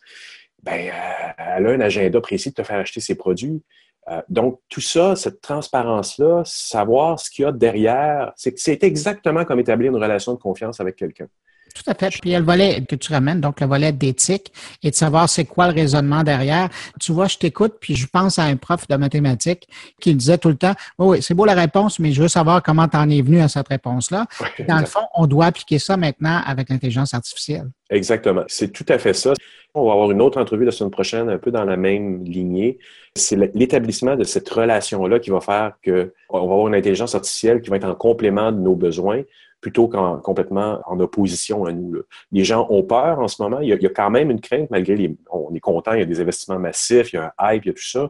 ben, 0.63 0.89
euh, 0.89 1.31
elle 1.37 1.67
a 1.67 1.69
un 1.69 1.81
agenda 1.81 2.21
précis 2.21 2.49
de 2.49 2.55
te 2.55 2.63
faire 2.63 2.79
acheter 2.79 3.01
ses 3.01 3.15
produits. 3.15 3.61
Euh, 4.09 4.21
donc, 4.29 4.59
tout 4.69 4.81
ça, 4.81 5.15
cette 5.15 5.41
transparence-là, 5.41 6.43
savoir 6.45 7.19
ce 7.19 7.29
qu'il 7.29 7.43
y 7.43 7.45
a 7.45 7.51
derrière, 7.51 8.31
c'est 8.35 8.83
exactement 8.83 9.45
comme 9.45 9.59
établir 9.59 9.91
une 9.91 10.01
relation 10.01 10.33
de 10.33 10.39
confiance 10.39 10.79
avec 10.79 10.95
quelqu'un. 10.95 11.27
Tout 11.73 11.89
à 11.89 11.93
fait. 11.93 12.09
Puis 12.09 12.21
il 12.25 12.31
y 12.31 12.35
a 12.35 12.39
le 12.39 12.45
volet 12.45 12.83
que 12.87 12.95
tu 12.95 13.11
ramènes, 13.11 13.41
donc 13.41 13.59
le 13.61 13.67
volet 13.67 13.91
d'éthique 13.91 14.51
et 14.83 14.91
de 14.91 14.95
savoir 14.95 15.29
c'est 15.29 15.45
quoi 15.45 15.67
le 15.67 15.73
raisonnement 15.73 16.23
derrière. 16.23 16.69
Tu 16.99 17.11
vois, 17.11 17.27
je 17.27 17.37
t'écoute, 17.37 17.75
puis 17.79 17.95
je 17.95 18.07
pense 18.07 18.39
à 18.39 18.43
un 18.43 18.55
prof 18.55 18.87
de 18.87 18.95
mathématiques 18.95 19.67
qui 19.99 20.13
disait 20.15 20.37
tout 20.37 20.49
le 20.49 20.55
temps, 20.55 20.73
oui, 20.99 21.21
c'est 21.21 21.33
beau 21.33 21.45
la 21.45 21.53
réponse, 21.53 21.99
mais 21.99 22.11
je 22.11 22.21
veux 22.21 22.27
savoir 22.27 22.61
comment 22.61 22.87
tu 22.87 22.97
en 22.97 23.09
es 23.09 23.21
venu 23.21 23.39
à 23.39 23.47
cette 23.47 23.67
réponse-là. 23.67 24.25
Dans 24.67 24.79
le 24.79 24.85
fond, 24.85 25.01
on 25.15 25.27
doit 25.27 25.45
appliquer 25.45 25.79
ça 25.79 25.97
maintenant 25.97 26.41
avec 26.45 26.69
l'intelligence 26.69 27.13
artificielle. 27.13 27.69
Exactement. 27.89 28.43
C'est 28.47 28.71
tout 28.71 28.85
à 28.87 28.97
fait 28.97 29.13
ça. 29.13 29.33
On 29.73 29.85
va 29.85 29.93
avoir 29.93 30.11
une 30.11 30.21
autre 30.21 30.39
entrevue 30.39 30.65
la 30.65 30.71
semaine 30.71 30.91
prochaine, 30.91 31.29
un 31.29 31.37
peu 31.37 31.51
dans 31.51 31.63
la 31.63 31.77
même 31.77 32.23
lignée. 32.25 32.77
C'est 33.15 33.37
l'établissement 33.53 34.15
de 34.15 34.23
cette 34.23 34.49
relation-là 34.49 35.19
qui 35.19 35.29
va 35.29 35.39
faire 35.39 35.73
qu'on 35.83 36.37
va 36.37 36.43
avoir 36.43 36.67
une 36.67 36.75
intelligence 36.75 37.15
artificielle 37.15 37.61
qui 37.61 37.69
va 37.69 37.77
être 37.77 37.87
en 37.87 37.95
complément 37.95 38.51
de 38.51 38.59
nos 38.59 38.75
besoins 38.75 39.21
plutôt 39.61 39.87
qu'en 39.87 40.17
complètement 40.17 40.81
en 40.85 40.99
opposition 40.99 41.65
à 41.65 41.71
nous. 41.71 42.01
Les 42.31 42.43
gens 42.43 42.67
ont 42.69 42.83
peur 42.83 43.19
en 43.19 43.27
ce 43.27 43.41
moment. 43.41 43.59
Il 43.59 43.69
y, 43.69 43.85
a, 43.85 43.89
quand 43.89 44.09
même 44.09 44.31
une 44.31 44.41
crainte, 44.41 44.69
malgré 44.71 44.95
les. 44.95 45.15
On 45.31 45.53
est 45.53 45.59
content, 45.59 45.93
il 45.93 45.99
y 45.99 46.01
a 46.01 46.05
des 46.05 46.19
investissements 46.19 46.59
massifs, 46.59 47.13
il 47.13 47.17
y 47.17 47.19
a 47.19 47.33
un 47.37 47.53
hype, 47.53 47.65
il 47.65 47.67
y 47.67 47.71
a 47.71 47.73
tout 47.73 47.83
ça. 47.83 48.09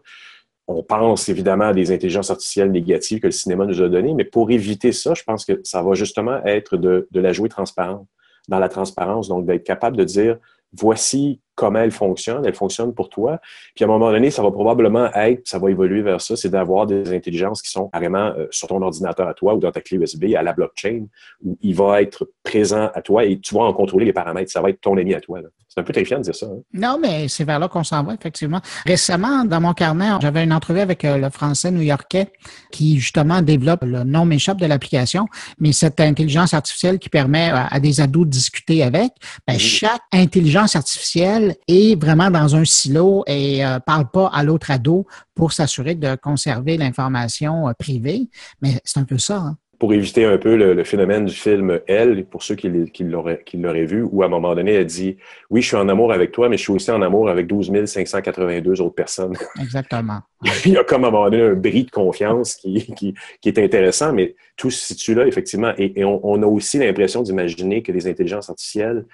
On 0.67 0.83
pense 0.83 1.27
évidemment 1.27 1.65
à 1.65 1.73
des 1.73 1.91
intelligences 1.91 2.31
artificielles 2.31 2.71
négatives 2.71 3.19
que 3.19 3.27
le 3.27 3.31
cinéma 3.31 3.65
nous 3.65 3.81
a 3.81 3.89
données, 3.89 4.13
mais 4.13 4.23
pour 4.23 4.49
éviter 4.51 4.93
ça, 4.93 5.13
je 5.13 5.23
pense 5.23 5.43
que 5.43 5.59
ça 5.63 5.83
va 5.83 5.93
justement 5.93 6.41
être 6.45 6.77
de, 6.77 7.07
de 7.11 7.19
la 7.19 7.33
jouer 7.33 7.49
transparente, 7.49 8.07
dans 8.47 8.59
la 8.59 8.69
transparence, 8.69 9.27
donc 9.27 9.45
d'être 9.45 9.65
capable 9.65 9.97
de 9.97 10.05
dire 10.05 10.37
voici 10.71 11.41
comment 11.61 11.79
elle 11.79 11.91
fonctionne, 11.91 12.43
elle 12.43 12.55
fonctionne 12.55 12.91
pour 12.91 13.07
toi. 13.07 13.39
Puis 13.75 13.85
à 13.85 13.87
un 13.87 13.91
moment 13.91 14.11
donné, 14.11 14.31
ça 14.31 14.41
va 14.41 14.49
probablement 14.49 15.13
être, 15.13 15.47
ça 15.47 15.59
va 15.59 15.69
évoluer 15.69 16.01
vers 16.01 16.19
ça, 16.19 16.35
c'est 16.35 16.49
d'avoir 16.49 16.87
des 16.87 17.13
intelligences 17.13 17.61
qui 17.61 17.69
sont 17.69 17.87
carrément 17.89 18.33
euh, 18.35 18.47
sur 18.49 18.67
ton 18.67 18.81
ordinateur 18.81 19.27
à 19.27 19.35
toi 19.35 19.53
ou 19.53 19.59
dans 19.59 19.71
ta 19.71 19.79
clé 19.79 19.97
USB 19.97 20.33
à 20.35 20.41
la 20.41 20.53
blockchain, 20.53 21.05
où 21.45 21.59
il 21.61 21.75
va 21.75 22.01
être 22.01 22.27
présent 22.41 22.89
à 22.95 23.01
toi 23.03 23.25
et 23.25 23.39
tu 23.39 23.53
vas 23.53 23.61
en 23.61 23.73
contrôler 23.73 24.05
les 24.05 24.13
paramètres. 24.13 24.51
Ça 24.51 24.59
va 24.59 24.71
être 24.71 24.81
ton 24.81 24.97
ami 24.97 25.13
à 25.13 25.21
toi. 25.21 25.39
C'est 25.73 25.79
un 25.79 25.83
peu 25.83 25.93
terrifiant 25.93 26.17
de 26.17 26.23
dire 26.23 26.35
ça. 26.35 26.47
Hein. 26.47 26.61
Non, 26.73 26.97
mais 26.99 27.29
c'est 27.29 27.45
vers 27.45 27.57
là 27.57 27.69
qu'on 27.69 27.85
s'en 27.85 28.03
va, 28.03 28.13
effectivement. 28.13 28.59
Récemment, 28.85 29.45
dans 29.45 29.61
mon 29.61 29.73
carnet, 29.73 30.09
j'avais 30.19 30.43
une 30.43 30.51
entrevue 30.51 30.81
avec 30.81 31.05
euh, 31.05 31.17
le 31.17 31.29
français 31.29 31.71
new-yorkais 31.71 32.27
qui, 32.71 32.99
justement, 32.99 33.41
développe 33.41 33.83
le 33.83 34.03
nom 34.03 34.25
m'échappe 34.25 34.57
de 34.57 34.65
l'application, 34.65 35.27
mais 35.59 35.71
cette 35.71 36.01
intelligence 36.01 36.53
artificielle 36.53 36.99
qui 36.99 37.07
permet 37.07 37.51
à 37.53 37.79
des 37.79 38.01
ados 38.01 38.25
de 38.25 38.31
discuter 38.31 38.83
avec, 38.83 39.11
ben, 39.47 39.57
chaque 39.57 40.01
intelligence 40.11 40.75
artificielle 40.75 41.50
est 41.67 41.99
vraiment 41.99 42.29
dans 42.29 42.55
un 42.55 42.65
silo 42.65 43.23
et 43.27 43.65
euh, 43.65 43.79
parle 43.79 44.09
pas 44.09 44.29
à 44.33 44.43
l'autre 44.43 44.71
ado 44.71 45.05
pour 45.35 45.53
s'assurer 45.53 45.95
de 45.95 46.15
conserver 46.15 46.77
l'information 46.77 47.67
euh, 47.67 47.73
privée. 47.73 48.29
Mais 48.61 48.79
c'est 48.83 48.99
un 48.99 49.05
peu 49.05 49.17
ça. 49.17 49.37
Hein 49.37 49.57
pour 49.81 49.95
éviter 49.95 50.25
un 50.25 50.37
peu 50.37 50.55
le, 50.55 50.83
phénomène 50.83 51.25
du 51.25 51.33
film 51.33 51.79
Elle, 51.87 52.23
pour 52.25 52.43
ceux 52.43 52.53
qui, 52.53 52.69
l'auraient 53.03 53.85
vu, 53.85 54.03
où 54.03 54.21
à 54.21 54.27
un 54.27 54.29
moment 54.29 54.53
donné, 54.53 54.73
elle 54.73 54.85
dit 54.85 55.17
Oui, 55.49 55.63
je 55.63 55.69
suis 55.69 55.75
en 55.75 55.89
amour 55.89 56.13
avec 56.13 56.31
toi, 56.31 56.49
mais 56.49 56.57
je 56.57 56.61
suis 56.61 56.71
aussi 56.71 56.91
en 56.91 57.01
amour 57.01 57.31
avec 57.31 57.47
12 57.47 57.71
582 57.85 58.79
autres 58.79 58.93
personnes. 58.93 59.35
Exactement. 59.59 60.19
Il 60.67 60.73
y 60.73 60.77
a 60.77 60.83
comme 60.83 61.03
à 61.03 61.07
un 61.07 61.09
moment 61.09 61.31
donné 61.31 61.41
un 61.41 61.53
bris 61.55 61.85
de 61.85 61.89
confiance 61.89 62.57
qui, 62.57 63.15
est 63.43 63.57
intéressant, 63.57 64.13
mais 64.13 64.35
tout 64.55 64.69
se 64.69 64.85
situe 64.85 65.15
là, 65.15 65.25
effectivement. 65.25 65.73
Et, 65.79 66.05
on, 66.05 66.43
a 66.43 66.45
aussi 66.45 66.77
l'impression 66.77 67.23
d'imaginer 67.23 67.81
que 67.81 67.91
les 67.91 68.07
intelligences 68.07 68.51
artificielles 68.51 69.07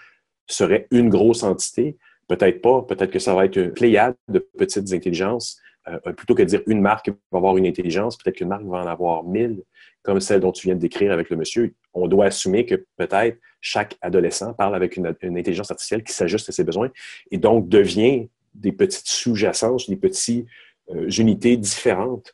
seraient 0.47 0.88
une 0.91 1.08
grosse 1.08 1.43
entité. 1.43 1.95
Peut-être 2.28 2.62
pas, 2.62 2.82
peut-être 2.82 3.12
que 3.12 3.20
ça 3.20 3.34
va 3.34 3.46
être 3.46 3.58
une 3.58 3.72
pléiade 3.72 4.16
de 4.28 4.40
petites 4.40 4.92
intelligences. 4.94 5.60
Euh, 5.88 6.00
plutôt 6.12 6.36
que 6.36 6.44
de 6.44 6.48
dire 6.48 6.62
une 6.68 6.82
marque 6.82 7.10
va 7.32 7.38
avoir 7.38 7.56
une 7.56 7.66
intelligence, 7.66 8.18
peut-être 8.18 8.36
qu'une 8.36 8.50
marque 8.50 8.66
va 8.66 8.80
en 8.80 8.88
avoir 8.88 9.24
mille 9.24 9.63
comme 10.08 10.22
celle 10.22 10.40
dont 10.40 10.54
tu 10.54 10.68
viens 10.68 10.76
de 10.76 10.80
décrire 10.80 11.12
avec 11.12 11.30
le 11.30 11.36
monsieur, 11.36 11.74
on 11.94 12.08
doit 12.08 12.26
assumer 12.28 12.66
que 12.66 12.86
peut-être 12.96 13.38
chaque 13.60 13.98
adolescent 14.02 14.54
parle 14.54 14.74
avec 14.74 14.96
une, 14.96 15.08
intelligence 15.08 15.70
artificielle 15.70 16.02
qui 16.02 16.13
s'ajuste 16.13 16.48
à 16.48 16.54
ses 16.54 16.63
besoins 16.63 16.90
et 17.30 17.38
donc 17.38 17.68
devient 17.68 18.30
des 18.54 18.72
petites 18.72 19.08
sous-jacences, 19.08 19.90
des 19.90 19.98
petites 19.98 20.48
euh, 20.92 21.10
unités 21.10 21.58
différentes 21.58 22.34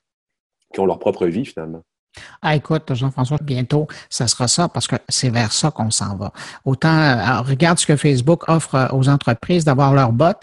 qui 0.71 0.79
ont 0.82 0.86
leur 0.86 0.99
propre 0.99 1.25
vie 1.25 1.45
finalement. 1.45 1.84
Ah, 2.45 2.58
écoute, 2.58 2.93
Jean-François, 2.93 3.38
bientôt, 3.41 3.88
ça 4.10 4.27
sera 4.27 4.49
ça 4.49 4.67
parce 4.67 4.86
que 4.86 4.97
c'est 5.08 5.29
vers 5.29 5.53
ça 5.53 5.71
qu'on 5.71 5.89
s'en 5.89 6.17
va. 6.17 6.34
Autant, 6.65 6.93
euh, 6.93 7.39
regarde 7.39 7.79
ce 7.79 7.86
que 7.86 7.95
Facebook 7.95 8.43
offre 8.49 8.75
euh, 8.75 8.88
aux 8.91 9.08
entreprises 9.08 9.63
d'avoir 9.63 9.93
leur 9.93 10.12
bot 10.12 10.34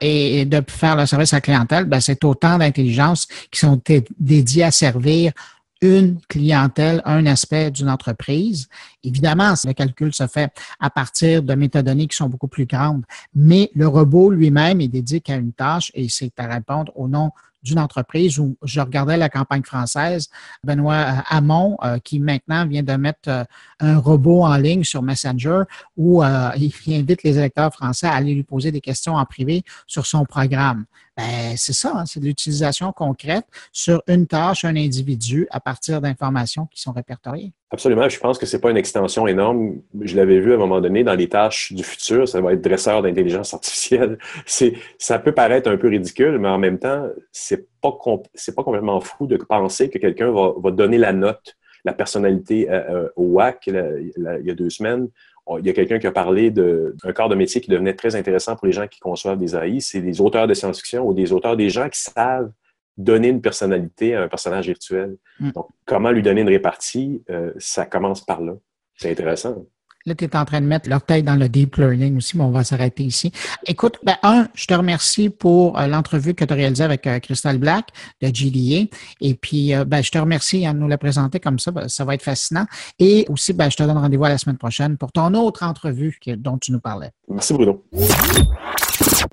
et, 0.00 0.46
de 0.46 0.62
faire 0.66 0.96
le 0.96 1.04
service 1.04 1.34
à 1.34 1.36
la 1.36 1.40
clientèle, 1.42 1.84
ben, 1.84 2.00
c'est 2.00 2.24
autant 2.24 2.56
d'intelligences 2.56 3.28
qui 3.50 3.60
sont 3.60 3.78
dédiées 4.18 4.64
à 4.64 4.70
servir 4.70 5.32
une 5.82 6.18
clientèle, 6.28 7.02
un 7.04 7.26
aspect 7.26 7.70
d'une 7.70 7.90
entreprise. 7.90 8.68
Évidemment, 9.04 9.52
le 9.62 9.72
calcul 9.74 10.14
se 10.14 10.26
fait 10.26 10.50
à 10.78 10.88
partir 10.88 11.42
de 11.42 11.54
métadonnées 11.54 12.06
qui 12.06 12.16
sont 12.16 12.28
beaucoup 12.30 12.48
plus 12.48 12.66
grandes, 12.66 13.04
mais 13.34 13.70
le 13.74 13.86
robot 13.86 14.30
lui-même 14.30 14.80
est 14.80 14.88
dédié 14.88 15.20
qu'à 15.20 15.36
une 15.36 15.52
tâche 15.52 15.90
et 15.94 16.08
c'est 16.08 16.32
à 16.38 16.46
répondre 16.46 16.90
au 16.96 17.06
nom 17.06 17.30
d'une 17.62 17.78
entreprise 17.78 18.38
où 18.38 18.56
je 18.62 18.80
regardais 18.80 19.16
la 19.16 19.28
campagne 19.28 19.62
française, 19.62 20.28
Benoît 20.64 20.94
euh, 20.94 21.20
Hamon, 21.28 21.76
euh, 21.82 21.98
qui 21.98 22.20
maintenant 22.20 22.66
vient 22.66 22.82
de 22.82 22.92
mettre 22.94 23.28
euh, 23.28 23.44
un 23.80 23.98
robot 23.98 24.44
en 24.44 24.56
ligne 24.56 24.84
sur 24.84 25.02
Messenger 25.02 25.62
où 25.96 26.22
il 26.22 26.72
invite 26.88 27.22
les 27.22 27.38
électeurs 27.38 27.72
français 27.72 28.06
à 28.06 28.14
aller 28.14 28.34
lui 28.34 28.42
poser 28.42 28.72
des 28.72 28.80
questions 28.80 29.14
en 29.14 29.24
privé 29.24 29.62
sur 29.86 30.06
son 30.06 30.24
programme. 30.24 30.84
Ben, 31.20 31.56
c'est 31.56 31.72
ça, 31.72 31.92
hein, 31.94 32.06
c'est 32.06 32.20
de 32.20 32.24
l'utilisation 32.24 32.92
concrète 32.92 33.44
sur 33.72 34.02
une 34.06 34.26
tâche, 34.26 34.64
un 34.64 34.76
individu, 34.76 35.46
à 35.50 35.60
partir 35.60 36.00
d'informations 36.00 36.66
qui 36.66 36.80
sont 36.80 36.92
répertoriées. 36.92 37.52
Absolument. 37.70 38.08
Je 38.08 38.18
pense 38.18 38.38
que 38.38 38.46
c'est 38.46 38.60
pas 38.60 38.70
une 38.70 38.76
extension 38.76 39.26
énorme. 39.26 39.80
Je 40.00 40.16
l'avais 40.16 40.40
vu 40.40 40.52
à 40.52 40.54
un 40.54 40.58
moment 40.58 40.80
donné 40.80 41.04
dans 41.04 41.14
les 41.14 41.28
tâches 41.28 41.72
du 41.72 41.84
futur. 41.84 42.26
Ça 42.26 42.40
va 42.40 42.54
être 42.54 42.62
dresseur 42.62 43.02
d'intelligence 43.02 43.54
artificielle. 43.54 44.18
C'est, 44.46 44.74
ça 44.98 45.18
peut 45.18 45.32
paraître 45.32 45.70
un 45.70 45.76
peu 45.76 45.88
ridicule, 45.88 46.38
mais 46.38 46.48
en 46.48 46.58
même 46.58 46.78
temps, 46.78 47.06
c'est 47.30 47.68
pas, 47.80 47.92
pas 47.92 48.62
complètement 48.62 49.00
fou 49.00 49.26
de 49.26 49.36
penser 49.36 49.88
que 49.90 49.98
quelqu'un 49.98 50.30
va, 50.32 50.52
va 50.56 50.70
donner 50.70 50.98
la 50.98 51.12
note, 51.12 51.56
la 51.84 51.92
personnalité 51.92 52.70
euh, 52.70 52.80
euh, 52.90 53.08
au 53.16 53.24
WAC 53.24 53.68
il 53.68 54.42
y 54.42 54.50
a 54.50 54.54
deux 54.54 54.70
semaines 54.70 55.08
il 55.58 55.66
y 55.66 55.70
a 55.70 55.72
quelqu'un 55.72 55.98
qui 55.98 56.06
a 56.06 56.12
parlé 56.12 56.50
d'un 56.50 57.12
corps 57.14 57.28
de 57.28 57.34
métier 57.34 57.60
qui 57.60 57.70
devenait 57.70 57.94
très 57.94 58.16
intéressant 58.16 58.56
pour 58.56 58.66
les 58.66 58.72
gens 58.72 58.86
qui 58.86 59.00
conçoivent 59.00 59.38
des 59.38 59.56
AI. 59.56 59.80
C'est 59.80 60.00
des 60.00 60.20
auteurs 60.20 60.46
de 60.46 60.54
science-fiction 60.54 61.06
ou 61.06 61.14
des 61.14 61.32
auteurs, 61.32 61.56
des 61.56 61.70
gens 61.70 61.88
qui 61.88 62.00
savent 62.00 62.50
donner 62.96 63.28
une 63.28 63.40
personnalité 63.40 64.14
à 64.14 64.22
un 64.22 64.28
personnage 64.28 64.66
virtuel. 64.66 65.16
Hmm. 65.38 65.50
Donc, 65.50 65.68
comment 65.86 66.10
lui 66.10 66.22
donner 66.22 66.42
une 66.42 66.48
répartie, 66.48 67.22
euh, 67.30 67.52
ça 67.58 67.86
commence 67.86 68.24
par 68.24 68.40
là. 68.40 68.54
C'est 68.96 69.10
intéressant. 69.10 69.64
Là, 70.06 70.14
tu 70.14 70.24
es 70.24 70.34
en 70.34 70.46
train 70.46 70.62
de 70.62 70.66
mettre 70.66 70.88
leur 70.88 71.02
tête 71.02 71.26
dans 71.26 71.36
le 71.36 71.46
deep 71.50 71.76
learning 71.76 72.16
aussi, 72.16 72.38
mais 72.38 72.44
on 72.44 72.50
va 72.50 72.64
s'arrêter 72.64 73.02
ici. 73.02 73.32
Écoute, 73.66 73.98
ben, 74.02 74.16
un, 74.22 74.48
je 74.54 74.64
te 74.64 74.72
remercie 74.72 75.28
pour 75.28 75.78
euh, 75.78 75.86
l'entrevue 75.86 76.32
que 76.32 76.42
tu 76.42 76.52
as 76.54 76.56
réalisée 76.56 76.84
avec 76.84 77.06
euh, 77.06 77.18
Crystal 77.18 77.58
Black 77.58 77.88
de 78.22 78.28
GDA. 78.28 78.88
Et 79.20 79.34
puis, 79.34 79.74
euh, 79.74 79.84
ben, 79.84 80.02
je 80.02 80.10
te 80.10 80.16
remercie 80.16 80.66
de 80.66 80.72
nous 80.72 80.88
la 80.88 80.96
présenter 80.96 81.38
comme 81.38 81.58
ça. 81.58 81.70
Ben, 81.70 81.86
ça 81.88 82.06
va 82.06 82.14
être 82.14 82.22
fascinant. 82.22 82.64
Et 82.98 83.26
aussi, 83.28 83.52
ben, 83.52 83.70
je 83.70 83.76
te 83.76 83.82
donne 83.82 83.98
rendez-vous 83.98 84.24
à 84.24 84.30
la 84.30 84.38
semaine 84.38 84.56
prochaine 84.56 84.96
pour 84.96 85.12
ton 85.12 85.34
autre 85.34 85.64
entrevue 85.64 86.18
dont 86.38 86.56
tu 86.56 86.72
nous 86.72 86.80
parlais. 86.80 87.10
Merci, 87.28 87.52
Bruno. 87.52 87.82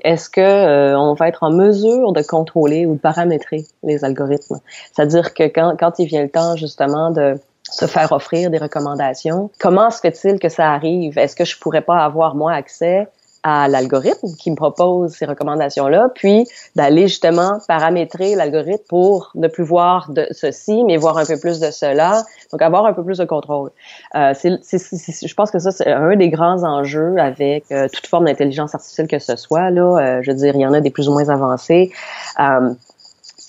Est-ce 0.03 0.29
que 0.29 0.95
on 0.95 1.13
va 1.13 1.29
être 1.29 1.43
en 1.43 1.51
mesure 1.51 2.11
de 2.11 2.21
contrôler 2.23 2.85
ou 2.85 2.95
de 2.95 2.99
paramétrer 2.99 3.65
les 3.83 4.03
algorithmes? 4.03 4.59
C'est-à-dire 4.91 5.33
que 5.33 5.43
quand, 5.43 5.77
quand 5.79 5.97
il 5.99 6.07
vient 6.07 6.23
le 6.23 6.29
temps 6.29 6.57
justement 6.57 7.11
de 7.11 7.39
se 7.71 7.85
faire 7.85 8.11
offrir 8.11 8.49
des 8.49 8.57
recommandations. 8.57 9.49
Comment 9.59 9.91
se 9.91 9.99
fait-il 9.99 10.39
que 10.39 10.49
ça 10.49 10.71
arrive? 10.71 11.17
Est-ce 11.17 11.35
que 11.35 11.45
je 11.45 11.57
pourrais 11.59 11.81
pas 11.81 11.99
avoir, 12.03 12.35
moi, 12.35 12.53
accès 12.53 13.07
à 13.43 13.67
l'algorithme 13.67 14.35
qui 14.37 14.51
me 14.51 14.55
propose 14.55 15.11
ces 15.13 15.25
recommandations-là, 15.25 16.09
puis 16.13 16.47
d'aller 16.75 17.07
justement 17.07 17.59
paramétrer 17.67 18.35
l'algorithme 18.35 18.83
pour 18.89 19.31
ne 19.35 19.47
plus 19.47 19.63
voir 19.63 20.09
de 20.11 20.27
ceci, 20.31 20.83
mais 20.83 20.97
voir 20.97 21.17
un 21.17 21.25
peu 21.25 21.39
plus 21.39 21.59
de 21.59 21.71
cela, 21.71 22.23
donc 22.51 22.61
avoir 22.61 22.85
un 22.85 22.93
peu 22.93 23.03
plus 23.03 23.19
de 23.19 23.25
contrôle? 23.25 23.69
Euh, 24.15 24.33
je 24.33 25.33
pense 25.33 25.51
que 25.51 25.59
ça, 25.59 25.71
c'est 25.71 25.91
un 25.91 26.15
des 26.15 26.29
grands 26.29 26.63
enjeux 26.63 27.15
avec 27.19 27.65
euh, 27.71 27.87
toute 27.93 28.07
forme 28.07 28.25
d'intelligence 28.25 28.75
artificielle 28.75 29.07
que 29.07 29.19
ce 29.19 29.35
soit. 29.35 29.69
Là, 29.69 29.97
euh, 29.97 30.21
je 30.23 30.31
veux 30.31 30.37
dire, 30.37 30.55
il 30.55 30.61
y 30.61 30.65
en 30.65 30.73
a 30.73 30.81
des 30.81 30.91
plus 30.91 31.07
ou 31.07 31.13
moins 31.13 31.29
avancés, 31.29 31.91
euh, 32.39 32.73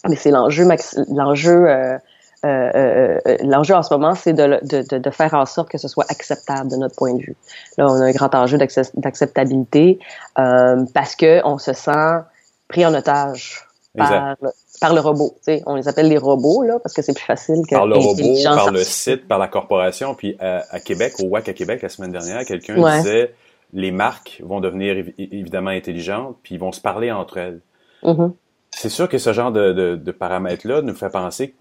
mais 0.09 0.17
c'est 0.17 0.31
l'enjeu, 0.31 0.69
l'enjeu 1.09 1.99
euh, 2.45 2.71
euh, 2.75 3.19
euh, 3.27 3.37
l'enjeu 3.43 3.75
en 3.75 3.83
ce 3.83 3.93
moment, 3.93 4.15
c'est 4.15 4.33
de, 4.33 4.61
de, 4.63 4.99
de, 4.99 5.11
faire 5.11 5.35
en 5.35 5.45
sorte 5.45 5.69
que 5.69 5.79
ce 5.79 5.89
soit 5.89 6.07
acceptable 6.09 6.71
de 6.71 6.77
notre 6.77 6.95
point 6.95 7.15
de 7.15 7.21
vue. 7.21 7.37
Là, 7.77 7.87
on 7.89 8.01
a 8.01 8.05
un 8.05 8.13
grand 8.13 8.33
enjeu 8.35 8.59
d'acceptabilité 8.59 9.99
euh, 10.39 10.85
parce 10.95 11.17
que 11.17 11.41
on 11.45 11.59
se 11.59 11.73
sent 11.73 12.21
pris 12.69 12.87
en 12.87 12.95
otage 12.95 13.67
par 13.97 14.37
le, 14.41 14.51
par 14.81 14.95
le, 14.95 15.01
robot. 15.01 15.37
On 15.67 15.75
les 15.75 15.89
appelle 15.89 16.09
les 16.09 16.19
robots 16.19 16.63
là 16.63 16.79
parce 16.79 16.95
que 16.95 17.03
c'est 17.03 17.15
plus 17.15 17.25
facile 17.25 17.63
que 17.69 17.75
par 17.75 17.89
le 17.89 17.97
robot, 17.97 18.37
par 18.45 18.71
le 18.71 18.85
site, 18.85 19.27
par 19.27 19.41
la 19.41 19.49
corporation. 19.49 20.15
Puis 20.15 20.37
à, 20.39 20.79
Québec, 20.79 21.15
au 21.19 21.27
WAC 21.27 21.49
à 21.49 21.53
Québec 21.55 21.83
la 21.83 21.89
semaine 21.89 22.13
dernière, 22.13 22.45
quelqu'un 22.45 22.99
disait 22.99 23.35
les 23.73 23.91
marques 23.91 24.41
vont 24.45 24.61
devenir 24.61 25.05
évidemment 25.19 25.71
intelligentes, 25.71 26.37
puis 26.43 26.55
ils 26.55 26.61
vont 26.61 26.73
se 26.73 26.81
parler 26.81 27.11
entre 27.11 27.37
elles. 27.39 27.61
Mm-hmm. 28.05 28.33
C'est 28.71 28.89
sûr 28.89 29.09
que 29.09 29.19
ce 29.19 29.33
genre 29.33 29.51
de, 29.51 29.73
de, 29.73 29.97
de 29.97 30.13
paramètres-là 30.13 30.83
nous 30.83 30.95
fait 30.95 31.11
penser 31.11 31.55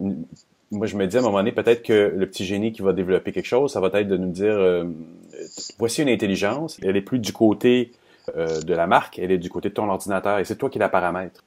moi, 0.72 0.88
je 0.88 0.96
me 0.98 1.08
dis 1.08 1.16
à 1.18 1.20
un 1.20 1.24
moment 1.24 1.38
donné, 1.38 1.52
peut-être 1.52 1.84
que 1.84 2.14
le 2.16 2.28
petit 2.28 2.46
génie 2.46 2.72
qui 2.74 2.82
va 2.82 2.94
développer 2.94 3.32
quelque 3.32 3.46
chose, 3.46 3.72
ça 3.72 3.80
va 3.80 3.88
être 3.94 4.08
de 4.08 4.18
nous 4.18 4.32
dire, 4.32 4.54
euh, 4.54 4.86
voici 5.80 6.02
une 6.02 6.10
intelligence, 6.10 6.78
elle 6.84 6.98
est 6.98 7.02
plus 7.02 7.20
du 7.20 7.32
côté 7.32 7.94
euh, 8.36 8.60
de 8.60 8.74
la 8.74 8.88
marque, 8.88 9.20
elle 9.20 9.32
est 9.32 9.38
du 9.38 9.50
côté 9.50 9.70
de 9.70 9.74
ton 9.74 9.90
ordinateur, 9.90 10.40
et 10.40 10.46
c'est 10.46 10.58
toi 10.58 10.70
qui 10.70 10.80
la 10.80 10.90
paramètre. 10.90 11.44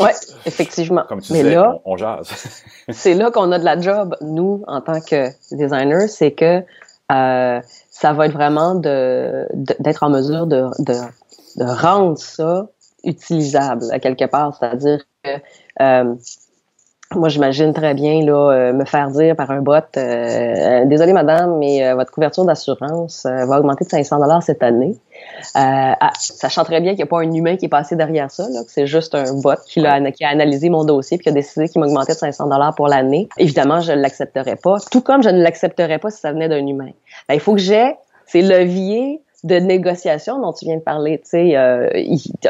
Oui, 0.00 0.10
effectivement. 0.46 1.04
Comme 1.08 1.20
tu 1.20 1.32
Mais 1.34 1.42
disais, 1.42 1.54
là, 1.56 1.78
on, 1.84 1.96
jase. 1.98 2.28
c'est 2.88 3.14
là 3.14 3.30
qu'on 3.30 3.52
a 3.52 3.58
de 3.58 3.64
la 3.64 3.78
job, 3.78 4.16
nous, 4.22 4.64
en 4.66 4.80
tant 4.80 5.00
que 5.00 5.28
designers, 5.54 6.08
c'est 6.08 6.32
que 6.32 6.62
euh, 7.12 7.60
ça 7.90 8.12
va 8.14 8.26
être 8.26 8.32
vraiment 8.32 8.74
de, 8.74 9.46
d'être 9.80 10.02
en 10.02 10.10
mesure 10.10 10.46
de, 10.46 10.66
de, 10.78 10.94
de, 11.56 11.64
rendre 11.64 12.18
ça 12.18 12.68
utilisable 13.04 13.84
à 13.90 13.98
quelque 13.98 14.24
part, 14.24 14.56
c'est-à-dire 14.58 15.04
que 15.22 15.30
moi, 17.14 17.30
j'imagine 17.30 17.72
très 17.72 17.94
bien 17.94 18.22
là, 18.22 18.52
euh, 18.52 18.72
me 18.74 18.84
faire 18.84 19.08
dire 19.10 19.34
par 19.34 19.50
un 19.50 19.62
bot 19.62 19.72
euh, 19.72 19.80
euh, 19.96 20.84
Désolé, 20.84 21.14
madame, 21.14 21.58
mais 21.58 21.94
votre 21.94 22.12
couverture 22.12 22.44
d'assurance 22.44 23.24
va 23.24 23.58
augmenter 23.58 23.84
de 23.84 23.90
500 23.90 24.18
dollars 24.18 24.42
cette 24.42 24.62
année. 24.62 24.94
Ah, 25.54 26.10
sachant 26.18 26.64
très 26.64 26.80
bien 26.80 26.90
qu'il 26.90 26.98
n'y 26.98 27.04
a 27.04 27.06
pas 27.06 27.20
un 27.20 27.32
humain 27.32 27.56
qui 27.56 27.64
est 27.64 27.70
passé 27.70 27.96
derrière 27.96 28.30
ça, 28.30 28.44
que 28.44 28.70
c'est 28.70 28.86
juste 28.86 29.14
un 29.14 29.32
bot 29.40 29.56
qui 29.66 29.84
a, 29.86 30.10
qui 30.10 30.24
a 30.24 30.28
analysé 30.28 30.68
mon 30.68 30.84
dossier 30.84 31.16
et 31.16 31.20
qui 31.20 31.28
a 31.28 31.32
décidé 31.32 31.68
qu'il 31.68 31.80
m'augmentait 31.80 32.12
de 32.12 32.18
500 32.18 32.46
dollars 32.46 32.74
pour 32.74 32.88
l'année. 32.88 33.28
Évidemment, 33.38 33.80
je 33.80 33.92
ne 33.92 34.00
l'accepterais 34.00 34.56
pas, 34.56 34.76
tout 34.90 35.00
comme 35.00 35.22
je 35.22 35.30
ne 35.30 35.42
l'accepterais 35.42 35.98
pas 35.98 36.10
si 36.10 36.20
ça 36.20 36.32
venait 36.32 36.48
d'un 36.48 36.66
humain. 36.66 36.90
Ben, 37.28 37.34
il 37.34 37.40
faut 37.40 37.54
que 37.54 37.60
j'ai 37.60 37.94
ces 38.26 38.42
leviers 38.42 39.22
de 39.44 39.54
négociation 39.56 40.40
dont 40.40 40.52
tu 40.52 40.64
viens 40.64 40.76
de 40.76 40.82
parler. 40.82 41.18
Tu 41.18 41.30
sais, 41.30 41.56
euh, 41.56 41.88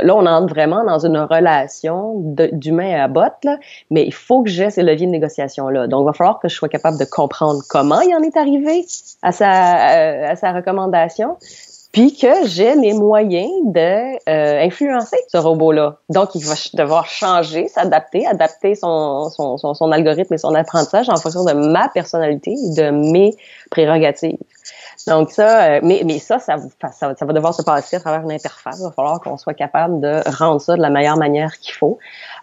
là, 0.03 0.17
on 0.17 0.25
entre 0.25 0.49
vraiment 0.49 0.85
dans 0.85 1.05
une 1.05 1.19
relation 1.19 2.15
d'humain 2.53 3.03
à 3.03 3.09
botte, 3.09 3.45
là, 3.45 3.59
mais 3.91 4.05
il 4.05 4.15
faut 4.15 4.43
que 4.43 4.49
j'ai 4.49 4.71
ces 4.71 4.83
leviers 4.83 5.07
de 5.07 5.13
négociation-là. 5.13 5.87
Donc, 5.87 6.03
il 6.03 6.07
va 6.07 6.13
falloir 6.15 6.41
que 6.41 6.49
je 6.49 6.55
sois 6.55 6.69
capable 6.69 6.99
de 6.99 7.05
comprendre 7.05 7.61
comment 7.69 8.01
il 8.01 8.15
en 8.15 8.23
est 8.23 8.37
arrivé 8.37 8.87
à 9.23 9.33
sa, 9.33 9.51
euh, 9.51 10.31
à 10.31 10.37
sa 10.37 10.53
recommandation, 10.53 11.37
puis 11.93 12.17
que 12.17 12.47
j'ai 12.47 12.75
les 12.75 12.95
moyens 12.95 13.51
de 13.65 14.31
euh, 14.31 14.65
influencer 14.65 15.19
ce 15.29 15.37
robot-là. 15.37 15.97
Donc, 16.09 16.35
il 16.35 16.45
va 16.45 16.55
devoir 16.75 17.07
changer, 17.07 17.69
s'adapter, 17.69 18.27
adapter 18.27 18.75
son, 18.75 19.29
son, 19.31 19.59
son, 19.59 19.75
son, 19.75 19.93
algorithme 19.93 20.35
et 20.35 20.39
son 20.39 20.55
apprentissage 20.55 21.09
en 21.09 21.17
fonction 21.17 21.45
de 21.45 21.53
ma 21.53 21.89
personnalité 21.89 22.53
et 22.53 22.75
de 22.75 22.91
mes 22.91 23.35
prérogatives. 23.71 24.39
Donc 25.09 25.31
ça, 25.31 25.65
euh, 25.65 25.81
mais, 25.83 26.03
mais 26.05 26.19
ça, 26.19 26.39
ça, 26.39 26.57
ça, 26.93 27.25
va 27.25 27.33
devoir 27.33 27.55
se 27.55 27.63
passer 27.63 27.97
à 27.97 28.01
travers 28.01 28.23
une 28.23 28.33
interface. 28.33 28.79
Il 28.81 28.85
va 28.85 28.93
falloir 28.93 29.21
qu'on 29.21 29.37
soit 29.37 29.55
capable 29.55 30.01
de 30.01 30.21
rendre 30.37 30.61
ça 30.61 30.77
de 30.77 30.83
la 30.83 30.91
meilleure 30.91 31.17
manière 31.17 31.59
qu'il 31.59 31.75
faut. 31.75 31.99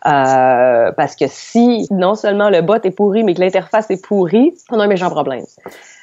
Euh, 0.05 0.91
parce 0.91 1.15
que 1.15 1.25
si 1.27 1.87
non 1.91 2.15
seulement 2.15 2.49
le 2.49 2.61
bot 2.61 2.75
est 2.83 2.91
pourri, 2.91 3.23
mais 3.23 3.33
que 3.33 3.41
l'interface 3.41 3.89
est 3.89 4.03
pourrie, 4.03 4.53
on 4.71 4.79
a 4.79 4.83
un 4.83 4.87
méchant 4.87 5.09
problème. 5.09 5.45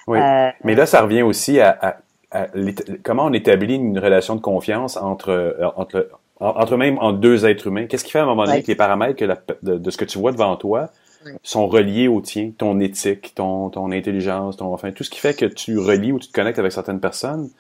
Oui. 0.06 0.18
Euh, 0.18 0.48
mais 0.64 0.74
là, 0.74 0.86
ça 0.86 1.02
revient 1.02 1.22
aussi 1.22 1.60
à, 1.60 1.98
comment 3.02 3.26
on 3.26 3.32
établit 3.32 3.76
une 3.76 3.98
relation 3.98 4.36
de 4.36 4.40
confiance 4.40 4.96
entre, 4.96 5.56
entre, 5.76 6.08
entre 6.40 6.76
même 6.76 6.98
entre 6.98 7.18
deux 7.18 7.44
êtres 7.46 7.66
humains. 7.66 7.86
Qu'est-ce 7.86 8.04
qui 8.04 8.10
fait 8.10 8.20
à 8.20 8.22
un 8.22 8.26
moment 8.26 8.44
donné 8.44 8.62
que 8.62 8.68
les 8.68 8.74
paramètres 8.74 9.16
que 9.16 9.24
de, 9.62 9.78
de, 9.78 9.90
ce 9.90 9.96
que 9.96 10.04
tu 10.04 10.18
vois 10.18 10.32
devant 10.32 10.56
toi 10.56 10.88
sont 11.42 11.66
reliés 11.66 12.08
au 12.08 12.20
tien, 12.20 12.52
ton 12.56 12.80
éthique, 12.80 13.34
ton, 13.34 13.70
ton 13.70 13.92
intelligence, 13.92 14.56
ton, 14.56 14.72
enfin, 14.72 14.92
tout 14.92 15.04
ce 15.04 15.10
qui 15.10 15.18
fait 15.20 15.34
que 15.34 15.46
tu 15.46 15.78
relis 15.78 16.12
ou 16.12 16.18
tu 16.18 16.28
te 16.28 16.32
connectes 16.32 16.58
avec 16.58 16.72
certaines 16.72 17.00
personnes. 17.00 17.50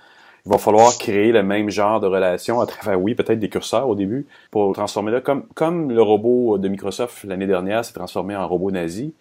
Il 0.44 0.50
va 0.50 0.58
falloir 0.58 0.96
créer 0.98 1.30
le 1.30 1.42
même 1.42 1.70
genre 1.70 2.00
de 2.00 2.06
relation 2.06 2.60
à 2.60 2.66
travers, 2.66 3.00
oui, 3.00 3.14
peut-être 3.14 3.38
des 3.38 3.48
curseurs 3.48 3.88
au 3.88 3.94
début, 3.94 4.26
pour 4.50 4.72
transformer 4.74 5.12
là, 5.12 5.20
comme, 5.20 5.46
comme 5.54 5.92
le 5.92 6.02
robot 6.02 6.58
de 6.58 6.68
Microsoft 6.68 7.24
l'année 7.24 7.46
dernière 7.46 7.84
s'est 7.84 7.92
transformé 7.92 8.34
en 8.34 8.48
robot 8.48 8.72
nazi. 8.72 9.14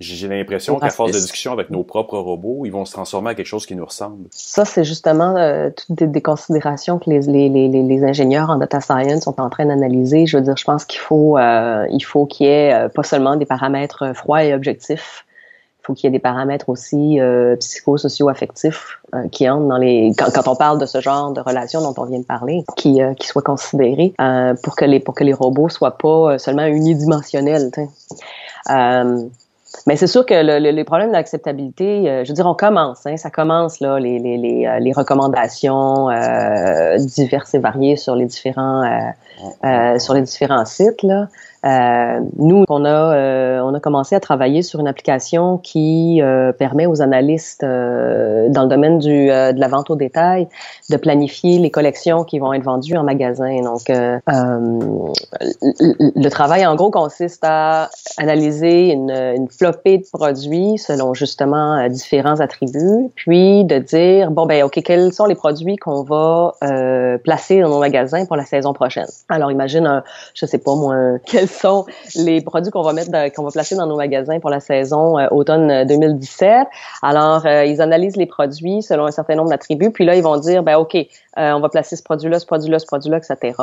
J'ai 0.00 0.28
l'impression 0.28 0.78
qu'à 0.78 0.90
force 0.90 1.10
de 1.10 1.18
discussion 1.18 1.52
avec 1.52 1.70
nos 1.70 1.82
propres 1.82 2.18
robots, 2.18 2.62
ils 2.64 2.70
vont 2.70 2.84
se 2.84 2.92
transformer 2.92 3.32
en 3.32 3.34
quelque 3.34 3.46
chose 3.46 3.66
qui 3.66 3.74
nous 3.74 3.84
ressemble. 3.84 4.28
Ça, 4.30 4.64
c'est 4.64 4.84
justement 4.84 5.36
euh, 5.36 5.70
toutes 5.70 6.04
des, 6.04 6.22
considérations 6.22 7.00
que 7.00 7.10
les, 7.10 7.22
les, 7.22 7.48
les, 7.48 7.68
les, 7.68 8.04
ingénieurs 8.04 8.48
en 8.48 8.58
data 8.58 8.80
science 8.80 9.24
sont 9.24 9.40
en 9.40 9.50
train 9.50 9.66
d'analyser. 9.66 10.26
Je 10.26 10.36
veux 10.36 10.42
dire, 10.44 10.56
je 10.56 10.62
pense 10.62 10.84
qu'il 10.84 11.00
faut 11.00 11.36
euh, 11.36 11.84
il 11.90 12.02
faut 12.02 12.26
qu'il 12.26 12.46
y 12.46 12.50
ait 12.50 12.72
euh, 12.72 12.88
pas 12.88 13.02
seulement 13.02 13.34
des 13.34 13.44
paramètres 13.44 14.14
froids 14.14 14.44
et 14.44 14.54
objectifs, 14.54 15.26
il 15.80 15.86
faut 15.86 15.94
qu'il 15.94 16.04
y 16.04 16.08
ait 16.08 16.16
des 16.16 16.20
paramètres 16.20 16.68
aussi 16.68 17.18
euh, 17.18 17.56
psychosocio-affectifs 17.56 19.00
qui 19.32 19.50
entrent 19.50 19.66
dans 19.66 19.78
les 19.78 20.12
quand, 20.16 20.30
quand, 20.32 20.46
on 20.46 20.54
parle 20.54 20.78
de 20.78 20.86
ce 20.86 21.00
genre 21.00 21.32
de 21.32 21.40
relations 21.40 21.82
dont 21.82 21.94
on 22.00 22.04
vient 22.04 22.20
de 22.20 22.24
parler, 22.24 22.62
qui 22.76 23.00
qui 23.18 23.26
soient 23.26 23.42
considérés 23.42 24.14
pour 24.62 24.76
que 24.76 24.84
les 24.84 25.00
pour 25.00 25.14
que 25.14 25.24
les 25.24 25.32
robots 25.32 25.70
soient 25.70 25.98
pas 25.98 26.38
seulement 26.38 26.66
unidimensionnels. 26.66 27.72
Mais 29.86 29.96
c'est 29.96 30.06
sûr 30.06 30.24
que 30.24 30.34
le, 30.34 30.58
les 30.70 30.84
problèmes 30.84 31.12
d'acceptabilité, 31.12 32.08
euh, 32.08 32.24
je 32.24 32.28
veux 32.28 32.34
dire, 32.34 32.46
on 32.46 32.54
commence, 32.54 33.06
hein, 33.06 33.16
ça 33.16 33.30
commence 33.30 33.80
là, 33.80 33.98
les, 33.98 34.18
les, 34.18 34.36
les, 34.36 34.66
euh, 34.66 34.78
les 34.78 34.92
recommandations 34.92 36.10
euh, 36.10 36.96
diverses 36.98 37.54
et 37.54 37.58
variées 37.58 37.96
sur 37.96 38.16
les 38.16 38.26
différents 38.26 38.82
euh, 39.64 39.98
sur 39.98 40.14
les 40.14 40.22
différents 40.22 40.64
sites 40.64 41.02
là. 41.02 41.28
Euh, 41.64 42.20
nous, 42.36 42.64
on 42.68 42.84
a, 42.84 42.88
euh, 42.88 43.60
on 43.60 43.74
a 43.74 43.80
commencé 43.80 44.14
à 44.14 44.20
travailler 44.20 44.62
sur 44.62 44.78
une 44.78 44.86
application 44.86 45.58
qui 45.58 46.22
euh, 46.22 46.52
permet 46.52 46.86
aux 46.86 47.02
analystes 47.02 47.64
euh, 47.64 48.48
dans 48.48 48.62
le 48.62 48.68
domaine 48.68 48.98
du, 48.98 49.26
de 49.26 49.58
la 49.58 49.68
vente 49.68 49.90
au 49.90 49.96
détail 49.96 50.48
de 50.90 50.96
planifier 50.96 51.58
les 51.58 51.70
collections 51.70 52.24
qui 52.24 52.38
vont 52.38 52.52
être 52.52 52.62
vendues 52.62 52.96
en 52.96 53.02
magasin. 53.02 53.60
Donc, 53.62 53.88
le 53.88 55.08
travail, 56.28 56.66
en 56.66 56.76
gros, 56.76 56.90
consiste 56.90 57.42
à 57.44 57.90
analyser 58.18 58.92
une, 58.92 59.10
une 59.10 59.48
flopée 59.48 59.98
de 59.98 60.06
produits 60.12 60.78
selon 60.78 61.14
justement 61.14 61.88
différents 61.88 62.40
attributs, 62.40 63.10
puis 63.16 63.64
de 63.64 63.78
dire, 63.78 64.30
bon, 64.30 64.46
ben, 64.46 64.62
OK, 64.64 64.80
quels 64.84 65.12
sont 65.12 65.26
les 65.26 65.34
produits 65.34 65.76
qu'on 65.76 66.04
va 66.04 66.54
placer 67.24 67.60
dans 67.60 67.68
nos 67.68 67.80
magasins 67.80 68.26
pour 68.26 68.36
la 68.36 68.44
saison 68.44 68.72
prochaine. 68.72 69.08
Alors, 69.28 69.50
imagine, 69.50 69.86
un, 69.86 70.04
je 70.34 70.46
sais 70.46 70.58
pas 70.58 70.74
moi, 70.74 70.96
quel 71.26 71.47
sont 71.48 71.86
les 72.14 72.40
produits 72.40 72.70
qu'on 72.70 72.82
va 72.82 72.92
mettre, 72.92 73.10
qu'on 73.34 73.44
va 73.44 73.50
placer 73.50 73.76
dans 73.76 73.86
nos 73.86 73.96
magasins 73.96 74.40
pour 74.40 74.50
la 74.50 74.60
saison 74.60 75.18
euh, 75.18 75.26
automne 75.30 75.84
2017. 75.86 76.50
Euh, 76.50 76.64
Alors, 77.02 77.46
euh, 77.46 77.64
ils 77.64 77.80
analysent 77.80 78.16
les 78.16 78.26
produits 78.26 78.82
selon 78.82 79.06
un 79.06 79.10
certain 79.10 79.34
nombre 79.34 79.50
d'attributs, 79.50 79.90
puis 79.90 80.04
là, 80.04 80.14
ils 80.16 80.22
vont 80.22 80.36
dire, 80.38 80.62
ben 80.62 80.76
ok, 80.76 80.96
on 81.40 81.60
va 81.60 81.68
placer 81.68 81.94
ce 81.94 82.02
produit-là, 82.02 82.40
ce 82.40 82.46
produit-là, 82.46 82.80
ce 82.80 82.86
produit-là, 82.86 83.18
etc. 83.18 83.54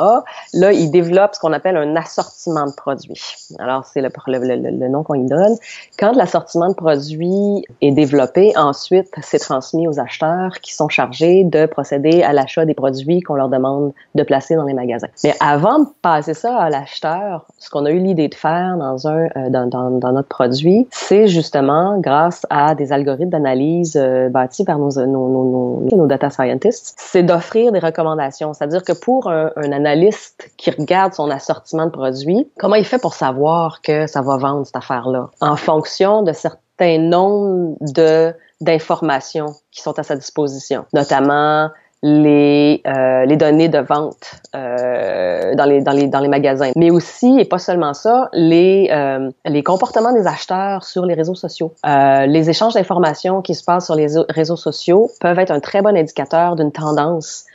Là, 0.54 0.72
ils 0.72 0.90
développent 0.90 1.34
ce 1.34 1.40
qu'on 1.40 1.52
appelle 1.52 1.76
un 1.76 1.94
assortiment 1.94 2.64
de 2.64 2.74
produits. 2.74 3.20
Alors, 3.58 3.84
c'est 3.84 4.00
le, 4.00 4.08
le, 4.26 4.70
le, 4.70 4.88
nom 4.88 5.02
qu'on 5.02 5.14
y 5.14 5.26
donne. 5.26 5.56
Quand 5.98 6.12
l'assortiment 6.12 6.68
de 6.68 6.74
produits 6.74 7.66
est 7.82 7.90
développé, 7.90 8.56
ensuite, 8.56 9.12
c'est 9.20 9.40
transmis 9.40 9.86
aux 9.88 10.00
acheteurs 10.00 10.60
qui 10.62 10.74
sont 10.74 10.88
chargés 10.88 11.44
de 11.44 11.66
procéder 11.66 12.22
à 12.22 12.32
l'achat 12.32 12.64
des 12.64 12.72
produits 12.72 13.20
qu'on 13.20 13.34
leur 13.34 13.50
demande 13.50 13.92
de 14.14 14.22
placer 14.22 14.56
dans 14.56 14.64
les 14.64 14.72
magasins. 14.72 15.08
Mais 15.22 15.34
avant 15.40 15.80
de 15.80 15.88
passer 16.00 16.32
ça 16.32 16.56
à 16.56 16.70
l'acheteur, 16.70 17.46
qu'on 17.76 17.84
a 17.84 17.90
eu 17.90 17.98
l'idée 17.98 18.28
de 18.28 18.34
faire 18.34 18.76
dans 18.78 19.06
un 19.06 19.26
euh, 19.36 19.50
dans, 19.50 19.66
dans, 19.66 19.90
dans, 19.90 20.12
notre 20.12 20.28
produit, 20.28 20.88
c'est 20.90 21.26
justement 21.26 21.98
grâce 21.98 22.46
à 22.48 22.74
des 22.74 22.92
algorithmes 22.92 23.28
d'analyse 23.28 23.96
euh, 23.96 24.30
bâtis 24.30 24.64
par 24.64 24.78
nos, 24.78 24.90
nos, 25.06 25.28
nos, 25.28 25.96
nos, 25.96 26.06
data 26.06 26.30
scientists, 26.30 26.94
c'est 26.96 27.22
d'offrir 27.22 27.72
des 27.72 27.78
recommandations. 27.78 28.54
C'est-à-dire 28.54 28.82
que 28.82 28.92
pour 28.92 29.28
un, 29.28 29.50
un, 29.56 29.72
analyste 29.72 30.50
qui 30.56 30.70
regarde 30.70 31.12
son 31.12 31.30
assortiment 31.30 31.84
de 31.84 31.90
produits, 31.90 32.48
comment 32.58 32.76
il 32.76 32.84
fait 32.86 33.00
pour 33.00 33.12
savoir 33.12 33.82
que 33.82 34.06
ça 34.06 34.22
va 34.22 34.38
vendre 34.38 34.64
cette 34.64 34.76
affaire-là? 34.76 35.28
En 35.42 35.56
fonction 35.56 36.22
de 36.22 36.32
certains 36.32 36.98
nombres 36.98 37.76
de 37.80 38.32
d'informations 38.62 39.54
qui 39.70 39.82
sont 39.82 39.98
à 39.98 40.02
sa 40.02 40.16
disposition, 40.16 40.86
notamment 40.94 41.68
les, 42.02 42.82
euh, 42.86 43.24
les 43.24 43.36
données 43.36 43.68
de 43.68 43.78
vente 43.78 44.40
euh, 44.54 45.54
dans, 45.54 45.64
les, 45.64 45.80
dans, 45.80 45.92
les, 45.92 46.06
dans 46.06 46.20
les 46.20 46.28
magasins. 46.28 46.72
Mais 46.76 46.90
aussi, 46.90 47.38
et 47.38 47.44
pas 47.44 47.58
seulement 47.58 47.94
ça, 47.94 48.28
les, 48.32 48.88
euh, 48.92 49.30
les 49.44 49.62
comportements 49.62 50.12
des 50.12 50.26
acheteurs 50.26 50.84
sur 50.84 51.06
les 51.06 51.14
réseaux 51.14 51.34
sociaux. 51.34 51.72
Euh, 51.86 52.26
les 52.26 52.50
échanges 52.50 52.74
d'informations 52.74 53.42
qui 53.42 53.54
se 53.54 53.64
passent 53.64 53.86
sur 53.86 53.94
les 53.94 54.08
réseaux 54.28 54.56
sociaux 54.56 55.10
peuvent 55.20 55.38
être 55.38 55.50
un 55.50 55.60
très 55.60 55.82
bon 55.82 55.96
indicateur 55.96 56.56
d'une 56.56 56.72
tendance 56.72 57.46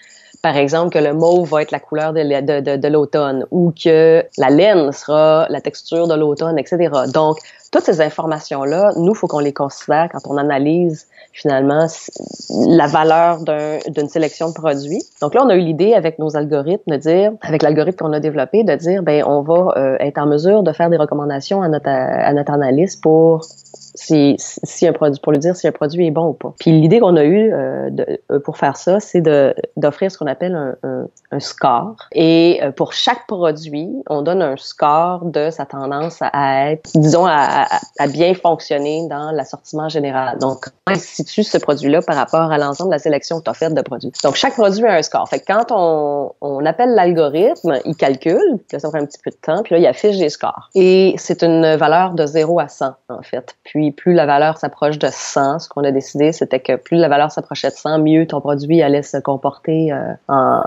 par 0.42 0.58
exemple, 0.58 0.90
que 0.90 1.00
le 1.00 1.14
mauve 1.14 1.50
va 1.50 1.62
être 1.62 1.72
la 1.72 1.80
couleur 1.80 2.14
de, 2.14 2.76
de, 2.76 2.88
l'automne 2.88 3.46
ou 3.52 3.72
que 3.72 4.26
la 4.38 4.50
laine 4.50 4.92
sera 4.92 5.46
la 5.50 5.62
texture 5.62 6.08
de 6.08 6.16
l'automne, 6.16 6.58
etc. 6.58 6.90
Donc, 7.14 7.38
toutes 7.72 7.84
ces 7.84 8.02
informations-là, 8.02 8.94
nous, 8.98 9.14
faut 9.14 9.28
qu'on 9.28 9.40
les 9.40 9.54
considère 9.54 10.10
quand 10.12 10.22
on 10.26 10.38
analyse 10.38 11.08
finalement 11.34 11.88
la 12.50 12.88
valeur 12.88 13.40
d'une 13.88 14.10
sélection 14.10 14.50
de 14.50 14.54
produits. 14.54 15.04
Donc 15.22 15.34
là, 15.34 15.42
on 15.44 15.50
a 15.50 15.56
eu 15.56 15.62
l'idée 15.62 15.94
avec 15.94 16.20
nos 16.20 16.36
algorithmes 16.36 16.92
de 16.92 16.98
dire, 16.98 17.32
avec 17.42 17.64
l'algorithme 17.64 17.98
qu'on 17.98 18.14
a 18.14 18.20
développé, 18.20 18.64
de 18.64 18.76
dire, 18.76 19.04
ben 19.04 19.24
on 19.26 19.42
va 19.42 19.74
euh, 19.78 19.98
être 20.00 20.18
en 20.18 20.26
mesure 20.26 20.64
de 20.64 20.72
faire 20.74 20.90
des 20.90 20.98
recommandations 20.98 21.62
à 21.62 21.68
notre, 21.68 21.90
à 21.90 22.34
notre 22.34 22.52
analyste 22.52 23.02
pour 23.02 23.46
si, 23.96 24.36
si 24.38 24.88
un 24.88 24.94
produit, 24.94 25.20
pour 25.22 25.32
lui 25.32 25.40
dire 25.40 25.56
si 25.56 25.68
un 25.68 25.72
produit 25.72 26.08
est 26.08 26.12
bon 26.12 26.28
ou 26.30 26.34
pas. 26.34 26.54
Puis 26.60 26.72
l'idée 26.72 27.00
qu'on 27.00 27.16
a 27.16 27.24
eue 27.24 27.54
euh, 27.54 27.90
euh, 28.32 28.40
pour 28.40 28.58
faire 28.58 28.78
ça, 28.78 29.00
c'est 29.00 29.22
d'offrir 29.78 30.12
ce 30.12 30.18
qu'on 30.18 30.28
appelle 30.28 30.56
un, 30.56 30.76
un, 30.84 31.08
un, 31.32 31.40
score. 31.40 31.96
Et 32.14 32.60
euh, 32.64 32.72
pour 32.72 32.94
chaque 32.94 33.28
produit, 33.28 33.92
on 34.10 34.22
donne 34.22 34.42
un 34.42 34.58
score 34.58 35.26
de 35.26 35.50
sa 35.50 35.66
tendance 35.66 36.20
à 36.22 36.72
être, 36.72 36.90
disons, 36.96 37.26
à, 37.26 37.68
à, 38.00 38.08
bien 38.08 38.34
fonctionner 38.34 39.08
dans 39.08 39.32
l'assortiment 39.32 39.90
général. 39.90 40.38
Donc, 40.40 40.66
on 40.88 40.96
situe 41.12 41.44
ce 41.44 41.58
produit-là 41.58 42.02
par 42.02 42.16
rapport 42.16 42.52
à 42.52 42.58
l'ensemble 42.58 42.90
de 42.90 42.96
la 42.96 43.00
sélection 43.00 43.40
que 43.40 43.44
tu 43.46 43.50
as 43.50 43.54
faite 43.54 43.74
de 43.74 43.82
produits. 43.82 44.12
Donc, 44.24 44.36
chaque 44.36 44.54
produit 44.54 44.86
a 44.86 44.94
un 44.94 45.02
score. 45.02 45.28
Fait 45.30 45.40
que 45.40 45.46
quand 45.46 45.68
on, 45.72 46.34
on 46.42 46.66
appelle 46.66 46.94
l'algorithme, 46.94 47.80
il 47.86 47.96
calcule, 47.96 48.60
là, 48.72 48.80
ça 48.80 48.90
prend 48.90 49.00
un 49.00 49.06
petit 49.06 49.20
peu 49.24 49.32
de 49.32 49.36
temps, 49.36 49.64
puis 49.64 49.76
là, 49.76 49.80
il 49.80 49.88
affiche 49.88 50.18
des 50.18 50.30
scores. 50.30 50.70
Et 50.76 51.16
c'est 51.18 51.44
une 51.44 51.76
valeur 51.76 52.14
de 52.14 52.26
0 52.26 52.60
à 52.60 52.68
100, 52.68 52.94
en 53.10 53.22
fait. 53.22 53.56
Puis, 53.64 53.92
plus 53.92 54.14
la 54.14 54.26
valeur 54.26 54.58
s'approche 54.58 54.98
de 54.98 55.10
100, 55.12 55.60
ce 55.60 55.70
qu'on 55.70 55.84
a 55.84 55.92
décidé, 55.92 56.32
c'était 56.32 56.60
que 56.60 56.76
plus 56.76 56.98
la 56.98 57.10
valeur 57.10 57.32
s'approchait 57.32 57.70
de 57.70 57.76
100, 57.76 58.00
mieux 58.00 58.28
ton 58.28 58.42
produit 58.42 58.82
allait 58.82 59.04
se 59.04 59.18
comporter 59.18 59.92
euh, 59.92 60.14
en, 60.28 60.62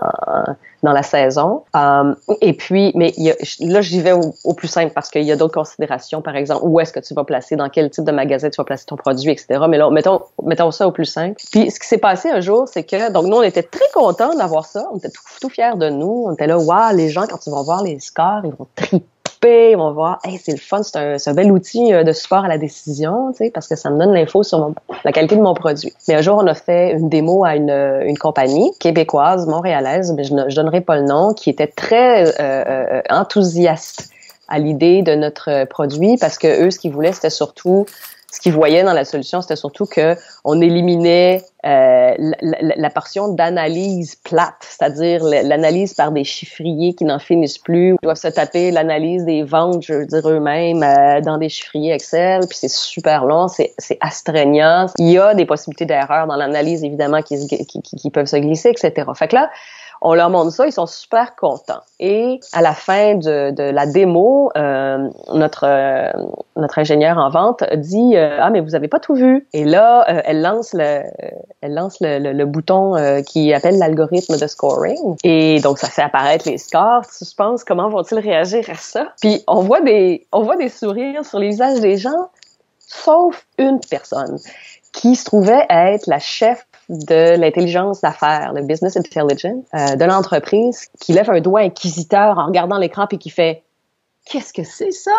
dans 0.85 0.93
la 0.93 1.03
saison. 1.03 1.65
Euh, 1.75 2.15
et 2.41 2.53
puis, 2.53 2.93
mais 2.95 3.13
y 3.17 3.31
a, 3.31 3.35
là, 3.61 3.81
j'y 3.81 4.01
vais 4.01 4.13
au, 4.13 4.55
plus 4.55 4.69
simple 4.69 4.93
parce 4.95 5.11
qu'il 5.11 5.23
y 5.23 5.33
a 5.33 5.37
d'autres 5.37 5.55
considérations, 5.55 6.23
par 6.23 6.37
exemple, 6.37 6.61
où 6.65 6.79
est-ce 6.79 6.93
que 6.93 7.01
tu 7.01 7.15
vas 7.15 7.25
placer, 7.25 7.57
dans 7.57 7.71
quel 7.71 7.91
type 7.91 8.05
de 8.05 8.13
magasin 8.13 8.51
tu 8.51 8.59
vas 8.59 8.65
placer 8.65 8.85
ton 8.87 8.97
produit, 8.97 9.31
etc. 9.31 9.61
Mais 9.69 9.79
là, 9.79 9.91
mettons, 9.91 10.21
mettons 10.43 10.71
ça 10.71 10.87
au 10.87 10.93
plus 10.93 11.05
simple. 11.05 11.41
Puis 11.51 11.71
ce 11.71 11.79
qui 11.79 11.87
s'est 11.87 11.99
passé 11.99 12.31
un 12.31 12.41
jour, 12.41 12.69
c'est 12.69 12.85
que, 12.85 13.11
donc 13.11 13.27
nous, 13.27 13.37
on 13.37 13.43
était 13.43 13.63
très 13.63 13.89
contents 13.93 14.35
d'avoir 14.35 14.67
ça. 14.67 14.87
On 14.93 14.99
était 14.99 15.11
tout, 15.11 15.23
tout 15.41 15.49
fiers 15.49 15.77
de 15.77 15.89
nous. 15.89 16.25
On 16.27 16.33
était 16.33 16.47
là, 16.47 16.59
waouh, 16.59 16.97
les 16.97 17.09
gens, 17.09 17.27
quand 17.29 17.47
ils 17.47 17.51
vont 17.51 17.63
voir 17.63 17.83
les 17.83 17.99
scores, 18.01 18.43
ils 18.45 18.51
vont 18.51 18.67
triper 18.75 19.07
ils 19.47 19.77
vont 19.77 19.93
voir, 19.93 20.19
hey, 20.25 20.39
c'est 20.43 20.53
le 20.53 20.59
fun, 20.59 20.83
c'est 20.83 20.97
un, 20.97 21.17
un, 21.25 21.35
bel 21.35 21.53
outil 21.53 21.93
euh, 21.93 22.05
de 22.05 22.13
support 22.13 22.45
à 22.45 22.49
la 22.49 22.59
décision, 22.59 23.33
tu 23.33 23.39
sais, 23.45 23.51
parce 23.51 23.69
que 23.69 23.77
ça 23.77 23.91
me 23.91 23.99
donne 23.99 24.13
l'info 24.13 24.43
sur 24.43 24.73
la 25.05 25.13
qualité 25.13 25.37
de 25.37 25.43
mon 25.43 25.55
produit. 25.55 25.93
Mais 26.09 26.15
un 26.15 26.23
jour, 26.23 26.39
on 26.43 26.47
a 26.47 26.55
fait 26.55 26.93
une 26.93 27.09
démo 27.09 27.45
à 27.45 27.57
une, 27.57 27.71
une 27.71 28.19
compagnie 28.19 28.73
québécoise, 28.79 29.47
montréalaise, 29.47 30.13
mais 30.17 30.25
je 30.25 30.35
ne 30.35 30.49
je 30.49 30.57
donnerai 30.57 30.81
pas 30.81 30.97
le 30.97 31.05
nom, 31.05 31.35
qui 31.35 31.51
était 31.51 31.67
très 31.67 32.27
euh, 32.27 32.33
euh, 32.41 33.03
enthousiaste 33.11 34.11
à 34.49 34.59
l'idée 34.59 35.03
de 35.03 35.15
notre 35.15 35.65
produit 35.65 36.17
parce 36.19 36.39
que 36.39 36.67
eux, 36.67 36.71
ce 36.71 36.79
qu'ils 36.79 36.93
voulaient, 36.93 37.13
c'était 37.13 37.31
surtout 37.31 37.87
ce 38.35 38.41
qu'ils 38.41 38.53
voyaient 38.53 38.83
dans 38.83 38.93
la 38.93 39.05
solution, 39.05 39.41
c'était 39.41 39.55
surtout 39.55 39.87
que 39.87 40.17
on 40.45 40.61
éliminait 40.61 41.43
euh, 41.65 42.15
la, 42.19 42.77
la, 42.77 42.91
portion 42.91 43.29
d'analyse 43.29 44.17
plate, 44.17 44.57
c'est-à-dire 44.61 45.25
l'analyse 45.25 45.95
par 45.95 46.13
des 46.13 46.25
chiffriers 46.25 46.95
qui 46.95 47.05
n'en 47.05 47.19
finissent 47.19 47.59
plus, 47.59 47.93
ils 47.93 48.05
doivent 48.05 48.17
se 48.17 48.29
taper 48.29 48.71
l'analyse 48.71 49.25
des 49.25 49.43
ventes, 49.43 49.83
je 49.83 49.95
veux 49.95 50.07
dire 50.07 50.29
eux-mêmes, 50.29 50.83
euh, 50.83 51.23
dans 51.23 51.39
des 51.39 51.49
chiffriers 51.49 51.93
Excel, 51.93 52.41
puis 52.47 52.59
c'est 52.59 52.71
super 52.71 53.25
long, 53.25 53.49
c'est 53.49 53.73
astreignant. 54.01 54.87
Il 54.99 55.11
y 55.11 55.19
a 55.19 55.35
des 55.35 55.47
possibilités 55.47 55.87
d'erreur 55.87 56.27
dans 56.27 56.37
l'analyse, 56.37 56.85
évidemment, 56.85 57.23
qui, 57.23 57.47
qui, 57.47 57.81
qui, 57.81 58.11
peuvent 58.11 58.27
se 58.27 58.37
glisser, 58.37 58.69
etc. 58.69 59.11
Fait 59.15 59.29
que 59.29 59.37
là, 59.37 59.51
on 60.05 60.15
leur 60.15 60.29
montre 60.29 60.53
ça, 60.53 60.67
ils 60.67 60.73
sont 60.73 60.87
super 60.87 61.35
contents. 61.35 61.81
Et 61.99 62.39
à 62.53 62.61
la 62.61 62.75
fin 62.75 63.15
de, 63.15 63.51
de 63.51 63.63
la 63.63 63.87
démo, 63.87 64.51
euh, 64.57 65.09
notre 65.33 65.65
euh, 65.67 66.11
notre 66.57 66.79
ingénieur 66.79 67.17
en 67.17 67.31
vente 67.31 67.65
dit 67.77 68.15
euh, 68.15 68.37
ah 68.39 68.51
mais 68.51 68.61
vous 68.61 68.75
avez 68.75 68.89
pas 68.89 69.01
tout 69.01 69.15
vu. 69.15 69.49
Et 69.55 69.65
là, 69.65 70.05
euh, 70.09 70.21
elle 70.35 70.43
lance 70.43 70.73
le 70.73 71.03
elle 71.61 71.75
lance 71.75 71.99
le, 72.01 72.19
le, 72.19 72.47
bouton 72.47 73.23
qui 73.27 73.53
appelle 73.53 73.79
l'algorithme 73.79 74.37
de 74.37 74.47
scoring. 74.47 75.17
Et 75.25 75.61
donc 75.61 75.79
ça 75.79 75.89
fait 75.89 76.03
apparaître 76.03 76.49
les 76.49 76.59
scores. 76.59 77.05
Tu 77.07 77.25
penses 77.37 77.65
comment 77.65 77.89
vont-ils 77.89 78.19
réagir 78.19 78.69
à 78.69 78.75
ça? 78.75 79.09
Puis 79.21 79.43
on 79.47 79.61
voit 79.61 79.81
des 79.81 80.27
on 80.33 80.43
voit 80.43 80.57
des 80.57 80.69
sourires 80.69 81.25
sur 81.25 81.39
les 81.39 81.49
visages 81.49 81.81
des 81.81 81.97
gens, 81.97 82.31
sauf 82.79 83.47
une 83.59 83.81
personne 83.89 84.39
qui 84.93 85.17
se 85.17 85.25
trouvait 85.25 85.67
être 85.69 86.07
la 86.07 86.19
chef 86.19 86.67
de 86.89 87.37
l'intelligence 87.37 88.01
d'affaires, 88.01 88.53
le 88.53 88.63
business 88.63 88.97
intelligence 88.97 89.45
euh, 89.75 89.97
de 89.97 90.05
l'entreprise, 90.05 90.89
qui 91.01 91.13
lève 91.13 91.31
un 91.31 91.41
doigt 91.41 91.61
inquisiteur 91.61 92.39
en 92.39 92.47
regardant 92.47 92.79
l'écran 92.79 93.07
puis 93.07 93.19
qui 93.19 93.31
fait 93.31 93.63
Qu'est-ce 94.25 94.53
que 94.53 94.65
c'est 94.65 94.91
ça? 94.91 95.17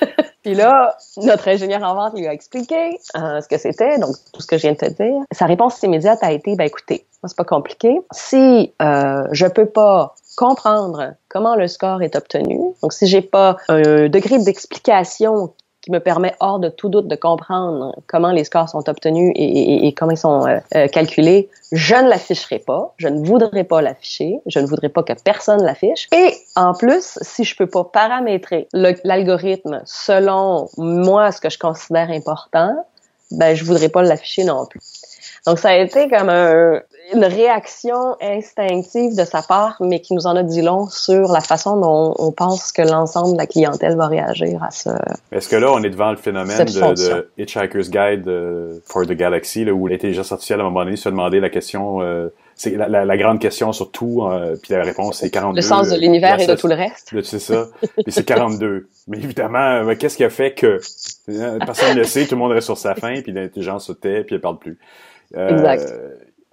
Puis 0.42 0.54
là, 0.54 0.96
notre 1.18 1.48
ingénieur 1.48 1.82
en 1.82 1.94
vente 1.94 2.18
lui 2.18 2.26
a 2.26 2.32
expliqué 2.32 2.98
euh, 3.16 3.40
ce 3.40 3.48
que 3.48 3.58
c'était, 3.58 3.98
donc 3.98 4.16
tout 4.32 4.40
ce 4.40 4.46
que 4.46 4.56
je 4.56 4.62
viens 4.62 4.72
de 4.72 4.78
te 4.78 4.90
dire. 4.90 5.22
Sa 5.30 5.46
réponse 5.46 5.80
immédiate 5.82 6.18
a 6.22 6.32
été 6.32 6.56
ben 6.56 6.64
écoutez, 6.64 7.06
c'est 7.24 7.36
pas 7.36 7.44
compliqué. 7.44 8.00
Si 8.10 8.72
euh, 8.82 9.24
je 9.30 9.46
peux 9.46 9.66
pas 9.66 10.14
comprendre 10.36 11.14
comment 11.28 11.54
le 11.54 11.68
score 11.68 12.02
est 12.02 12.16
obtenu, 12.16 12.58
donc 12.82 12.92
si 12.92 13.06
j'ai 13.06 13.22
pas 13.22 13.56
un 13.68 14.08
degré 14.08 14.38
d'explication 14.38 15.52
qui 15.82 15.90
me 15.90 15.98
permet 15.98 16.34
hors 16.40 16.60
de 16.60 16.68
tout 16.68 16.88
doute 16.88 17.08
de 17.08 17.16
comprendre 17.16 17.94
comment 18.06 18.30
les 18.30 18.44
scores 18.44 18.68
sont 18.68 18.88
obtenus 18.88 19.32
et, 19.34 19.92
comment 19.94 20.12
ils 20.12 20.16
sont 20.16 20.46
euh, 20.46 20.58
euh, 20.76 20.86
calculés, 20.86 21.50
je 21.72 21.96
ne 21.96 22.08
l'afficherai 22.08 22.60
pas, 22.60 22.94
je 22.98 23.08
ne 23.08 23.26
voudrais 23.26 23.64
pas 23.64 23.82
l'afficher, 23.82 24.40
je 24.46 24.60
ne 24.60 24.66
voudrais 24.66 24.88
pas 24.88 25.02
que 25.02 25.12
personne 25.24 25.62
l'affiche. 25.62 26.08
Et 26.12 26.34
en 26.54 26.72
plus, 26.72 27.18
si 27.20 27.42
je 27.44 27.56
peux 27.56 27.66
pas 27.66 27.84
paramétrer 27.84 28.68
l'algorithme 28.72 29.82
selon 29.84 30.68
moi 30.78 31.32
ce 31.32 31.40
que 31.40 31.50
je 31.50 31.58
considère 31.58 32.10
important, 32.10 32.86
ben 33.32 33.54
je 33.54 33.64
voudrais 33.64 33.88
pas 33.88 34.02
l'afficher 34.02 34.44
non 34.44 34.66
plus. 34.66 34.80
Donc 35.46 35.58
ça 35.58 35.70
a 35.70 35.76
été 35.76 36.08
comme 36.08 36.28
un, 36.28 36.80
une 37.12 37.24
réaction 37.24 38.16
instinctive 38.20 39.16
de 39.16 39.24
sa 39.24 39.42
part, 39.42 39.76
mais 39.80 40.00
qui 40.00 40.14
nous 40.14 40.26
en 40.26 40.36
a 40.36 40.42
dit 40.42 40.62
long 40.62 40.86
sur 40.88 41.32
la 41.32 41.40
façon 41.40 41.80
dont 41.80 42.14
on 42.18 42.30
pense 42.30 42.72
que 42.72 42.82
l'ensemble 42.82 43.32
de 43.32 43.38
la 43.38 43.46
clientèle 43.46 43.96
va 43.96 44.06
réagir 44.06 44.62
à 44.62 44.70
ce. 44.70 44.90
Est-ce 45.32 45.48
que 45.48 45.56
là, 45.56 45.72
on 45.72 45.82
est 45.82 45.90
devant 45.90 46.10
le 46.10 46.16
phénomène 46.16 46.64
de, 46.64 47.12
de, 47.12 47.28
Hitchhiker's 47.38 47.90
Guide 47.90 48.28
euh, 48.28 48.78
for 48.86 49.04
the 49.04 49.12
Galaxy, 49.12 49.64
là, 49.64 49.72
où 49.72 49.86
l'intelligence 49.86 50.30
artificielle, 50.30 50.60
à 50.60 50.62
un 50.62 50.66
moment 50.66 50.84
donné, 50.84 50.96
se 50.96 51.08
demandait 51.08 51.40
la 51.40 51.50
question. 51.50 52.02
Euh, 52.02 52.28
c'est 52.54 52.76
la, 52.76 53.04
la, 53.04 53.16
grande 53.16 53.40
question 53.40 53.72
surtout, 53.72 54.22
euh, 54.22 54.56
puis 54.62 54.74
la 54.74 54.84
réponse 54.84 55.18
c'est 55.18 55.30
42. 55.30 55.56
Le 55.56 55.62
sens 55.62 55.88
de 55.88 55.98
l'univers 55.98 56.38
et 56.38 56.46
de 56.46 56.54
tout 56.54 56.68
le 56.68 56.74
reste. 56.74 57.12
C'est 57.22 57.38
ça. 57.38 57.66
puis 57.80 58.12
c'est 58.12 58.24
42. 58.24 58.88
Mais 59.08 59.16
évidemment, 59.16 59.84
qu'est-ce 59.96 60.16
qui 60.16 60.22
a 60.22 60.30
fait 60.30 60.52
que 60.52 60.78
personne 61.64 61.94
ne 61.94 62.00
le 62.00 62.04
sait, 62.04 62.26
tout 62.26 62.34
le 62.34 62.40
monde 62.40 62.52
reste 62.52 62.66
sur 62.66 62.78
sa 62.78 62.94
faim, 62.94 63.20
puis 63.22 63.32
l'intelligence 63.32 63.86
se 63.86 63.92
tait, 63.92 64.22
puis 64.22 64.36
elle 64.36 64.40
parle 64.40 64.58
plus. 64.58 64.78
Exact. 65.34 65.94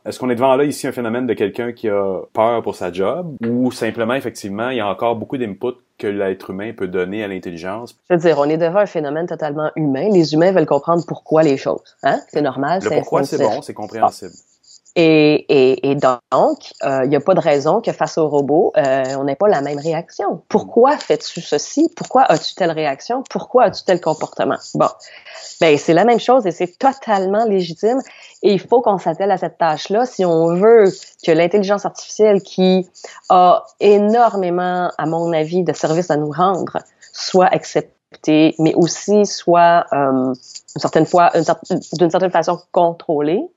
Est-ce 0.05 0.17
qu'on 0.17 0.29
est 0.29 0.35
devant 0.35 0.55
là 0.55 0.63
ici 0.63 0.87
un 0.87 0.91
phénomène 0.91 1.27
de 1.27 1.33
quelqu'un 1.33 1.71
qui 1.71 1.89
a 1.89 2.21
peur 2.33 2.63
pour 2.63 2.75
sa 2.75 2.91
job 2.91 3.35
ou 3.45 3.71
simplement 3.71 4.13
effectivement 4.13 4.69
il 4.69 4.77
y 4.77 4.79
a 4.79 4.87
encore 4.87 5.15
beaucoup 5.15 5.37
d'inputs 5.37 5.77
que 5.97 6.07
l'être 6.07 6.51
humain 6.51 6.71
peut 6.75 6.87
donner 6.87 7.23
à 7.23 7.27
l'intelligence? 7.27 7.95
Je 8.09 8.15
veux 8.15 8.21
dire, 8.21 8.39
on 8.39 8.45
est 8.45 8.57
devant 8.57 8.79
un 8.79 8.85
phénomène 8.85 9.27
totalement 9.27 9.69
humain. 9.75 10.09
Les 10.09 10.33
humains 10.33 10.51
veulent 10.51 10.65
comprendre 10.65 11.03
pourquoi 11.05 11.43
les 11.43 11.57
choses. 11.57 11.97
Hein? 12.03 12.19
C'est 12.29 12.41
normal. 12.41 12.81
Le 12.83 12.89
pourquoi 12.89 13.23
c'est 13.23 13.37
bon, 13.37 13.61
c'est 13.61 13.73
compréhensible. 13.73 14.31
Et, 14.95 15.45
et, 15.49 15.91
et, 15.91 15.95
donc, 15.95 16.71
il 16.81 16.87
euh, 16.87 17.05
n'y 17.05 17.15
a 17.15 17.19
pas 17.19 17.35
de 17.35 17.39
raison 17.39 17.79
que 17.79 17.91
face 17.91 18.17
au 18.17 18.27
robot, 18.27 18.73
euh, 18.75 19.03
on 19.17 19.23
n'ait 19.23 19.35
pas 19.35 19.47
la 19.47 19.61
même 19.61 19.77
réaction. 19.77 20.41
Pourquoi 20.49 20.97
fais-tu 20.97 21.41
ceci? 21.41 21.91
Pourquoi 21.95 22.23
as-tu 22.23 22.55
telle 22.55 22.71
réaction? 22.71 23.23
Pourquoi 23.29 23.65
as-tu 23.65 23.83
tel 23.83 24.01
comportement? 24.01 24.57
Bon, 24.73 24.89
ben 25.61 25.77
c'est 25.77 25.93
la 25.93 26.05
même 26.05 26.19
chose 26.19 26.47
et 26.47 26.51
c'est 26.51 26.77
totalement 26.77 27.45
légitime. 27.45 28.01
Et 28.41 28.53
il 28.53 28.59
faut 28.59 28.81
qu'on 28.81 28.97
s'attelle 28.97 29.31
à 29.31 29.37
cette 29.37 29.57
tâche-là 29.59 30.05
si 30.05 30.25
on 30.25 30.55
veut 30.55 30.91
que 31.23 31.31
l'intelligence 31.31 31.85
artificielle, 31.85 32.41
qui 32.41 32.89
a 33.29 33.63
énormément, 33.79 34.91
à 34.97 35.05
mon 35.05 35.31
avis, 35.33 35.63
de 35.63 35.73
services 35.73 36.09
à 36.09 36.17
nous 36.17 36.31
rendre, 36.31 36.79
soit 37.13 37.47
acceptée, 37.47 38.55
mais 38.57 38.73
aussi 38.73 39.25
soit 39.27 39.85
euh, 39.93 40.33
une 40.75 40.81
certaine 40.81 41.05
fois, 41.05 41.31
d'une 41.93 42.09
certaine 42.09 42.31
façon 42.31 42.59
contrôlée 42.71 43.47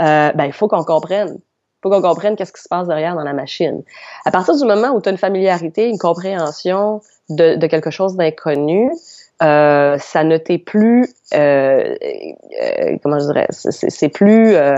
euh, 0.00 0.32
ben, 0.32 0.44
il 0.44 0.52
faut 0.52 0.68
qu'on 0.68 0.84
comprenne. 0.84 1.36
Il 1.38 1.82
faut 1.82 1.90
qu'on 1.90 2.02
comprenne 2.02 2.36
qu'est-ce 2.36 2.52
qui 2.52 2.62
se 2.62 2.68
passe 2.68 2.86
derrière 2.86 3.14
dans 3.16 3.24
la 3.24 3.32
machine. 3.32 3.82
À 4.24 4.30
partir 4.30 4.56
du 4.56 4.64
moment 4.64 4.90
où 4.90 5.00
tu 5.00 5.08
as 5.08 5.12
une 5.12 5.18
familiarité, 5.18 5.88
une 5.88 5.98
compréhension 5.98 7.00
de, 7.28 7.56
de 7.56 7.66
quelque 7.66 7.90
chose 7.90 8.16
d'inconnu, 8.16 8.92
euh, 9.42 9.98
ça 9.98 10.22
ne 10.22 10.36
t'est 10.36 10.58
plus, 10.58 11.08
euh, 11.34 11.96
euh, 12.62 12.96
comment 13.02 13.18
je 13.18 13.26
dirais, 13.26 13.46
c'est 13.50 14.08
plus, 14.08 14.54
euh, 14.54 14.76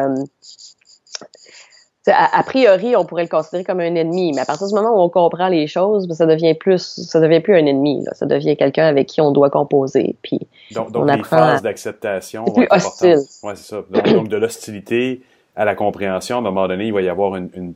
a, 2.06 2.38
a, 2.38 2.42
priori, 2.42 2.96
on 2.96 3.04
pourrait 3.04 3.22
le 3.22 3.28
considérer 3.28 3.64
comme 3.64 3.80
un 3.80 3.94
ennemi, 3.94 4.32
mais 4.34 4.42
à 4.42 4.44
partir 4.44 4.66
du 4.66 4.74
moment 4.74 4.90
où 4.90 5.00
on 5.00 5.08
comprend 5.08 5.48
les 5.48 5.66
choses, 5.66 6.06
ben, 6.06 6.14
ça 6.14 6.26
devient 6.26 6.54
plus, 6.54 7.00
ça 7.06 7.20
devient 7.20 7.40
plus 7.40 7.54
un 7.54 7.64
ennemi. 7.66 8.04
Là. 8.04 8.12
Ça 8.14 8.26
devient 8.26 8.56
quelqu'un 8.56 8.86
avec 8.86 9.08
qui 9.08 9.20
on 9.20 9.30
doit 9.30 9.50
composer. 9.50 10.16
Puis 10.22 10.40
donc, 10.72 10.92
donc 10.92 11.10
les 11.10 11.22
phases 11.22 11.62
d'acceptation 11.62 12.44
plus 12.44 12.66
hostile. 12.70 13.20
Ouais, 13.42 13.54
c'est 13.56 13.74
ça. 13.74 13.82
Donc, 13.90 14.12
donc 14.12 14.28
de 14.28 14.36
l'hostilité 14.36 15.22
à 15.56 15.64
la 15.64 15.74
compréhension, 15.74 16.36
à 16.36 16.38
un 16.40 16.42
moment 16.42 16.68
donné, 16.68 16.86
il 16.86 16.92
va 16.92 17.00
y 17.00 17.08
avoir 17.08 17.36
une, 17.36 17.48
une 17.54 17.74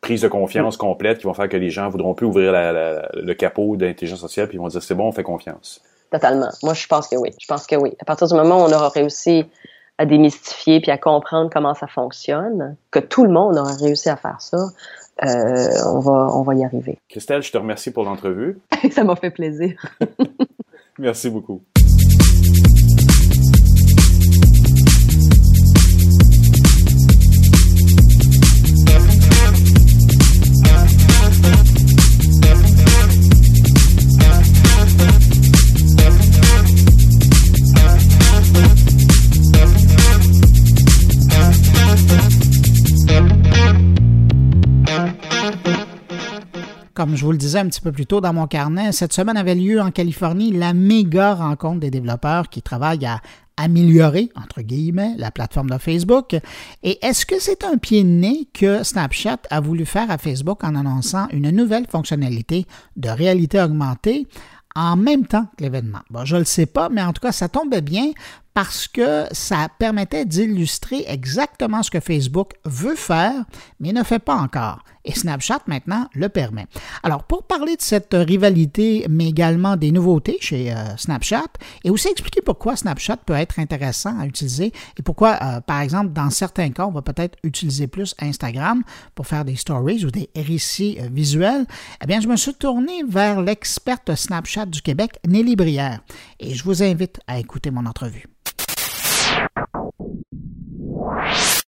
prise 0.00 0.20
de 0.20 0.28
confiance 0.28 0.76
complète 0.76 1.18
qui 1.18 1.26
va 1.26 1.34
faire 1.34 1.48
que 1.48 1.56
les 1.56 1.70
gens 1.70 1.88
voudront 1.88 2.14
plus 2.14 2.26
ouvrir 2.26 2.52
la, 2.52 2.72
la, 2.72 3.08
le 3.14 3.34
capot 3.34 3.76
de 3.76 3.86
l'intelligence 3.86 4.20
sociale 4.20 4.48
puis 4.48 4.56
ils 4.56 4.60
vont 4.60 4.68
dire 4.68 4.82
c'est 4.82 4.94
bon, 4.94 5.08
on 5.08 5.12
fait 5.12 5.22
confiance. 5.22 5.80
Totalement. 6.12 6.50
Moi, 6.62 6.74
je 6.74 6.86
pense 6.86 7.08
que 7.08 7.16
oui. 7.16 7.30
Je 7.40 7.46
pense 7.46 7.66
que 7.66 7.74
oui. 7.74 7.92
À 7.98 8.04
partir 8.04 8.28
du 8.28 8.34
moment 8.34 8.58
où 8.58 8.68
on 8.68 8.72
aura 8.72 8.88
réussi 8.90 9.46
à 9.98 10.06
démystifier 10.06 10.80
puis 10.80 10.90
à 10.90 10.98
comprendre 10.98 11.50
comment 11.52 11.74
ça 11.74 11.86
fonctionne, 11.86 12.76
que 12.90 12.98
tout 12.98 13.24
le 13.24 13.30
monde 13.30 13.56
aura 13.56 13.74
réussi 13.74 14.08
à 14.08 14.16
faire 14.16 14.40
ça, 14.40 14.58
euh, 15.22 15.68
on, 15.86 16.00
va, 16.00 16.28
on 16.32 16.42
va 16.42 16.54
y 16.54 16.64
arriver. 16.64 16.98
Christelle, 17.08 17.42
je 17.42 17.52
te 17.52 17.58
remercie 17.58 17.92
pour 17.92 18.04
l'entrevue. 18.04 18.58
ça 18.90 19.04
m'a 19.04 19.16
fait 19.16 19.30
plaisir. 19.30 19.80
Merci 20.98 21.30
beaucoup. 21.30 21.62
Comme 46.94 47.16
je 47.16 47.24
vous 47.24 47.32
le 47.32 47.38
disais 47.38 47.58
un 47.58 47.66
petit 47.66 47.80
peu 47.80 47.90
plus 47.90 48.06
tôt 48.06 48.20
dans 48.20 48.32
mon 48.32 48.46
carnet, 48.46 48.92
cette 48.92 49.12
semaine 49.12 49.36
avait 49.36 49.56
lieu 49.56 49.80
en 49.80 49.90
Californie 49.90 50.52
la 50.52 50.72
méga 50.74 51.34
rencontre 51.34 51.80
des 51.80 51.90
développeurs 51.90 52.48
qui 52.48 52.62
travaillent 52.62 53.04
à 53.04 53.20
améliorer, 53.56 54.30
entre 54.36 54.62
guillemets, 54.62 55.14
la 55.18 55.32
plateforme 55.32 55.70
de 55.70 55.78
Facebook. 55.78 56.36
Et 56.84 57.04
est-ce 57.04 57.26
que 57.26 57.40
c'est 57.40 57.64
un 57.64 57.78
pied 57.78 58.04
de 58.04 58.08
nez 58.08 58.48
que 58.54 58.84
Snapchat 58.84 59.38
a 59.50 59.60
voulu 59.60 59.86
faire 59.86 60.08
à 60.08 60.18
Facebook 60.18 60.62
en 60.62 60.76
annonçant 60.76 61.26
une 61.32 61.50
nouvelle 61.50 61.86
fonctionnalité 61.88 62.64
de 62.96 63.08
réalité 63.08 63.60
augmentée 63.60 64.28
en 64.76 64.94
même 64.94 65.26
temps 65.26 65.48
que 65.58 65.64
l'événement? 65.64 66.00
Bon, 66.10 66.24
je 66.24 66.36
ne 66.36 66.40
le 66.40 66.46
sais 66.46 66.66
pas, 66.66 66.90
mais 66.90 67.02
en 67.02 67.12
tout 67.12 67.20
cas, 67.20 67.32
ça 67.32 67.48
tombait 67.48 67.80
bien 67.80 68.12
parce 68.54 68.86
que 68.86 69.26
ça 69.32 69.68
permettait 69.78 70.24
d'illustrer 70.24 71.04
exactement 71.08 71.82
ce 71.82 71.90
que 71.90 71.98
Facebook 71.98 72.52
veut 72.64 72.94
faire, 72.94 73.44
mais 73.80 73.92
ne 73.92 74.04
fait 74.04 74.20
pas 74.20 74.36
encore. 74.36 74.84
Et 75.04 75.12
Snapchat 75.12 75.60
maintenant 75.66 76.08
le 76.14 76.28
permet. 76.28 76.66
Alors, 77.02 77.24
pour 77.24 77.42
parler 77.42 77.76
de 77.76 77.82
cette 77.82 78.14
rivalité, 78.14 79.06
mais 79.10 79.28
également 79.28 79.76
des 79.76 79.90
nouveautés 79.90 80.38
chez 80.40 80.72
euh, 80.72 80.96
Snapchat, 80.96 81.44
et 81.82 81.90
aussi 81.90 82.08
expliquer 82.08 82.40
pourquoi 82.40 82.76
Snapchat 82.76 83.18
peut 83.18 83.34
être 83.34 83.58
intéressant 83.58 84.18
à 84.18 84.24
utiliser 84.24 84.72
et 84.96 85.02
pourquoi, 85.02 85.38
euh, 85.42 85.60
par 85.60 85.80
exemple, 85.80 86.12
dans 86.12 86.30
certains 86.30 86.70
cas, 86.70 86.86
on 86.86 86.92
va 86.92 87.02
peut-être 87.02 87.36
utiliser 87.42 87.86
plus 87.86 88.14
Instagram 88.20 88.82
pour 89.14 89.26
faire 89.26 89.44
des 89.44 89.56
stories 89.56 90.04
ou 90.04 90.10
des 90.10 90.30
récits 90.34 90.96
euh, 91.00 91.08
visuels, 91.12 91.66
eh 92.02 92.06
bien, 92.06 92.20
je 92.20 92.28
me 92.28 92.36
suis 92.36 92.54
tourné 92.54 93.02
vers 93.06 93.42
l'experte 93.42 94.14
Snapchat 94.14 94.66
du 94.66 94.80
Québec, 94.80 95.18
Nelly 95.26 95.56
Brière, 95.56 96.00
et 96.40 96.54
je 96.54 96.64
vous 96.64 96.82
invite 96.82 97.20
à 97.26 97.38
écouter 97.38 97.70
mon 97.70 97.84
entrevue. 97.84 98.24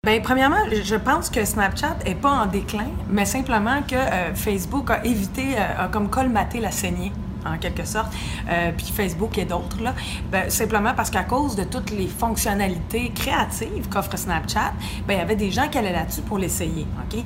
Bien, 0.06 0.22
premièrement, 0.22 0.64
je 0.72 0.96
pense 0.96 1.30
que 1.30 1.44
Snapchat 1.44 1.98
est 2.06 2.16
pas 2.16 2.32
en 2.32 2.46
déclin, 2.46 2.88
mais 3.10 3.26
simplement 3.26 3.82
que 3.86 3.96
euh, 3.96 4.34
Facebook 4.34 4.90
a 4.92 5.04
évité, 5.04 5.58
euh, 5.58 5.84
a 5.84 5.88
comme 5.90 6.10
colmaté 6.10 6.62
la 6.62 6.72
saignée 6.72 7.12
en 7.46 7.58
quelque 7.58 7.84
sorte, 7.84 8.08
euh, 8.50 8.72
puis 8.78 8.94
Facebook 8.96 9.38
et 9.38 9.44
d'autres, 9.44 9.84
là, 9.84 9.94
ben, 10.32 10.50
simplement 10.50 10.94
parce 10.96 11.10
qu'à 11.10 11.24
cause 11.24 11.58
de 11.58 11.66
toutes 11.66 11.92
les 11.92 12.08
fonctionnalités 12.08 13.12
créatives 13.14 13.90
qu'offre 13.90 14.16
Snapchat, 14.16 14.72
ben, 15.06 15.16
il 15.16 15.18
y 15.18 15.22
avait 15.22 15.36
des 15.36 15.52
gens 15.52 15.68
qui 15.68 15.78
allaient 15.78 15.92
là-dessus 15.92 16.22
pour 16.22 16.38
l'essayer, 16.38 16.88
OK? 17.04 17.22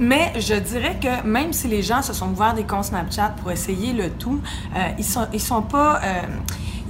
Mais 0.00 0.32
je 0.40 0.54
dirais 0.54 0.98
que 1.00 1.24
même 1.24 1.52
si 1.52 1.68
les 1.68 1.84
gens 1.84 2.02
se 2.02 2.12
sont 2.12 2.30
ouverts 2.30 2.54
des 2.54 2.64
comptes 2.64 2.86
Snapchat 2.86 3.36
pour 3.40 3.52
essayer 3.52 3.92
le 3.92 4.10
tout, 4.10 4.40
ils 4.98 5.04
sont, 5.04 5.28
ils 5.32 5.40
sont 5.40 5.62
pas 5.62 6.00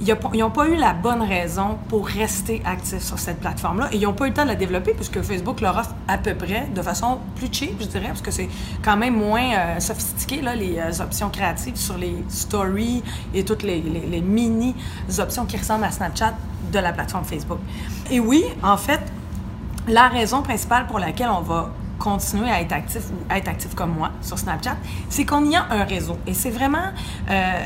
ils 0.01 0.39
n'ont 0.39 0.49
pas 0.49 0.67
eu 0.67 0.75
la 0.75 0.93
bonne 0.93 1.21
raison 1.21 1.77
pour 1.89 2.07
rester 2.07 2.61
actifs 2.65 3.03
sur 3.03 3.19
cette 3.19 3.39
plateforme-là. 3.39 3.89
Et 3.91 3.97
ils 3.97 4.03
n'ont 4.03 4.13
pas 4.13 4.25
eu 4.25 4.29
le 4.29 4.33
temps 4.33 4.43
de 4.43 4.49
la 4.49 4.55
développer 4.55 4.93
puisque 4.93 5.21
Facebook 5.21 5.61
leur 5.61 5.77
offre 5.77 5.93
à 6.07 6.17
peu 6.17 6.33
près 6.35 6.67
de 6.73 6.81
façon 6.81 7.19
plus 7.35 7.49
cheap, 7.51 7.75
je 7.79 7.87
dirais, 7.87 8.07
parce 8.07 8.21
que 8.21 8.31
c'est 8.31 8.49
quand 8.83 8.97
même 8.97 9.15
moins 9.15 9.53
euh, 9.53 9.79
sophistiqué, 9.79 10.41
là, 10.41 10.55
les 10.55 10.77
euh, 10.77 11.03
options 11.03 11.29
créatives 11.29 11.75
sur 11.75 11.97
les 11.97 12.15
stories 12.29 13.03
et 13.33 13.43
toutes 13.43 13.63
les, 13.63 13.81
les 13.81 14.21
mini-options 14.21 15.45
qui 15.45 15.57
ressemblent 15.57 15.85
à 15.85 15.91
Snapchat 15.91 16.33
de 16.71 16.79
la 16.79 16.93
plateforme 16.93 17.25
Facebook. 17.25 17.59
Et 18.11 18.19
oui, 18.19 18.43
en 18.63 18.77
fait, 18.77 19.01
la 19.87 20.07
raison 20.07 20.41
principale 20.41 20.87
pour 20.87 20.99
laquelle 20.99 21.29
on 21.29 21.41
va 21.41 21.71
continuer 21.99 22.49
à 22.49 22.61
être 22.61 22.73
actif 22.73 23.03
ou 23.11 23.33
être 23.33 23.47
actif 23.47 23.75
comme 23.75 23.93
moi 23.93 24.11
sur 24.21 24.39
Snapchat, 24.39 24.77
c'est 25.09 25.25
qu'on 25.25 25.45
y 25.45 25.55
a 25.55 25.65
un 25.69 25.83
réseau. 25.83 26.17
Et 26.25 26.33
c'est 26.33 26.49
vraiment 26.49 26.77
euh, 27.29 27.63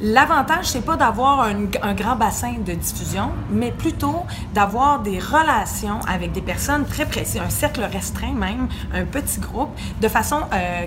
l'avantage, 0.00 0.66
c'est 0.66 0.84
pas 0.84 0.96
d'avoir 0.96 1.42
un, 1.42 1.94
grand 1.94 2.16
bassin 2.16 2.54
de 2.64 2.72
diffusion, 2.72 3.30
mais 3.50 3.70
plutôt 3.70 4.24
d'avoir 4.52 5.00
des 5.00 5.18
relations 5.18 6.00
avec 6.08 6.32
des 6.32 6.42
personnes 6.42 6.84
très 6.84 7.06
précises, 7.06 7.40
un 7.40 7.50
cercle 7.50 7.82
restreint 7.82 8.32
même, 8.32 8.68
un 8.92 9.04
petit 9.04 9.40
groupe, 9.40 9.70
de 10.00 10.08
façon 10.08 10.40
euh, 10.52 10.86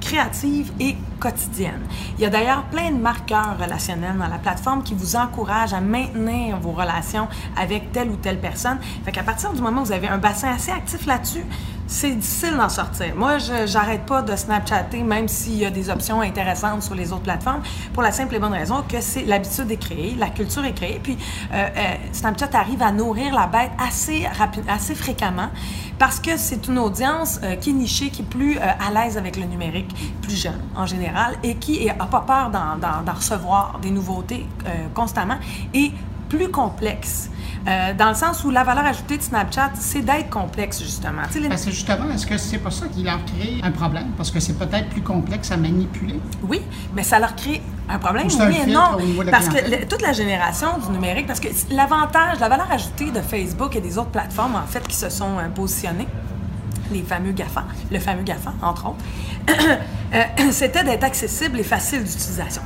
créative 0.00 0.72
et 0.80 0.96
quotidienne. 1.18 1.82
Il 2.16 2.22
y 2.22 2.26
a 2.26 2.30
d'ailleurs 2.30 2.64
plein 2.64 2.90
de 2.90 2.98
marqueurs 2.98 3.58
relationnels 3.58 4.16
dans 4.16 4.28
la 4.28 4.38
plateforme 4.38 4.82
qui 4.82 4.94
vous 4.94 5.16
encouragent 5.16 5.74
à 5.74 5.80
maintenir 5.80 6.58
vos 6.58 6.72
relations 6.72 7.28
avec 7.56 7.92
telle 7.92 8.08
ou 8.08 8.16
telle 8.16 8.38
personne. 8.38 8.78
Fait 9.04 9.12
qu'à 9.12 9.22
partir 9.22 9.52
du 9.52 9.60
moment 9.60 9.82
où 9.82 9.86
vous 9.86 9.92
avez 9.92 10.08
un 10.08 10.18
bassin 10.18 10.52
assez 10.52 10.70
actif 10.70 11.06
là-dessus, 11.06 11.44
c'est 11.88 12.10
difficile 12.10 12.54
d'en 12.56 12.68
sortir. 12.68 13.14
Moi, 13.16 13.38
j'arrête 13.38 14.04
pas 14.04 14.20
de 14.20 14.36
Snapchatter, 14.36 15.02
même 15.02 15.26
s'il 15.26 15.56
y 15.56 15.64
a 15.64 15.70
des 15.70 15.88
options 15.88 16.20
intéressantes 16.20 16.82
sur 16.82 16.94
les 16.94 17.12
autres 17.12 17.22
plateformes, 17.22 17.62
pour 17.94 18.02
la 18.02 18.12
simple 18.12 18.34
et 18.34 18.38
bonne 18.38 18.52
raison 18.52 18.84
que 18.86 19.00
c'est 19.00 19.24
l'habitude 19.24 19.70
est 19.70 19.78
créée, 19.78 20.14
la 20.18 20.28
culture 20.28 20.64
est 20.66 20.74
créée, 20.74 21.00
puis 21.02 21.16
euh, 21.52 21.66
euh, 21.76 21.94
Snapchat 22.12 22.50
arrive 22.52 22.82
à 22.82 22.92
nourrir 22.92 23.34
la 23.34 23.46
bête 23.46 23.70
assez 23.78 24.28
assez 24.68 24.94
fréquemment, 24.94 25.48
parce 25.98 26.20
que 26.20 26.36
c'est 26.36 26.68
une 26.68 26.78
audience 26.78 27.40
euh, 27.42 27.56
qui 27.56 27.70
est 27.70 27.72
nichée, 27.72 28.10
qui 28.10 28.20
est 28.20 28.26
plus 28.26 28.58
à 28.58 28.90
l'aise 28.92 29.16
avec 29.16 29.36
le 29.36 29.44
numérique, 29.44 30.20
plus 30.20 30.36
jeune 30.36 30.60
en 30.76 30.84
général, 30.84 31.36
et 31.42 31.56
qui 31.56 31.86
n'a 31.86 31.94
pas 31.94 32.20
peur 32.20 32.50
d'en 32.50 33.14
recevoir 33.14 33.78
des 33.80 33.90
nouveautés 33.90 34.46
constamment, 34.94 35.38
et 35.72 35.90
plus 36.28 36.50
complexe. 36.50 37.30
Euh, 37.68 37.92
dans 37.92 38.08
le 38.08 38.14
sens 38.14 38.44
où 38.44 38.50
la 38.50 38.64
valeur 38.64 38.86
ajoutée 38.86 39.18
de 39.18 39.22
Snapchat, 39.22 39.72
c'est 39.74 40.00
d'être 40.00 40.30
complexe, 40.30 40.80
justement. 40.80 41.22
Ben, 41.34 41.56
c'est 41.56 41.70
justement, 41.70 42.10
est-ce 42.10 42.26
que 42.26 42.38
c'est 42.38 42.58
pas 42.58 42.70
ça 42.70 42.86
qui 42.88 43.02
leur 43.02 43.18
crée 43.26 43.60
un 43.62 43.70
problème? 43.70 44.08
Parce 44.16 44.30
que 44.30 44.40
c'est 44.40 44.54
peut-être 44.54 44.88
plus 44.88 45.02
complexe 45.02 45.50
à 45.50 45.58
manipuler? 45.58 46.18
Oui, 46.42 46.62
mais 46.94 47.02
ça 47.02 47.18
leur 47.18 47.36
crée 47.36 47.60
un 47.90 47.98
problème, 47.98 48.28
oui 48.28 48.56
et 48.66 48.70
non. 48.70 48.96
Parce 49.30 49.48
que 49.48 49.84
toute 49.84 50.00
la 50.00 50.12
génération 50.12 50.68
du 50.78 50.92
numérique, 50.92 51.26
parce 51.26 51.40
que 51.40 51.48
l'avantage, 51.70 52.40
la 52.40 52.48
valeur 52.48 52.70
ajoutée 52.70 53.10
de 53.10 53.20
Facebook 53.20 53.76
et 53.76 53.80
des 53.80 53.98
autres 53.98 54.10
plateformes, 54.10 54.54
en 54.54 54.66
fait, 54.66 54.86
qui 54.88 54.96
se 54.96 55.10
sont 55.10 55.38
euh, 55.38 55.48
positionnées, 55.54 56.08
les 56.90 57.02
fameux 57.02 57.32
GAFA, 57.32 57.64
le 57.90 57.98
fameux 57.98 58.22
GAFA, 58.22 58.54
entre 58.62 58.86
autres, 58.86 59.04
euh, 60.14 60.22
c'était 60.52 60.84
d'être 60.84 61.04
accessible 61.04 61.60
et 61.60 61.64
facile 61.64 62.02
d'utilisation 62.02 62.62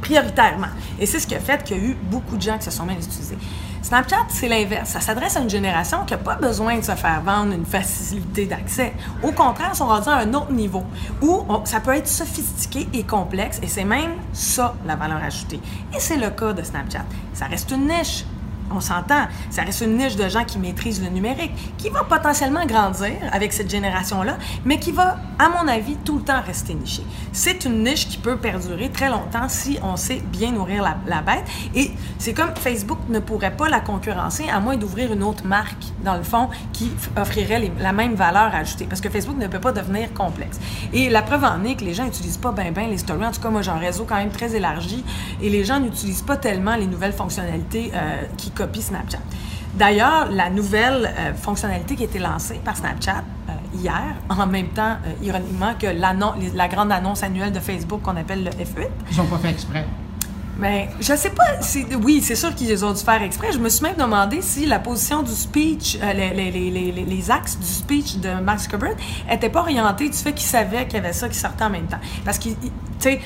prioritairement. 0.00 0.68
Et 0.98 1.06
c'est 1.06 1.20
ce 1.20 1.26
qui 1.26 1.34
a 1.34 1.40
fait 1.40 1.62
qu'il 1.62 1.76
y 1.76 1.80
a 1.80 1.82
eu 1.82 1.96
beaucoup 2.10 2.36
de 2.36 2.42
gens 2.42 2.56
qui 2.56 2.64
se 2.64 2.70
sont 2.70 2.86
bien 2.86 2.96
utilisés. 2.96 3.36
Snapchat, 3.82 4.26
c'est 4.28 4.48
l'inverse. 4.48 4.90
Ça 4.90 5.00
s'adresse 5.00 5.36
à 5.36 5.40
une 5.40 5.50
génération 5.50 6.04
qui 6.04 6.12
n'a 6.12 6.18
pas 6.18 6.34
besoin 6.34 6.78
de 6.78 6.84
se 6.84 6.92
faire 6.92 7.22
vendre 7.22 7.54
une 7.54 7.64
facilité 7.64 8.46
d'accès. 8.46 8.92
Au 9.22 9.32
contraire, 9.32 9.70
ils 9.72 9.76
sont 9.76 9.86
rendus 9.86 10.08
à 10.08 10.16
un 10.18 10.34
autre 10.34 10.52
niveau 10.52 10.82
où 11.22 11.44
ça 11.64 11.80
peut 11.80 11.94
être 11.94 12.08
sophistiqué 12.08 12.88
et 12.92 13.04
complexe 13.04 13.60
et 13.62 13.66
c'est 13.66 13.84
même 13.84 14.12
ça 14.32 14.74
la 14.86 14.96
valeur 14.96 15.22
ajoutée. 15.22 15.60
Et 15.94 16.00
c'est 16.00 16.16
le 16.16 16.30
cas 16.30 16.52
de 16.52 16.62
Snapchat. 16.62 17.04
Ça 17.32 17.46
reste 17.46 17.70
une 17.70 17.88
niche 17.88 18.24
on 18.70 18.80
s'entend, 18.80 19.26
ça 19.50 19.62
reste 19.62 19.80
une 19.80 19.96
niche 19.96 20.16
de 20.16 20.28
gens 20.28 20.44
qui 20.44 20.58
maîtrisent 20.58 21.02
le 21.02 21.08
numérique, 21.08 21.52
qui 21.76 21.88
va 21.90 22.04
potentiellement 22.04 22.66
grandir 22.66 23.12
avec 23.32 23.52
cette 23.52 23.70
génération-là, 23.70 24.38
mais 24.64 24.78
qui 24.78 24.92
va, 24.92 25.16
à 25.38 25.48
mon 25.48 25.68
avis, 25.68 25.96
tout 26.04 26.18
le 26.18 26.22
temps 26.22 26.40
rester 26.44 26.74
nichée. 26.74 27.04
C'est 27.32 27.64
une 27.64 27.84
niche 27.84 28.08
qui 28.08 28.18
peut 28.18 28.36
perdurer 28.36 28.90
très 28.90 29.08
longtemps 29.08 29.48
si 29.48 29.78
on 29.82 29.96
sait 29.96 30.22
bien 30.32 30.52
nourrir 30.52 30.82
la, 30.82 31.22
bête. 31.22 31.44
Et 31.74 31.90
c'est 32.18 32.32
comme 32.32 32.54
Facebook 32.54 32.98
ne 33.08 33.18
pourrait 33.18 33.56
pas 33.56 33.68
la 33.68 33.80
concurrencer 33.80 34.44
à 34.48 34.60
moins 34.60 34.76
d'ouvrir 34.76 35.12
une 35.12 35.22
autre 35.22 35.44
marque, 35.46 35.84
dans 36.04 36.16
le 36.16 36.22
fond, 36.22 36.48
qui 36.72 36.90
offrirait 37.16 37.70
la 37.78 37.92
même 37.92 38.14
valeur 38.14 38.54
ajoutée. 38.54 38.86
Parce 38.86 39.00
que 39.00 39.08
Facebook 39.08 39.36
ne 39.38 39.46
peut 39.46 39.60
pas 39.60 39.72
devenir 39.72 40.12
complexe. 40.14 40.58
Et 40.92 41.08
la 41.08 41.22
preuve 41.22 41.44
en 41.44 41.64
est 41.64 41.76
que 41.76 41.84
les 41.84 41.94
gens 41.94 42.04
n'utilisent 42.04 42.36
pas 42.36 42.52
bien 42.52 42.72
ben 42.72 42.88
les 42.88 42.98
stories. 42.98 43.24
En 43.24 43.32
tout 43.32 43.40
cas, 43.40 43.50
moi, 43.50 43.62
j'ai 43.62 43.70
un 43.70 43.78
réseau 43.78 44.04
quand 44.08 44.16
même 44.16 44.30
très 44.30 44.54
élargi 44.54 45.04
et 45.40 45.50
les 45.50 45.64
gens 45.64 45.80
n'utilisent 45.80 46.22
pas 46.22 46.36
tellement 46.36 46.76
les 46.76 46.86
nouvelles 46.86 47.12
fonctionnalités 47.12 47.90
euh, 47.94 48.22
qui 48.36 48.50
copie 48.58 48.82
Snapchat. 48.82 49.20
D'ailleurs, 49.74 50.28
la 50.30 50.50
nouvelle 50.50 51.06
euh, 51.06 51.34
fonctionnalité 51.34 51.94
qui 51.94 52.02
a 52.02 52.06
été 52.06 52.18
lancée 52.18 52.60
par 52.64 52.76
Snapchat 52.76 53.22
euh, 53.48 53.52
hier, 53.74 54.16
en 54.28 54.46
même 54.46 54.68
temps, 54.68 54.96
euh, 55.06 55.24
ironiquement, 55.24 55.74
que 55.78 55.86
la 55.86 56.68
grande 56.68 56.90
annonce 56.92 57.22
annuelle 57.22 57.52
de 57.52 57.60
Facebook 57.60 58.02
qu'on 58.02 58.16
appelle 58.16 58.44
le 58.44 58.50
F8. 58.50 58.88
Ils 59.12 59.16
n'ont 59.16 59.26
pas 59.26 59.38
fait 59.38 59.50
exprès. 59.50 59.86
Mais 60.58 60.88
je 60.98 61.14
sais 61.14 61.30
pas. 61.30 61.44
Oui, 62.02 62.20
c'est 62.20 62.34
sûr 62.34 62.52
qu'ils 62.52 62.84
ont 62.84 62.92
dû 62.92 63.00
faire 63.00 63.22
exprès. 63.22 63.52
Je 63.52 63.60
me 63.60 63.68
suis 63.68 63.84
même 63.84 63.94
demandé 63.94 64.42
si 64.42 64.66
la 64.66 64.80
position 64.80 65.22
du 65.22 65.30
speech, 65.30 65.96
les, 66.00 66.34
les, 66.34 66.50
les, 66.50 66.90
les, 66.90 67.30
axes 67.30 67.56
du 67.56 67.64
speech 67.64 68.16
de 68.16 68.40
Mark 68.40 68.58
Zuckerberg 68.58 68.96
n'étaient 69.30 69.50
pas 69.50 69.60
orientés 69.60 70.08
du 70.08 70.16
fait 70.16 70.32
qu'il 70.32 70.48
savait 70.48 70.86
qu'il 70.86 70.94
y 70.94 70.96
avait 70.96 71.12
ça 71.12 71.28
qui 71.28 71.38
sortait 71.38 71.62
en 71.62 71.70
même 71.70 71.86
temps. 71.86 72.00
Parce 72.24 72.40
que, 72.40 72.48
tu 72.48 72.70
sais, 72.98 73.20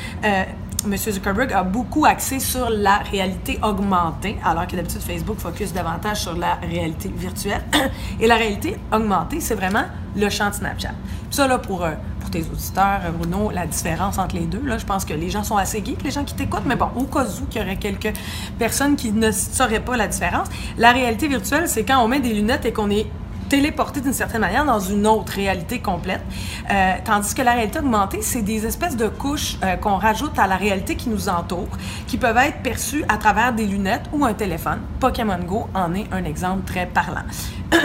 M. 0.85 0.97
Zuckerberg 0.97 1.53
a 1.53 1.63
beaucoup 1.63 2.05
axé 2.05 2.41
sur 2.41 2.69
la 2.71 2.99
réalité 2.99 3.59
augmentée, 3.63 4.37
alors 4.45 4.67
que 4.67 4.75
d'habitude 4.75 5.01
Facebook 5.01 5.39
focus 5.39 5.73
davantage 5.73 6.23
sur 6.23 6.37
la 6.37 6.55
réalité 6.57 7.09
virtuelle. 7.15 7.63
Et 8.21 8.27
la 8.27 8.37
réalité 8.37 8.77
augmentée, 8.93 9.41
c'est 9.41 9.55
vraiment 9.55 9.85
le 10.17 10.29
champ 10.29 10.51
de 10.51 10.55
Snapchat. 10.55 10.95
Puis 11.29 11.37
ça, 11.37 11.47
là, 11.47 11.59
pour, 11.59 11.85
euh, 11.85 11.93
pour 12.21 12.31
tes 12.31 12.41
auditeurs, 12.41 13.01
Bruno, 13.17 13.51
la 13.51 13.67
différence 13.67 14.19
entre 14.19 14.35
les 14.35 14.47
deux, 14.47 14.63
là, 14.65 14.79
je 14.79 14.85
pense 14.85 15.05
que 15.05 15.15
les 15.15 15.31
gens 15.31 15.45
sont 15.45 15.57
assez 15.57 15.85
geeks, 15.85 16.03
les 16.03 16.11
gens 16.11 16.25
qui 16.25 16.35
t'écoutent, 16.35 16.67
mais 16.67 16.77
bon, 16.77 16.89
au 16.97 17.05
cas 17.05 17.25
où 17.25 17.47
qu'il 17.47 17.63
y 17.63 17.65
aurait 17.65 17.77
quelques 17.77 18.13
personnes 18.59 18.97
qui 18.97 19.13
ne 19.13 19.31
sauraient 19.31 19.81
pas 19.81 19.97
la 19.97 20.09
différence, 20.09 20.49
la 20.79 20.93
réalité 20.93 21.29
virtuelle, 21.29 21.69
c'est 21.69 21.85
quand 21.85 22.03
on 22.03 22.09
met 22.09 22.21
des 22.21 22.35
lunettes 22.35 22.65
et 22.67 22.73
qu'on 22.73 22.91
est 22.91 23.07
téléporté 23.53 24.01
d'une 24.01 24.15
certaine 24.15 24.41
manière 24.41 24.65
dans 24.65 24.81
une 24.81 25.07
autre 25.07 25.35
réalité 25.35 25.79
complète. 25.79 26.23
Euh, 26.71 26.95
tandis 27.05 27.35
que 27.35 27.43
la 27.43 27.53
réalité 27.53 27.81
augmentée, 27.81 28.23
c'est 28.23 28.41
des 28.41 28.65
espèces 28.65 28.97
de 28.97 29.09
couches 29.09 29.59
euh, 29.63 29.77
qu'on 29.77 29.99
rajoute 29.99 30.39
à 30.39 30.47
la 30.47 30.57
réalité 30.57 30.97
qui 30.97 31.11
nous 31.11 31.29
entoure, 31.29 31.69
qui 32.07 32.17
peuvent 32.17 32.39
être 32.39 32.63
perçues 32.63 33.05
à 33.11 33.19
travers 33.19 33.53
des 33.53 33.67
lunettes 33.67 34.05
ou 34.11 34.25
un 34.25 34.33
téléphone. 34.33 34.79
Pokémon 35.01 35.39
Go 35.47 35.67
en 35.75 35.93
est 35.93 36.07
un 36.13 36.25
exemple 36.25 36.63
très 36.65 36.87
parlant. 36.87 37.27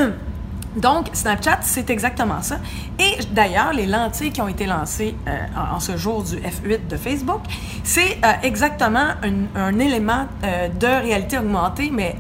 Donc, 0.78 1.10
Snapchat, 1.12 1.60
c'est 1.64 1.90
exactement 1.90 2.42
ça. 2.42 2.60
Et 2.98 3.22
d'ailleurs, 3.32 3.74
les 3.74 3.88
lentilles 3.88 4.32
qui 4.32 4.40
ont 4.40 4.48
été 4.48 4.68
lancées 4.68 5.16
euh, 5.28 5.38
en, 5.76 5.82
ce 5.82 5.98
jour 5.98 6.24
du 6.24 6.36
F8 6.36 6.88
de 6.88 6.96
Facebook, 6.96 7.42
c'est 7.84 8.20
exactement 8.42 9.08
un 9.56 9.80
élément 9.80 10.28
de 10.44 11.02
réalité 11.02 11.40
augmentée, 11.40 11.90
mais 11.92 12.16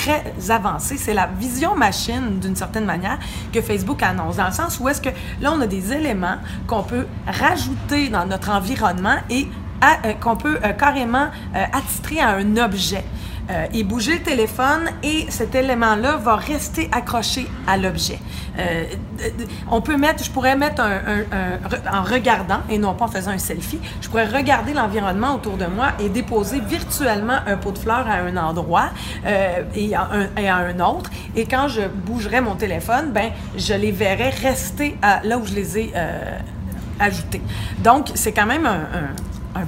très 0.00 0.50
avancé. 0.50 0.96
C'est 0.96 1.14
la 1.14 1.26
vision 1.26 1.76
machine, 1.76 2.38
d'une 2.40 2.56
certaine 2.56 2.86
manière, 2.86 3.18
que 3.52 3.60
Facebook 3.60 4.02
annonce, 4.02 4.36
dans 4.36 4.46
le 4.46 4.52
sens 4.52 4.78
où 4.80 4.88
est-ce 4.88 5.00
que 5.00 5.10
là, 5.40 5.52
on 5.52 5.60
a 5.60 5.66
des 5.66 5.92
éléments 5.92 6.38
qu'on 6.66 6.82
peut 6.82 7.06
rajouter 7.26 8.08
dans 8.08 8.24
notre 8.24 8.50
environnement 8.50 9.16
et 9.28 9.48
qu'on 10.20 10.36
peut 10.36 10.58
carrément 10.78 11.28
attitrer 11.54 12.20
à 12.20 12.36
un 12.36 12.56
objet. 12.56 13.04
Euh, 13.50 13.66
et 13.74 13.82
bouger 13.82 14.18
le 14.18 14.22
téléphone 14.22 14.90
et 15.02 15.26
cet 15.28 15.54
élément-là 15.54 16.16
va 16.18 16.36
rester 16.36 16.88
accroché 16.92 17.48
à 17.66 17.76
l'objet. 17.76 18.18
Euh, 18.58 18.84
on 19.68 19.80
peut 19.80 19.96
mettre, 19.96 20.22
je 20.22 20.30
pourrais 20.30 20.54
mettre 20.56 20.82
un, 20.82 21.92
en 21.92 22.02
regardant 22.02 22.60
et 22.68 22.78
non 22.78 22.94
pas 22.94 23.06
en 23.06 23.08
faisant 23.08 23.32
un 23.32 23.38
selfie, 23.38 23.80
je 24.00 24.08
pourrais 24.08 24.26
regarder 24.26 24.72
l'environnement 24.72 25.34
autour 25.34 25.56
de 25.56 25.66
moi 25.66 25.88
et 25.98 26.08
déposer 26.08 26.60
virtuellement 26.60 27.38
un 27.44 27.56
pot 27.56 27.72
de 27.72 27.78
fleurs 27.78 28.06
à 28.06 28.18
un 28.18 28.36
endroit 28.36 28.90
euh, 29.26 29.62
et, 29.74 29.94
à 29.96 30.08
un, 30.56 30.80
autre. 30.80 31.10
Et 31.34 31.46
quand 31.46 31.66
je 31.66 31.82
bougerais 31.82 32.40
mon 32.40 32.54
téléphone, 32.54 33.10
ben 33.10 33.30
je 33.56 33.74
les 33.74 33.90
verrais 33.90 34.30
rester 34.30 34.96
là 35.02 35.38
où 35.38 35.44
je 35.44 35.54
les 35.54 35.78
ai 35.78 35.92
ajoutés. 37.00 37.42
Donc 37.78 38.12
c'est 38.14 38.32
quand 38.32 38.46
même 38.46 38.66
un 38.66 39.60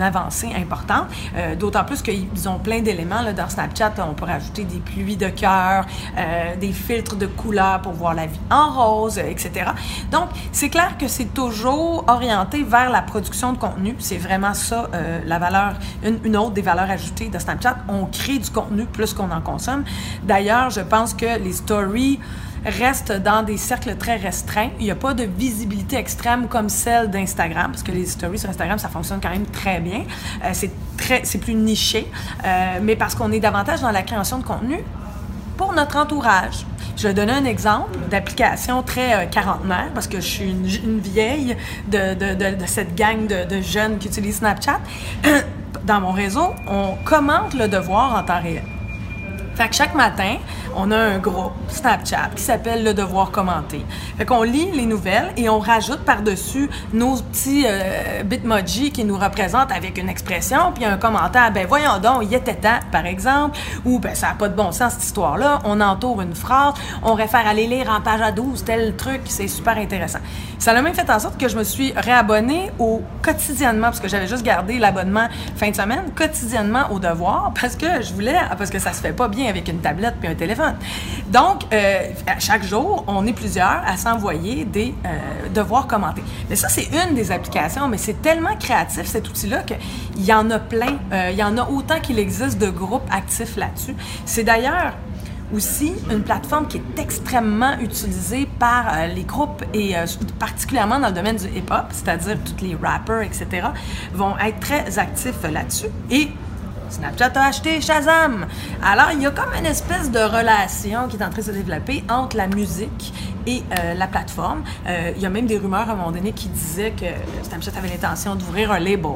une 0.00 0.06
avancée 0.06 0.48
importante. 0.56 1.06
Euh, 1.36 1.54
d'autant 1.54 1.84
plus 1.84 2.00
qu'ils 2.02 2.48
ont 2.48 2.58
plein 2.58 2.80
d'éléments. 2.80 3.20
Dans 3.36 3.48
Snapchat, 3.48 3.92
on 3.98 4.14
peut 4.14 4.24
rajouter 4.24 4.64
des 4.64 4.78
pluies 4.78 5.16
de 5.16 5.28
cœur, 5.28 5.84
euh, 6.16 6.56
des 6.56 6.72
filtres 6.72 7.16
de 7.16 7.26
couleurs 7.26 7.82
pour 7.82 7.92
voir 7.92 8.14
la 8.14 8.26
vie 8.26 8.40
en 8.50 8.70
rose, 8.70 9.18
etc. 9.18 9.70
Donc, 10.10 10.28
c'est 10.52 10.70
clair 10.70 10.96
que 10.98 11.06
c'est 11.06 11.34
toujours 11.34 12.04
orienté 12.08 12.62
vers 12.62 12.90
la 12.90 13.02
production 13.02 13.52
de 13.52 13.58
contenu. 13.58 13.94
C'est 13.98 14.16
vraiment 14.16 14.54
ça, 14.54 14.88
euh, 14.94 15.20
la 15.26 15.38
valeur, 15.38 15.74
une, 16.02 16.36
autre 16.36 16.52
des 16.52 16.62
valeurs 16.62 16.90
ajoutées 16.90 17.28
de 17.28 17.38
Snapchat. 17.38 17.76
On 17.88 18.06
crée 18.06 18.38
du 18.38 18.50
contenu 18.50 18.86
plus 18.86 19.12
qu'on 19.12 19.30
en 19.30 19.42
consomme. 19.42 19.84
D'ailleurs, 20.22 20.70
je 20.70 20.80
pense 20.80 21.12
que 21.12 21.38
les 21.38 21.52
stories 21.52 22.18
reste 22.64 23.12
dans 23.12 23.42
des 23.42 23.56
cercles 23.56 23.96
très 23.96 24.16
restreints. 24.16 24.70
Il 24.78 24.84
n'y 24.84 24.90
a 24.90 24.96
pas 24.96 25.14
de 25.14 25.24
visibilité 25.24 25.96
extrême 25.96 26.48
comme 26.48 26.68
celle 26.68 27.10
d'Instagram, 27.10 27.70
parce 27.70 27.82
que 27.82 27.92
les 27.92 28.06
stories 28.06 28.38
sur 28.38 28.50
Instagram, 28.50 28.78
ça 28.78 28.88
fonctionne 28.88 29.20
quand 29.22 29.30
même 29.30 29.46
très 29.46 29.80
bien. 29.80 30.04
Euh, 30.44 30.50
c'est 30.52 30.70
très, 30.96 31.24
c'est 31.24 31.38
plus 31.38 31.54
niché, 31.54 32.06
euh, 32.44 32.78
mais 32.82 32.96
parce 32.96 33.14
qu'on 33.14 33.32
est 33.32 33.40
davantage 33.40 33.80
dans 33.80 33.90
la 33.90 34.02
création 34.02 34.38
de 34.38 34.44
contenu 34.44 34.78
pour 35.56 35.72
notre 35.72 35.96
entourage. 35.96 36.66
Je 36.96 37.08
vais 37.08 37.14
donner 37.14 37.32
un 37.32 37.44
exemple 37.44 37.98
d'application 38.10 38.82
très 38.82 39.14
euh, 39.14 39.26
quarantenaire, 39.26 39.90
parce 39.94 40.06
que 40.06 40.16
je 40.20 40.26
suis 40.26 40.50
une, 40.50 41.00
vieille 41.00 41.56
de, 41.88 42.14
de, 42.14 42.54
de, 42.54 42.66
cette 42.66 42.94
gang 42.94 43.26
de, 43.26 43.60
jeunes 43.60 43.98
qui 43.98 44.08
utilisent 44.08 44.38
Snapchat. 44.38 44.80
Dans 45.84 46.00
mon 46.00 46.12
réseau, 46.12 46.54
on 46.66 46.94
commente 47.04 47.54
le 47.54 47.66
devoir 47.66 48.14
en 48.14 48.22
temps 48.22 48.40
réel. 48.40 48.64
Fait 49.54 49.68
que 49.68 49.74
chaque 49.74 49.94
matin, 49.94 50.36
on 50.74 50.90
a 50.90 50.96
un 50.96 51.18
groupe 51.18 51.52
Snapchat 51.68 52.30
qui 52.34 52.42
s'appelle 52.42 52.84
Le 52.84 52.94
Devoir 52.94 53.30
commenter. 53.30 53.84
Fait 54.16 54.24
qu'on 54.24 54.42
lit 54.42 54.70
les 54.72 54.86
nouvelles 54.86 55.32
et 55.36 55.48
on 55.48 55.58
rajoute 55.58 56.00
par-dessus 56.00 56.70
nos 56.92 57.16
petits 57.16 57.64
euh, 57.66 58.22
bitmojis 58.22 58.90
qui 58.92 59.04
nous 59.04 59.18
représentent 59.18 59.72
avec 59.72 59.98
une 59.98 60.08
expression, 60.08 60.72
puis 60.74 60.84
un 60.84 60.96
commentaire, 60.96 61.52
ben 61.52 61.66
voyons 61.66 61.98
donc, 62.02 62.22
il 62.22 62.34
était 62.34 62.54
temps, 62.54 62.78
par 62.90 63.06
exemple, 63.06 63.58
ou 63.84 63.98
ben 63.98 64.14
ça 64.14 64.28
n'a 64.28 64.34
pas 64.34 64.48
de 64.48 64.54
bon 64.54 64.72
sens 64.72 64.94
cette 64.94 65.04
histoire-là, 65.04 65.58
on 65.64 65.80
entoure 65.80 66.22
une 66.22 66.34
phrase, 66.34 66.74
on 67.02 67.14
réfère 67.14 67.46
à 67.46 67.50
aller 67.50 67.66
lire 67.66 67.90
en 67.90 68.00
page 68.00 68.20
à 68.20 68.32
12, 68.32 68.64
tel 68.64 68.94
truc, 68.96 69.22
c'est 69.24 69.48
super 69.48 69.76
intéressant. 69.76 70.20
Ça 70.58 70.72
a 70.72 70.82
même 70.82 70.94
fait 70.94 71.10
en 71.10 71.18
sorte 71.18 71.38
que 71.38 71.48
je 71.48 71.56
me 71.56 71.64
suis 71.64 71.92
réabonnée 71.96 72.70
au 72.78 73.02
quotidiennement, 73.22 73.88
parce 73.88 74.00
que 74.00 74.08
j'avais 74.08 74.26
juste 74.26 74.44
gardé 74.44 74.78
l'abonnement 74.78 75.28
fin 75.56 75.70
de 75.70 75.76
semaine, 75.76 76.04
quotidiennement 76.14 76.90
au 76.90 76.98
devoir, 76.98 77.52
parce 77.60 77.76
que 77.76 78.02
je 78.02 78.12
voulais, 78.12 78.36
parce 78.56 78.70
que 78.70 78.78
ça 78.78 78.92
se 78.92 79.00
fait 79.00 79.12
pas 79.12 79.28
bien 79.28 79.39
avec 79.48 79.68
une 79.68 79.80
tablette 79.80 80.16
puis 80.20 80.28
un 80.28 80.34
téléphone. 80.34 80.74
Donc, 81.28 81.62
euh, 81.72 82.08
chaque 82.38 82.64
jour, 82.64 83.04
on 83.06 83.26
est 83.26 83.32
plusieurs 83.32 83.82
à 83.86 83.96
s'envoyer 83.96 84.64
des 84.64 84.94
euh, 85.04 85.48
devoirs 85.54 85.86
commentés. 85.86 86.22
Mais 86.48 86.56
ça, 86.56 86.68
c'est 86.68 86.88
une 86.92 87.14
des 87.14 87.30
applications, 87.30 87.88
mais 87.88 87.98
c'est 87.98 88.20
tellement 88.20 88.56
créatif 88.58 89.06
cet 89.06 89.28
outil-là 89.28 89.62
qu'il 89.62 90.24
y 90.24 90.32
en 90.32 90.50
a 90.50 90.58
plein. 90.58 90.98
Euh, 91.12 91.30
il 91.32 91.38
y 91.38 91.42
en 91.42 91.56
a 91.58 91.68
autant 91.68 92.00
qu'il 92.00 92.18
existe 92.18 92.58
de 92.58 92.68
groupes 92.68 93.08
actifs 93.10 93.56
là-dessus. 93.56 93.94
C'est 94.24 94.44
d'ailleurs 94.44 94.94
aussi 95.54 95.92
une 96.10 96.22
plateforme 96.22 96.68
qui 96.68 96.76
est 96.76 97.00
extrêmement 97.00 97.76
utilisée 97.80 98.48
par 98.60 99.08
les 99.12 99.24
groupes 99.24 99.64
et 99.74 99.96
particulièrement 100.38 101.00
dans 101.00 101.08
le 101.08 101.12
domaine 101.12 101.36
du 101.36 101.46
hip-hop, 101.46 101.86
c'est-à-dire 101.90 102.36
tous 102.44 102.64
les 102.64 102.76
rappers, 102.76 103.22
etc., 103.22 103.66
vont 104.14 104.38
être 104.38 104.60
très 104.60 105.00
actifs 105.00 105.42
là-dessus. 105.42 105.88
Et 106.08 106.28
Snapchat 106.90 107.32
a 107.34 107.46
acheté 107.46 107.80
Shazam. 107.80 108.46
Alors, 108.82 109.10
il 109.12 109.22
y 109.22 109.26
a 109.26 109.30
comme 109.30 109.54
une 109.58 109.66
espèce 109.66 110.10
de 110.10 110.18
relation 110.18 111.08
qui 111.08 111.16
est 111.16 111.24
en 111.24 111.30
train 111.30 111.40
de 111.40 111.42
se 111.42 111.50
développer 111.50 112.04
entre 112.08 112.36
la 112.36 112.46
musique 112.46 113.12
et 113.46 113.62
euh, 113.78 113.94
la 113.94 114.06
plateforme. 114.06 114.62
Euh, 114.86 115.12
il 115.16 115.22
y 115.22 115.26
a 115.26 115.30
même 115.30 115.46
des 115.46 115.56
rumeurs 115.56 115.88
à 115.88 115.92
un 115.92 115.96
moment 115.96 116.12
donné 116.12 116.32
qui 116.32 116.48
disaient 116.48 116.92
que 116.92 117.06
Snapchat 117.44 117.72
avait 117.76 117.88
l'intention 117.88 118.34
d'ouvrir 118.34 118.72
un 118.72 118.78
label. 118.78 119.12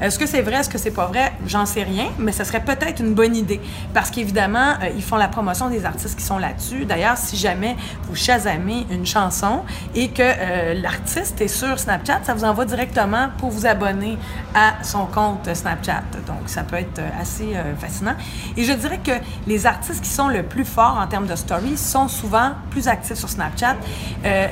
Est-ce 0.00 0.18
que 0.18 0.26
c'est 0.26 0.42
vrai, 0.42 0.56
est-ce 0.56 0.68
que 0.68 0.78
c'est 0.78 0.90
pas 0.90 1.06
vrai? 1.06 1.32
J'en 1.46 1.66
sais 1.66 1.82
rien, 1.82 2.06
mais 2.18 2.32
ce 2.32 2.44
serait 2.44 2.64
peut-être 2.64 3.00
une 3.00 3.14
bonne 3.14 3.36
idée. 3.36 3.60
Parce 3.92 4.10
qu'évidemment, 4.10 4.74
euh, 4.82 4.88
ils 4.94 5.02
font 5.02 5.16
la 5.16 5.28
promotion 5.28 5.68
des 5.68 5.84
artistes 5.84 6.18
qui 6.18 6.24
sont 6.24 6.38
là-dessus. 6.38 6.84
D'ailleurs, 6.84 7.16
si 7.16 7.36
jamais 7.36 7.76
vous 8.04 8.16
chasamez 8.16 8.86
une 8.90 9.06
chanson 9.06 9.62
et 9.94 10.08
que 10.08 10.80
l'artiste 10.80 11.40
est 11.40 11.48
sur 11.48 11.78
Snapchat, 11.78 12.20
ça 12.24 12.34
vous 12.34 12.44
envoie 12.44 12.64
directement 12.64 13.28
pour 13.38 13.50
vous 13.50 13.66
abonner 13.66 14.18
à 14.54 14.82
son 14.82 15.06
compte 15.06 15.52
Snapchat. 15.52 16.02
Donc, 16.26 16.46
ça 16.46 16.62
peut 16.62 16.76
être 16.76 17.00
assez 17.18 17.54
fascinant. 17.78 18.14
Et 18.56 18.64
je 18.64 18.72
dirais 18.72 19.00
que 19.02 19.12
les 19.46 19.66
artistes 19.66 20.02
qui 20.02 20.10
sont 20.10 20.28
le 20.28 20.42
plus 20.42 20.64
forts 20.64 20.98
en 21.00 21.06
termes 21.06 21.26
de 21.26 21.36
stories 21.36 21.76
sont 21.76 22.08
souvent 22.08 22.52
plus 22.70 22.88
actifs 22.88 23.16
sur 23.16 23.28
Snapchat 23.28 23.76
euh, 24.24 24.46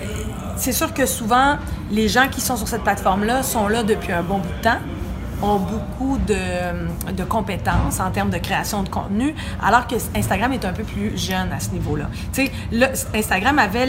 c'est 0.57 0.73
sûr 0.73 0.95
que 0.95 1.07
souvent, 1.07 1.57
les 1.91 2.09
gens 2.09 2.29
qui 2.29 2.41
sont 2.41 2.57
sur 2.57 2.69
cette 2.69 2.83
plateforme-là 2.83 3.43
sont 3.43 3.69
là 3.69 3.83
depuis 3.83 4.13
un 4.13 4.23
bon 4.23 4.39
bout 4.39 4.49
de 4.59 4.63
temps 4.63 4.79
ont 5.43 5.59
beaucoup 5.59 6.17
de, 6.19 7.13
de, 7.13 7.25
compétences 7.25 8.01
en 8.01 8.11
termes 8.11 8.31
de 8.31 8.39
création 8.39 8.83
de 8.83 8.89
contenu, 8.89 9.35
alors 9.63 9.87
que 9.87 9.97
Instagram 10.17 10.53
est 10.53 10.65
un 10.65 10.73
peu 10.73 10.85
plus 10.85 11.19
jeune 11.19 11.53
à 11.53 11.61
ce 11.61 11.71
niveau-là. 11.71 12.09
Tu 12.33 12.47
sais, 12.47 12.53
Instagram 13.13 13.59
avait 13.59 13.87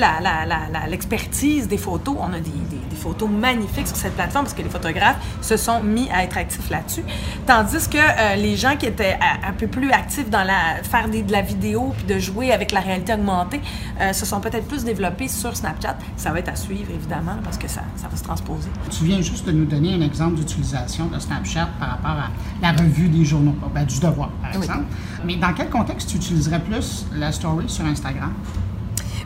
l'expertise 0.90 1.68
des 1.68 1.78
photos. 1.78 2.18
On 2.20 2.34
a 2.34 2.40
des, 2.40 2.50
des, 2.50 2.82
photos 2.96 3.30
magnifiques 3.30 3.88
sur 3.88 3.98
cette 3.98 4.16
plateforme 4.16 4.46
parce 4.46 4.56
que 4.56 4.62
les 4.62 4.70
photographes 4.70 5.18
se 5.42 5.58
sont 5.58 5.82
mis 5.84 6.10
à 6.12 6.24
être 6.24 6.38
actifs 6.38 6.70
là-dessus. 6.70 7.04
Tandis 7.46 7.88
que 7.90 7.98
euh, 7.98 8.36
les 8.36 8.56
gens 8.56 8.76
qui 8.78 8.86
étaient 8.86 9.18
un 9.44 9.54
peu 9.54 9.68
plus 9.68 9.92
actifs 9.92 10.30
dans 10.30 10.44
la 10.44 10.84
faire 10.84 11.10
des, 11.10 11.24
de 11.24 11.32
la 11.32 11.42
vidéo 11.42 11.94
puis 11.98 12.06
de 12.06 12.20
jouer 12.20 12.52
avec 12.52 12.72
la 12.72 12.80
réalité 12.80 13.14
augmentée 13.14 13.62
euh, 14.00 14.14
se 14.14 14.26
sont 14.26 14.40
peut-être 14.40 14.68
plus 14.68 14.84
développés 14.84 15.28
sur 15.28 15.56
Snapchat. 15.56 15.98
Ça 16.18 16.32
va 16.32 16.40
être 16.40 16.50
à 16.50 16.56
suivre, 16.56 16.90
évidemment, 16.94 17.38
parce 17.44 17.58
que 17.58 17.68
ça, 17.68 17.82
ça 17.96 18.08
va 18.08 18.16
se 18.16 18.24
transposer. 18.24 18.70
Tu 18.90 19.06
viens 19.06 19.22
juste 19.22 19.46
de 19.46 19.52
nous 19.52 19.66
donner 19.66 19.94
un 19.94 20.02
exemple 20.02 20.36
d'utilisation 20.36 21.08
de 21.08 21.20
Snapchat 21.20 21.70
par 21.80 21.90
rapport 21.90 22.12
à 22.12 22.30
la 22.62 22.72
revue 22.72 23.10
des 23.10 23.26
journaux, 23.26 23.56
ben, 23.74 23.86
du 23.86 24.00
devoir, 24.00 24.30
par 24.42 24.56
exemple. 24.56 24.86
Mais 25.24 25.38
dans 25.38 25.54
quel 25.54 25.70
contexte 25.70 26.10
tu 26.10 26.18
utiliserais 26.18 26.60
plus 26.60 27.06
la 27.14 27.32
story 27.32 27.66
sur 27.68 27.86
Instagram? 27.86 28.34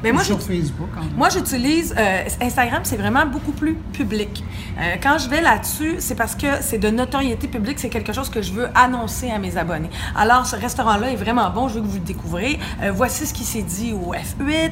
Mais 0.04 0.12
moi, 0.14 0.24
sur 0.24 0.42
Facebook. 0.42 0.90
Moi, 1.18 1.30
j'utilise 1.30 1.94
euh, 1.98 2.24
Instagram, 2.42 2.82
c'est 2.84 2.96
vraiment 2.96 3.26
beaucoup 3.26 3.52
plus 3.52 3.76
public. 3.92 4.44
Euh, 4.80 4.96
quand 5.02 5.18
je 5.18 5.30
vais 5.30 5.42
là-dessus, 5.42 5.96
c'est 6.00 6.16
parce 6.16 6.36
que 6.36 6.48
c'est 6.62 6.78
de 6.78 6.90
notoriété 6.90 7.48
publique, 7.48 7.80
c'est 7.80 7.90
quelque 7.90 8.14
chose 8.14 8.30
que 8.30 8.42
je 8.42 8.54
veux 8.54 8.70
annoncer 8.76 9.30
à 9.30 9.40
mes 9.40 9.58
abonnés. 9.58 9.90
Alors, 10.16 10.46
ce 10.46 10.56
restaurant-là 10.56 11.12
est 11.12 11.18
vraiment 11.18 11.50
bon, 11.50 11.68
je 11.68 11.76
veux 11.76 11.82
que 11.82 11.88
vous 11.88 11.98
le 11.98 12.04
découvrez. 12.04 12.60
Euh, 12.82 12.92
voici 12.94 13.26
ce 13.28 13.34
qui 13.34 13.44
s'est 13.44 13.62
dit 13.62 13.94
au 13.94 14.14
F8. 14.14 14.72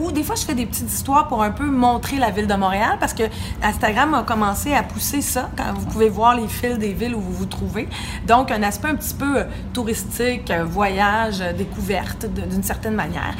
ou 0.00 0.12
des 0.12 0.22
fois, 0.22 0.36
je 0.36 0.44
fais 0.44 0.54
des 0.54 0.66
petites 0.66 0.92
histoires 0.92 1.28
pour 1.28 1.42
un 1.42 1.50
peu 1.50 1.66
montrer 1.66 2.18
la 2.18 2.30
ville 2.30 2.46
de 2.46 2.54
Montréal 2.54 2.98
parce 3.00 3.14
que 3.14 3.24
Instagram 3.62 4.14
a 4.14 4.22
commencé 4.22 4.74
à 4.74 4.82
pousser 4.82 5.22
ça 5.22 5.50
quand 5.56 5.72
vous 5.74 5.86
pouvez 5.86 6.10
voir 6.10 6.36
les 6.36 6.48
fils 6.48 6.78
des 6.78 6.92
villes 6.92 7.14
où 7.14 7.20
vous 7.20 7.32
vous 7.32 7.46
trouvez. 7.46 7.88
Donc, 8.26 8.50
un 8.50 8.62
aspect 8.62 8.88
un 8.88 8.96
petit 8.96 9.14
peu 9.14 9.44
touristique, 9.72 10.52
voyage, 10.66 11.42
découverte 11.56 12.26
d'une 12.26 12.62
certaine 12.62 12.94
manière. 12.94 13.34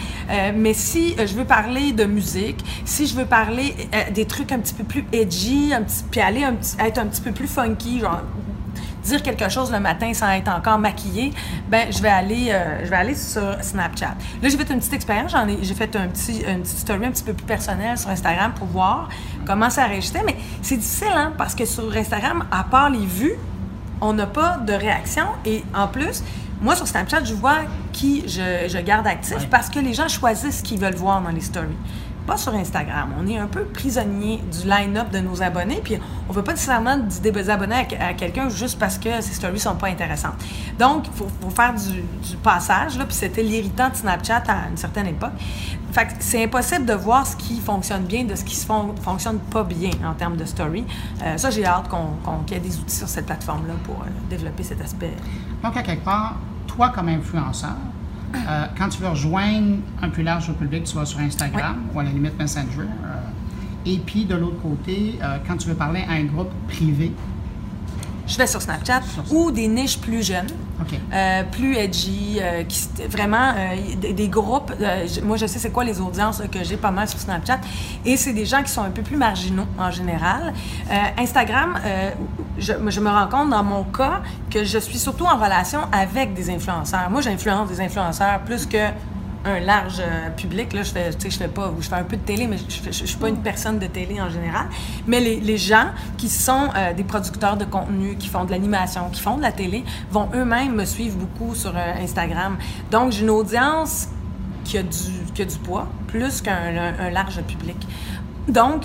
mais 0.54 0.72
si 0.72 1.16
je 1.26 1.34
veux 1.34 1.44
parler 1.44 1.92
de 1.92 2.04
musique, 2.04 2.64
si 2.84 3.06
je 3.06 3.14
veux 3.14 3.26
parler 3.26 3.74
euh, 3.94 4.10
des 4.10 4.26
trucs 4.26 4.52
un 4.52 4.58
petit 4.58 4.74
peu 4.74 4.84
plus 4.84 5.04
edgy, 5.12 5.72
un 5.74 5.82
petit, 5.82 6.04
puis 6.10 6.20
aller 6.20 6.44
être 6.78 6.98
un 6.98 7.06
petit 7.06 7.20
peu 7.20 7.32
plus 7.32 7.48
funky, 7.48 8.00
genre 8.00 8.22
dire 9.08 9.22
quelque 9.22 9.48
chose 9.48 9.72
le 9.72 9.80
matin 9.80 10.12
sans 10.12 10.30
être 10.30 10.50
encore 10.50 10.78
maquillée, 10.78 11.32
ben 11.68 11.90
je 11.90 12.02
vais 12.02 12.08
aller, 12.08 12.48
euh, 12.50 12.84
je 12.84 12.90
vais 12.90 12.96
aller 12.96 13.14
sur 13.14 13.56
Snapchat. 13.62 14.14
Là, 14.42 14.48
j'ai 14.48 14.56
fait 14.56 14.70
une 14.70 14.78
petite 14.78 14.92
expérience, 14.92 15.34
j'ai 15.62 15.74
fait 15.74 15.96
un 15.96 16.08
petit, 16.08 16.42
une 16.46 16.62
petite 16.62 16.78
story 16.78 17.06
un 17.06 17.10
petit 17.10 17.24
peu 17.24 17.32
plus 17.32 17.46
personnelle 17.46 17.96
sur 17.96 18.10
Instagram 18.10 18.52
pour 18.54 18.66
voir 18.66 19.08
comment 19.46 19.70
ça 19.70 19.86
enregistrait, 19.86 20.22
mais 20.26 20.36
c'est 20.62 20.76
difficile, 20.76 21.08
hein, 21.14 21.32
parce 21.38 21.54
que 21.54 21.64
sur 21.64 21.94
Instagram, 21.96 22.44
à 22.50 22.64
part 22.64 22.90
les 22.90 23.06
vues, 23.06 23.36
on 24.00 24.12
n'a 24.12 24.26
pas 24.26 24.58
de 24.58 24.72
réaction 24.72 25.26
et 25.44 25.64
en 25.74 25.88
plus, 25.88 26.22
moi, 26.60 26.74
sur 26.74 26.88
Snapchat, 26.88 27.24
je 27.24 27.34
vois 27.34 27.58
qui 27.92 28.24
je, 28.26 28.80
garde 28.80 29.06
actif 29.06 29.48
parce 29.48 29.68
que 29.68 29.78
les 29.78 29.94
gens 29.94 30.08
choisissent 30.08 30.58
ce 30.58 30.62
qu'ils 30.62 30.80
veulent 30.80 30.96
voir 30.96 31.20
dans 31.22 31.30
les 31.30 31.40
stories. 31.40 31.68
Pas 32.26 32.36
sur 32.36 32.52
Instagram. 32.54 33.14
On 33.18 33.26
est 33.26 33.38
un 33.38 33.46
peu 33.46 33.62
prisonnier 33.64 34.40
du 34.52 34.68
line-up 34.68 35.10
de 35.10 35.20
nos 35.20 35.40
abonnés, 35.40 35.80
puis 35.82 35.98
on 36.28 36.32
ne 36.32 36.36
veut 36.36 36.44
pas 36.44 36.52
nécessairement 36.52 36.98
désabonner 37.22 37.86
à, 37.98 38.08
à 38.08 38.12
quelqu'un 38.12 38.50
juste 38.50 38.78
parce 38.78 38.98
que 38.98 39.20
ses 39.20 39.34
stories 39.34 39.60
sont 39.60 39.76
pas 39.76 39.86
intéressantes. 39.86 40.34
Donc, 40.78 41.06
il 41.06 41.12
faut, 41.12 41.50
faire 41.50 41.74
du, 41.74 42.36
passage, 42.42 42.98
là, 42.98 43.04
puis 43.06 43.14
c'était 43.14 43.42
l'irritant 43.42 43.88
de 43.88 43.94
Snapchat 43.96 44.42
à 44.48 44.68
une 44.68 44.76
certaine 44.76 45.06
époque. 45.06 45.32
Fait 45.98 46.14
c'est 46.20 46.44
impossible 46.44 46.86
de 46.86 46.92
voir 46.92 47.26
ce 47.26 47.34
qui 47.34 47.58
fonctionne 47.58 48.04
bien 48.04 48.22
de 48.22 48.36
ce 48.36 48.44
qui 48.44 48.56
ne 48.56 49.02
fonctionne 49.02 49.40
pas 49.50 49.64
bien 49.64 49.90
en 50.06 50.14
termes 50.14 50.36
de 50.36 50.44
story. 50.44 50.84
Euh, 51.24 51.36
ça, 51.36 51.50
j'ai 51.50 51.66
hâte 51.66 51.88
qu'on, 51.88 52.44
qu'il 52.46 52.56
y 52.56 52.60
ait 52.60 52.62
des 52.62 52.78
outils 52.78 52.94
sur 52.94 53.08
cette 53.08 53.26
plateforme-là 53.26 53.74
pour 53.82 53.96
euh, 53.96 54.06
développer 54.30 54.62
cet 54.62 54.80
aspect. 54.80 55.12
Donc, 55.60 55.76
à 55.76 55.82
quelque 55.82 56.04
part, 56.04 56.36
toi, 56.68 56.90
comme 56.90 57.08
influenceur, 57.08 57.74
euh, 58.32 58.66
quand 58.78 58.90
tu 58.90 59.02
veux 59.02 59.08
rejoindre 59.08 59.78
un 60.00 60.08
plus 60.08 60.22
large 60.22 60.52
public, 60.52 60.84
tu 60.84 60.94
vas 60.94 61.04
sur 61.04 61.18
Instagram 61.18 61.78
ou 61.92 61.98
à 61.98 62.04
la 62.04 62.10
limite 62.10 62.38
Messenger. 62.38 62.86
et 63.84 63.98
puis, 63.98 64.24
de 64.24 64.36
l'autre 64.36 64.62
côté, 64.62 65.18
quand 65.48 65.56
tu 65.56 65.66
veux 65.66 65.74
parler 65.74 66.04
à 66.08 66.12
un 66.12 66.24
groupe 66.26 66.52
privé, 66.68 67.12
je 68.28 68.36
vais 68.36 68.46
sur 68.46 68.62
Snapchat 68.62 69.00
ou 69.30 69.50
des 69.50 69.66
niches 69.66 69.98
plus 69.98 70.22
jeunes, 70.22 70.48
euh, 71.12 71.42
plus 71.50 71.76
edgy, 71.76 72.38
euh, 72.40 72.62
qui, 72.64 72.88
vraiment 73.08 73.52
euh, 73.56 74.12
des, 74.12 74.28
groupes. 74.28 74.72
moi, 75.24 75.36
je 75.36 75.46
sais 75.46 75.58
c'est 75.58 75.70
quoi 75.70 75.84
les 75.84 76.00
audiences 76.00 76.42
que 76.52 76.62
j'ai 76.62 76.76
pas 76.76 76.90
mal 76.90 77.08
sur 77.08 77.18
Snapchat, 77.18 77.60
et 78.04 78.16
c'est 78.16 78.32
des 78.32 78.46
gens 78.46 78.62
qui 78.62 78.70
sont 78.70 78.82
un 78.82 78.90
peu 78.90 79.02
plus 79.02 79.16
marginaux 79.16 79.66
en 79.78 79.90
général. 79.90 80.52
Instagram, 81.16 81.78
je, 82.58 82.72
je, 82.86 83.00
me 83.00 83.08
rends 83.08 83.28
compte 83.28 83.50
dans 83.50 83.64
mon 83.64 83.84
cas 83.84 84.20
que 84.50 84.64
je 84.64 84.78
suis 84.78 84.98
surtout 84.98 85.24
en 85.24 85.36
relation 85.36 85.80
avec 85.92 86.34
des 86.34 86.50
influenceurs. 86.50 87.08
Moi, 87.10 87.22
j'influence 87.22 87.68
des 87.68 87.80
influenceurs 87.80 88.40
plus 88.40 88.66
que 88.66 88.88
un 89.44 89.60
large 89.60 90.00
euh, 90.00 90.30
public. 90.30 90.72
Là, 90.72 90.82
je 90.82 90.90
fais, 90.90 91.10
je 91.12 91.36
fais 91.36 91.48
pas, 91.48 91.72
je 91.80 91.88
fais 91.88 91.94
un 91.94 92.04
peu 92.04 92.16
de 92.16 92.22
télé, 92.22 92.46
mais 92.46 92.56
je, 92.58 92.90
je, 92.90 93.04
suis 93.04 93.16
pas 93.16 93.28
une 93.28 93.42
personne 93.42 93.78
de 93.78 93.86
télé 93.86 94.20
en 94.20 94.28
général. 94.28 94.66
Mais 95.06 95.20
les, 95.20 95.40
les 95.40 95.56
gens 95.56 95.90
qui 96.16 96.28
sont 96.28 96.68
euh, 96.76 96.92
des 96.92 97.04
producteurs 97.04 97.56
de 97.56 97.64
contenu, 97.64 98.16
qui 98.16 98.28
font 98.28 98.44
de 98.44 98.50
l'animation, 98.50 99.08
qui 99.10 99.20
font 99.20 99.36
de 99.36 99.42
la 99.42 99.52
télé, 99.52 99.84
vont 100.10 100.28
eux-mêmes 100.34 100.74
me 100.74 100.84
suivre 100.84 101.16
beaucoup 101.16 101.54
sur 101.54 101.76
euh, 101.76 102.02
Instagram. 102.02 102.56
Donc, 102.90 103.12
j'ai 103.12 103.22
une 103.22 103.30
audience 103.30 104.08
qui 104.64 104.78
a 104.78 104.82
du, 104.82 105.32
qui 105.34 105.42
a 105.42 105.44
du 105.44 105.58
poids, 105.58 105.88
plus 106.08 106.42
qu'un 106.42 107.10
large 107.10 107.40
public. 107.42 107.76
Donc, 108.48 108.82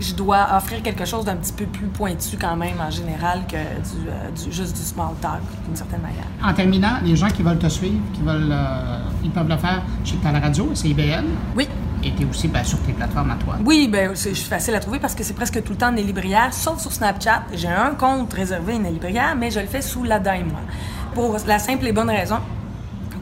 je 0.00 0.14
dois 0.14 0.48
offrir 0.56 0.82
quelque 0.82 1.04
chose 1.04 1.24
d'un 1.24 1.36
petit 1.36 1.52
peu 1.52 1.64
plus 1.66 1.86
pointu 1.86 2.36
quand 2.38 2.56
même 2.56 2.80
en 2.80 2.90
général 2.90 3.40
que 3.48 3.56
du, 3.56 4.08
euh, 4.08 4.50
juste 4.50 4.76
du 4.76 4.82
small 4.82 5.14
talk 5.20 5.40
d'une 5.66 5.76
certaine 5.76 6.02
manière. 6.02 6.26
En 6.44 6.52
terminant, 6.52 6.98
les 7.02 7.16
gens 7.16 7.28
qui 7.28 7.42
veulent 7.42 7.58
te 7.58 7.68
suivre, 7.68 8.00
qui 8.12 8.22
veulent, 8.22 8.50
euh, 8.50 8.98
ils 9.24 9.30
peuvent 9.30 9.48
le 9.48 9.56
faire 9.56 9.82
chez 10.04 10.16
ta 10.16 10.30
radio, 10.32 10.70
c'est 10.74 10.88
IBL. 10.88 11.24
Oui. 11.56 11.68
Et 12.04 12.12
tu 12.14 12.22
es 12.22 12.26
aussi 12.26 12.48
ben, 12.48 12.62
sur 12.62 12.78
tes 12.80 12.92
plateformes 12.92 13.30
à 13.30 13.36
toi. 13.36 13.56
Oui, 13.64 13.88
ben, 13.90 14.10
je 14.10 14.34
suis 14.34 14.34
facile 14.34 14.74
à 14.74 14.80
trouver 14.80 14.98
parce 14.98 15.14
que 15.14 15.24
c'est 15.24 15.32
presque 15.32 15.62
tout 15.62 15.72
le 15.72 15.78
temps 15.78 15.92
des 15.92 16.02
librières, 16.02 16.52
sauf 16.52 16.80
sur 16.80 16.92
Snapchat. 16.92 17.44
J'ai 17.54 17.68
un 17.68 17.94
compte 17.94 18.32
réservé 18.32 18.74
à 18.74 18.76
une 18.76 18.92
librière, 18.92 19.34
mais 19.36 19.50
je 19.50 19.60
le 19.60 19.66
fais 19.66 19.82
sous 19.82 20.04
la 20.04 20.20
moi. 20.20 20.60
Pour 21.14 21.36
la 21.46 21.58
simple 21.58 21.86
et 21.86 21.92
bonne 21.92 22.10
raison 22.10 22.38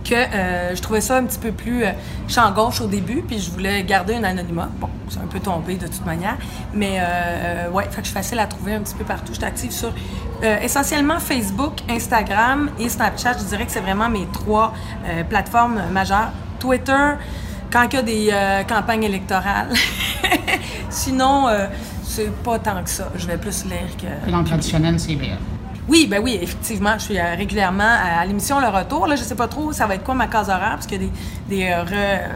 que 0.04 0.14
euh, 0.14 0.76
je 0.76 0.82
trouvais 0.82 1.00
ça 1.00 1.16
un 1.16 1.24
petit 1.24 1.38
peu 1.38 1.50
plus 1.50 1.84
euh, 1.84 1.92
champ 2.28 2.50
gauche 2.52 2.80
au 2.80 2.86
début, 2.86 3.22
puis 3.22 3.38
je 3.38 3.50
voulais 3.50 3.82
garder 3.82 4.14
un 4.14 4.24
anonymat. 4.24 4.68
Bon, 4.78 4.88
c'est 5.08 5.18
un 5.18 5.26
peu 5.26 5.40
tombé 5.40 5.76
de 5.76 5.86
toute 5.86 6.04
manière, 6.04 6.36
mais 6.72 6.98
euh, 6.98 7.02
euh 7.04 7.70
ouais, 7.70 7.84
fait 7.84 7.96
que 7.96 8.02
je 8.02 8.08
suis 8.08 8.14
facile 8.14 8.38
à 8.38 8.46
trouver 8.46 8.74
un 8.74 8.80
petit 8.80 8.94
peu 8.94 9.04
partout. 9.04 9.32
Je 9.32 9.38
suis 9.38 9.44
active 9.44 9.72
sur 9.72 9.92
essentiellement 10.62 11.18
Facebook, 11.20 11.72
Instagram 11.88 12.68
et 12.78 12.90
Snapchat. 12.90 13.38
Je 13.38 13.44
dirais 13.44 13.64
que 13.64 13.72
c'est 13.72 13.80
vraiment 13.80 14.10
mes 14.10 14.26
trois 14.30 14.74
plateformes 15.30 15.80
majeures. 15.90 16.32
Twitter, 16.58 17.12
quand 17.72 17.86
il 17.90 17.94
y 17.94 17.96
a 17.96 18.02
des 18.02 18.64
campagnes 18.68 19.04
électorales. 19.04 19.72
Sinon, 20.90 21.48
c'est 22.02 22.30
pas 22.42 22.58
tant 22.58 22.82
que 22.82 22.90
ça. 22.90 23.10
Je 23.16 23.26
vais 23.26 23.38
plus 23.38 23.64
lire 23.64 23.96
que. 23.96 24.30
Langue 24.30 24.44
traditionnelle, 24.44 25.00
c'est 25.00 25.14
bien. 25.14 25.38
Oui, 25.86 26.06
ben 26.10 26.22
oui, 26.22 26.38
effectivement. 26.40 26.94
Je 26.94 27.04
suis 27.04 27.18
euh, 27.18 27.34
régulièrement 27.34 27.84
à, 27.84 28.24
l'émission 28.24 28.58
Le 28.58 28.68
Retour. 28.68 29.06
Là, 29.06 29.16
je 29.16 29.22
sais 29.22 29.34
pas 29.34 29.48
trop 29.48 29.72
ça 29.72 29.86
va 29.86 29.96
être 29.96 30.04
quoi 30.04 30.14
ma 30.14 30.26
case 30.28 30.48
horaire, 30.48 30.74
parce 30.74 30.86
qu'il 30.86 31.02
y 31.02 31.04
a, 31.04 31.08
des, 31.48 31.92
euh, 31.92 32.28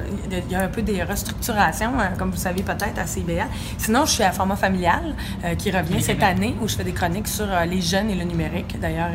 il 0.46 0.52
y 0.52 0.54
a 0.54 0.62
un 0.62 0.68
peu 0.68 0.82
des 0.82 1.02
restructurations, 1.02 1.98
hein, 1.98 2.10
comme 2.18 2.30
vous 2.30 2.36
savez 2.36 2.62
peut-être, 2.62 2.98
à 2.98 3.04
CBA. 3.04 3.46
Sinon, 3.78 4.04
je 4.04 4.12
suis 4.12 4.22
à 4.22 4.32
format 4.32 4.56
familial, 4.56 5.14
euh, 5.44 5.54
qui 5.54 5.70
revient 5.70 6.02
cette 6.02 6.22
année, 6.22 6.54
où 6.60 6.68
je 6.68 6.76
fais 6.76 6.84
des 6.84 6.92
chroniques 6.92 7.28
sur 7.28 7.46
les 7.66 7.80
jeunes 7.80 8.10
et 8.10 8.14
le 8.14 8.24
numérique. 8.24 8.78
D'ailleurs, 8.80 9.10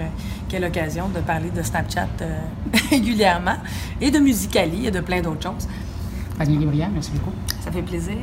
quelle 0.49 0.65
occasion 0.65 1.09
de 1.09 1.19
parler 1.19 1.51
de 1.51 1.61
Snapchat 1.61 2.07
régulièrement, 2.89 3.57
et 4.01 4.09
de 4.09 4.19
Musicali 4.19 4.87
et 4.87 4.91
de 4.91 4.99
plein 4.99 5.21
d'autres 5.21 5.43
choses. 5.43 5.67
Fanny 6.37 6.57
Librière, 6.57 6.89
merci 6.91 7.11
beaucoup. 7.11 7.33
Ça 7.63 7.71
fait 7.71 7.83
plaisir. 7.83 8.17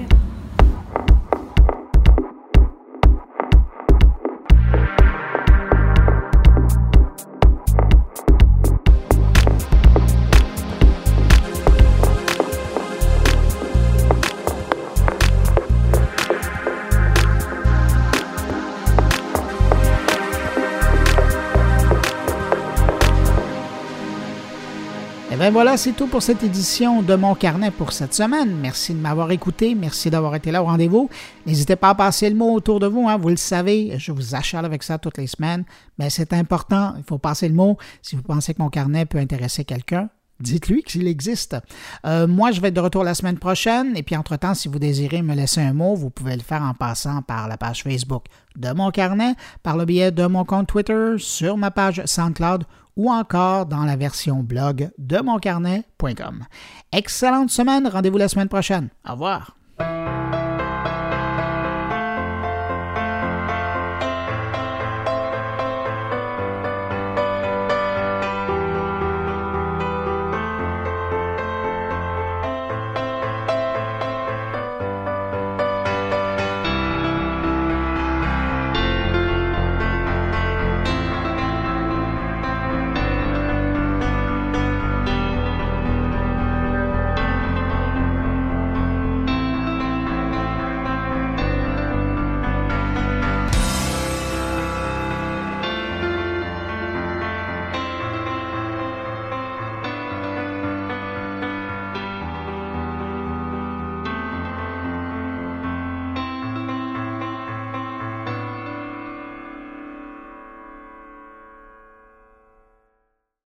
Ben 25.40 25.50
voilà, 25.50 25.78
c'est 25.78 25.92
tout 25.92 26.06
pour 26.06 26.22
cette 26.22 26.42
édition 26.42 27.00
de 27.00 27.14
Mon 27.14 27.34
Carnet 27.34 27.70
pour 27.70 27.94
cette 27.94 28.12
semaine. 28.12 28.58
Merci 28.60 28.92
de 28.92 28.98
m'avoir 28.98 29.30
écouté. 29.30 29.74
Merci 29.74 30.10
d'avoir 30.10 30.34
été 30.34 30.50
là 30.50 30.62
au 30.62 30.66
rendez-vous. 30.66 31.08
N'hésitez 31.46 31.76
pas 31.76 31.88
à 31.88 31.94
passer 31.94 32.28
le 32.28 32.36
mot 32.36 32.52
autour 32.52 32.78
de 32.78 32.86
vous. 32.86 33.08
Hein, 33.08 33.16
vous 33.16 33.30
le 33.30 33.36
savez, 33.36 33.94
je 33.96 34.12
vous 34.12 34.34
achale 34.34 34.66
avec 34.66 34.82
ça 34.82 34.98
toutes 34.98 35.16
les 35.16 35.26
semaines. 35.26 35.64
Mais 35.98 36.10
c'est 36.10 36.34
important. 36.34 36.92
Il 36.98 37.04
faut 37.04 37.16
passer 37.16 37.48
le 37.48 37.54
mot. 37.54 37.78
Si 38.02 38.16
vous 38.16 38.22
pensez 38.22 38.52
que 38.52 38.60
Mon 38.60 38.68
Carnet 38.68 39.06
peut 39.06 39.16
intéresser 39.16 39.64
quelqu'un, 39.64 40.10
dites-lui 40.40 40.82
qu'il 40.82 41.08
existe. 41.08 41.56
Euh, 42.04 42.26
moi, 42.26 42.50
je 42.50 42.60
vais 42.60 42.68
être 42.68 42.74
de 42.74 42.80
retour 42.80 43.02
la 43.02 43.14
semaine 43.14 43.38
prochaine. 43.38 43.96
Et 43.96 44.02
puis, 44.02 44.16
entre-temps, 44.16 44.52
si 44.52 44.68
vous 44.68 44.78
désirez 44.78 45.22
me 45.22 45.34
laisser 45.34 45.62
un 45.62 45.72
mot, 45.72 45.94
vous 45.94 46.10
pouvez 46.10 46.36
le 46.36 46.42
faire 46.42 46.60
en 46.60 46.74
passant 46.74 47.22
par 47.22 47.48
la 47.48 47.56
page 47.56 47.82
Facebook 47.82 48.26
de 48.56 48.72
mon 48.72 48.90
carnet, 48.90 49.36
par 49.62 49.78
le 49.78 49.86
biais 49.86 50.10
de 50.10 50.26
mon 50.26 50.44
compte 50.44 50.66
Twitter, 50.66 51.14
sur 51.16 51.56
ma 51.56 51.70
page 51.70 52.02
SoundCloud 52.04 52.64
ou 53.00 53.10
encore 53.10 53.64
dans 53.64 53.84
la 53.84 53.96
version 53.96 54.42
blog 54.42 54.90
de 54.98 55.16
moncarnet.com. 55.20 56.44
Excellente 56.92 57.48
semaine, 57.48 57.88
rendez-vous 57.88 58.18
la 58.18 58.28
semaine 58.28 58.48
prochaine. 58.48 58.90
Au 59.08 59.12
revoir. 59.12 59.56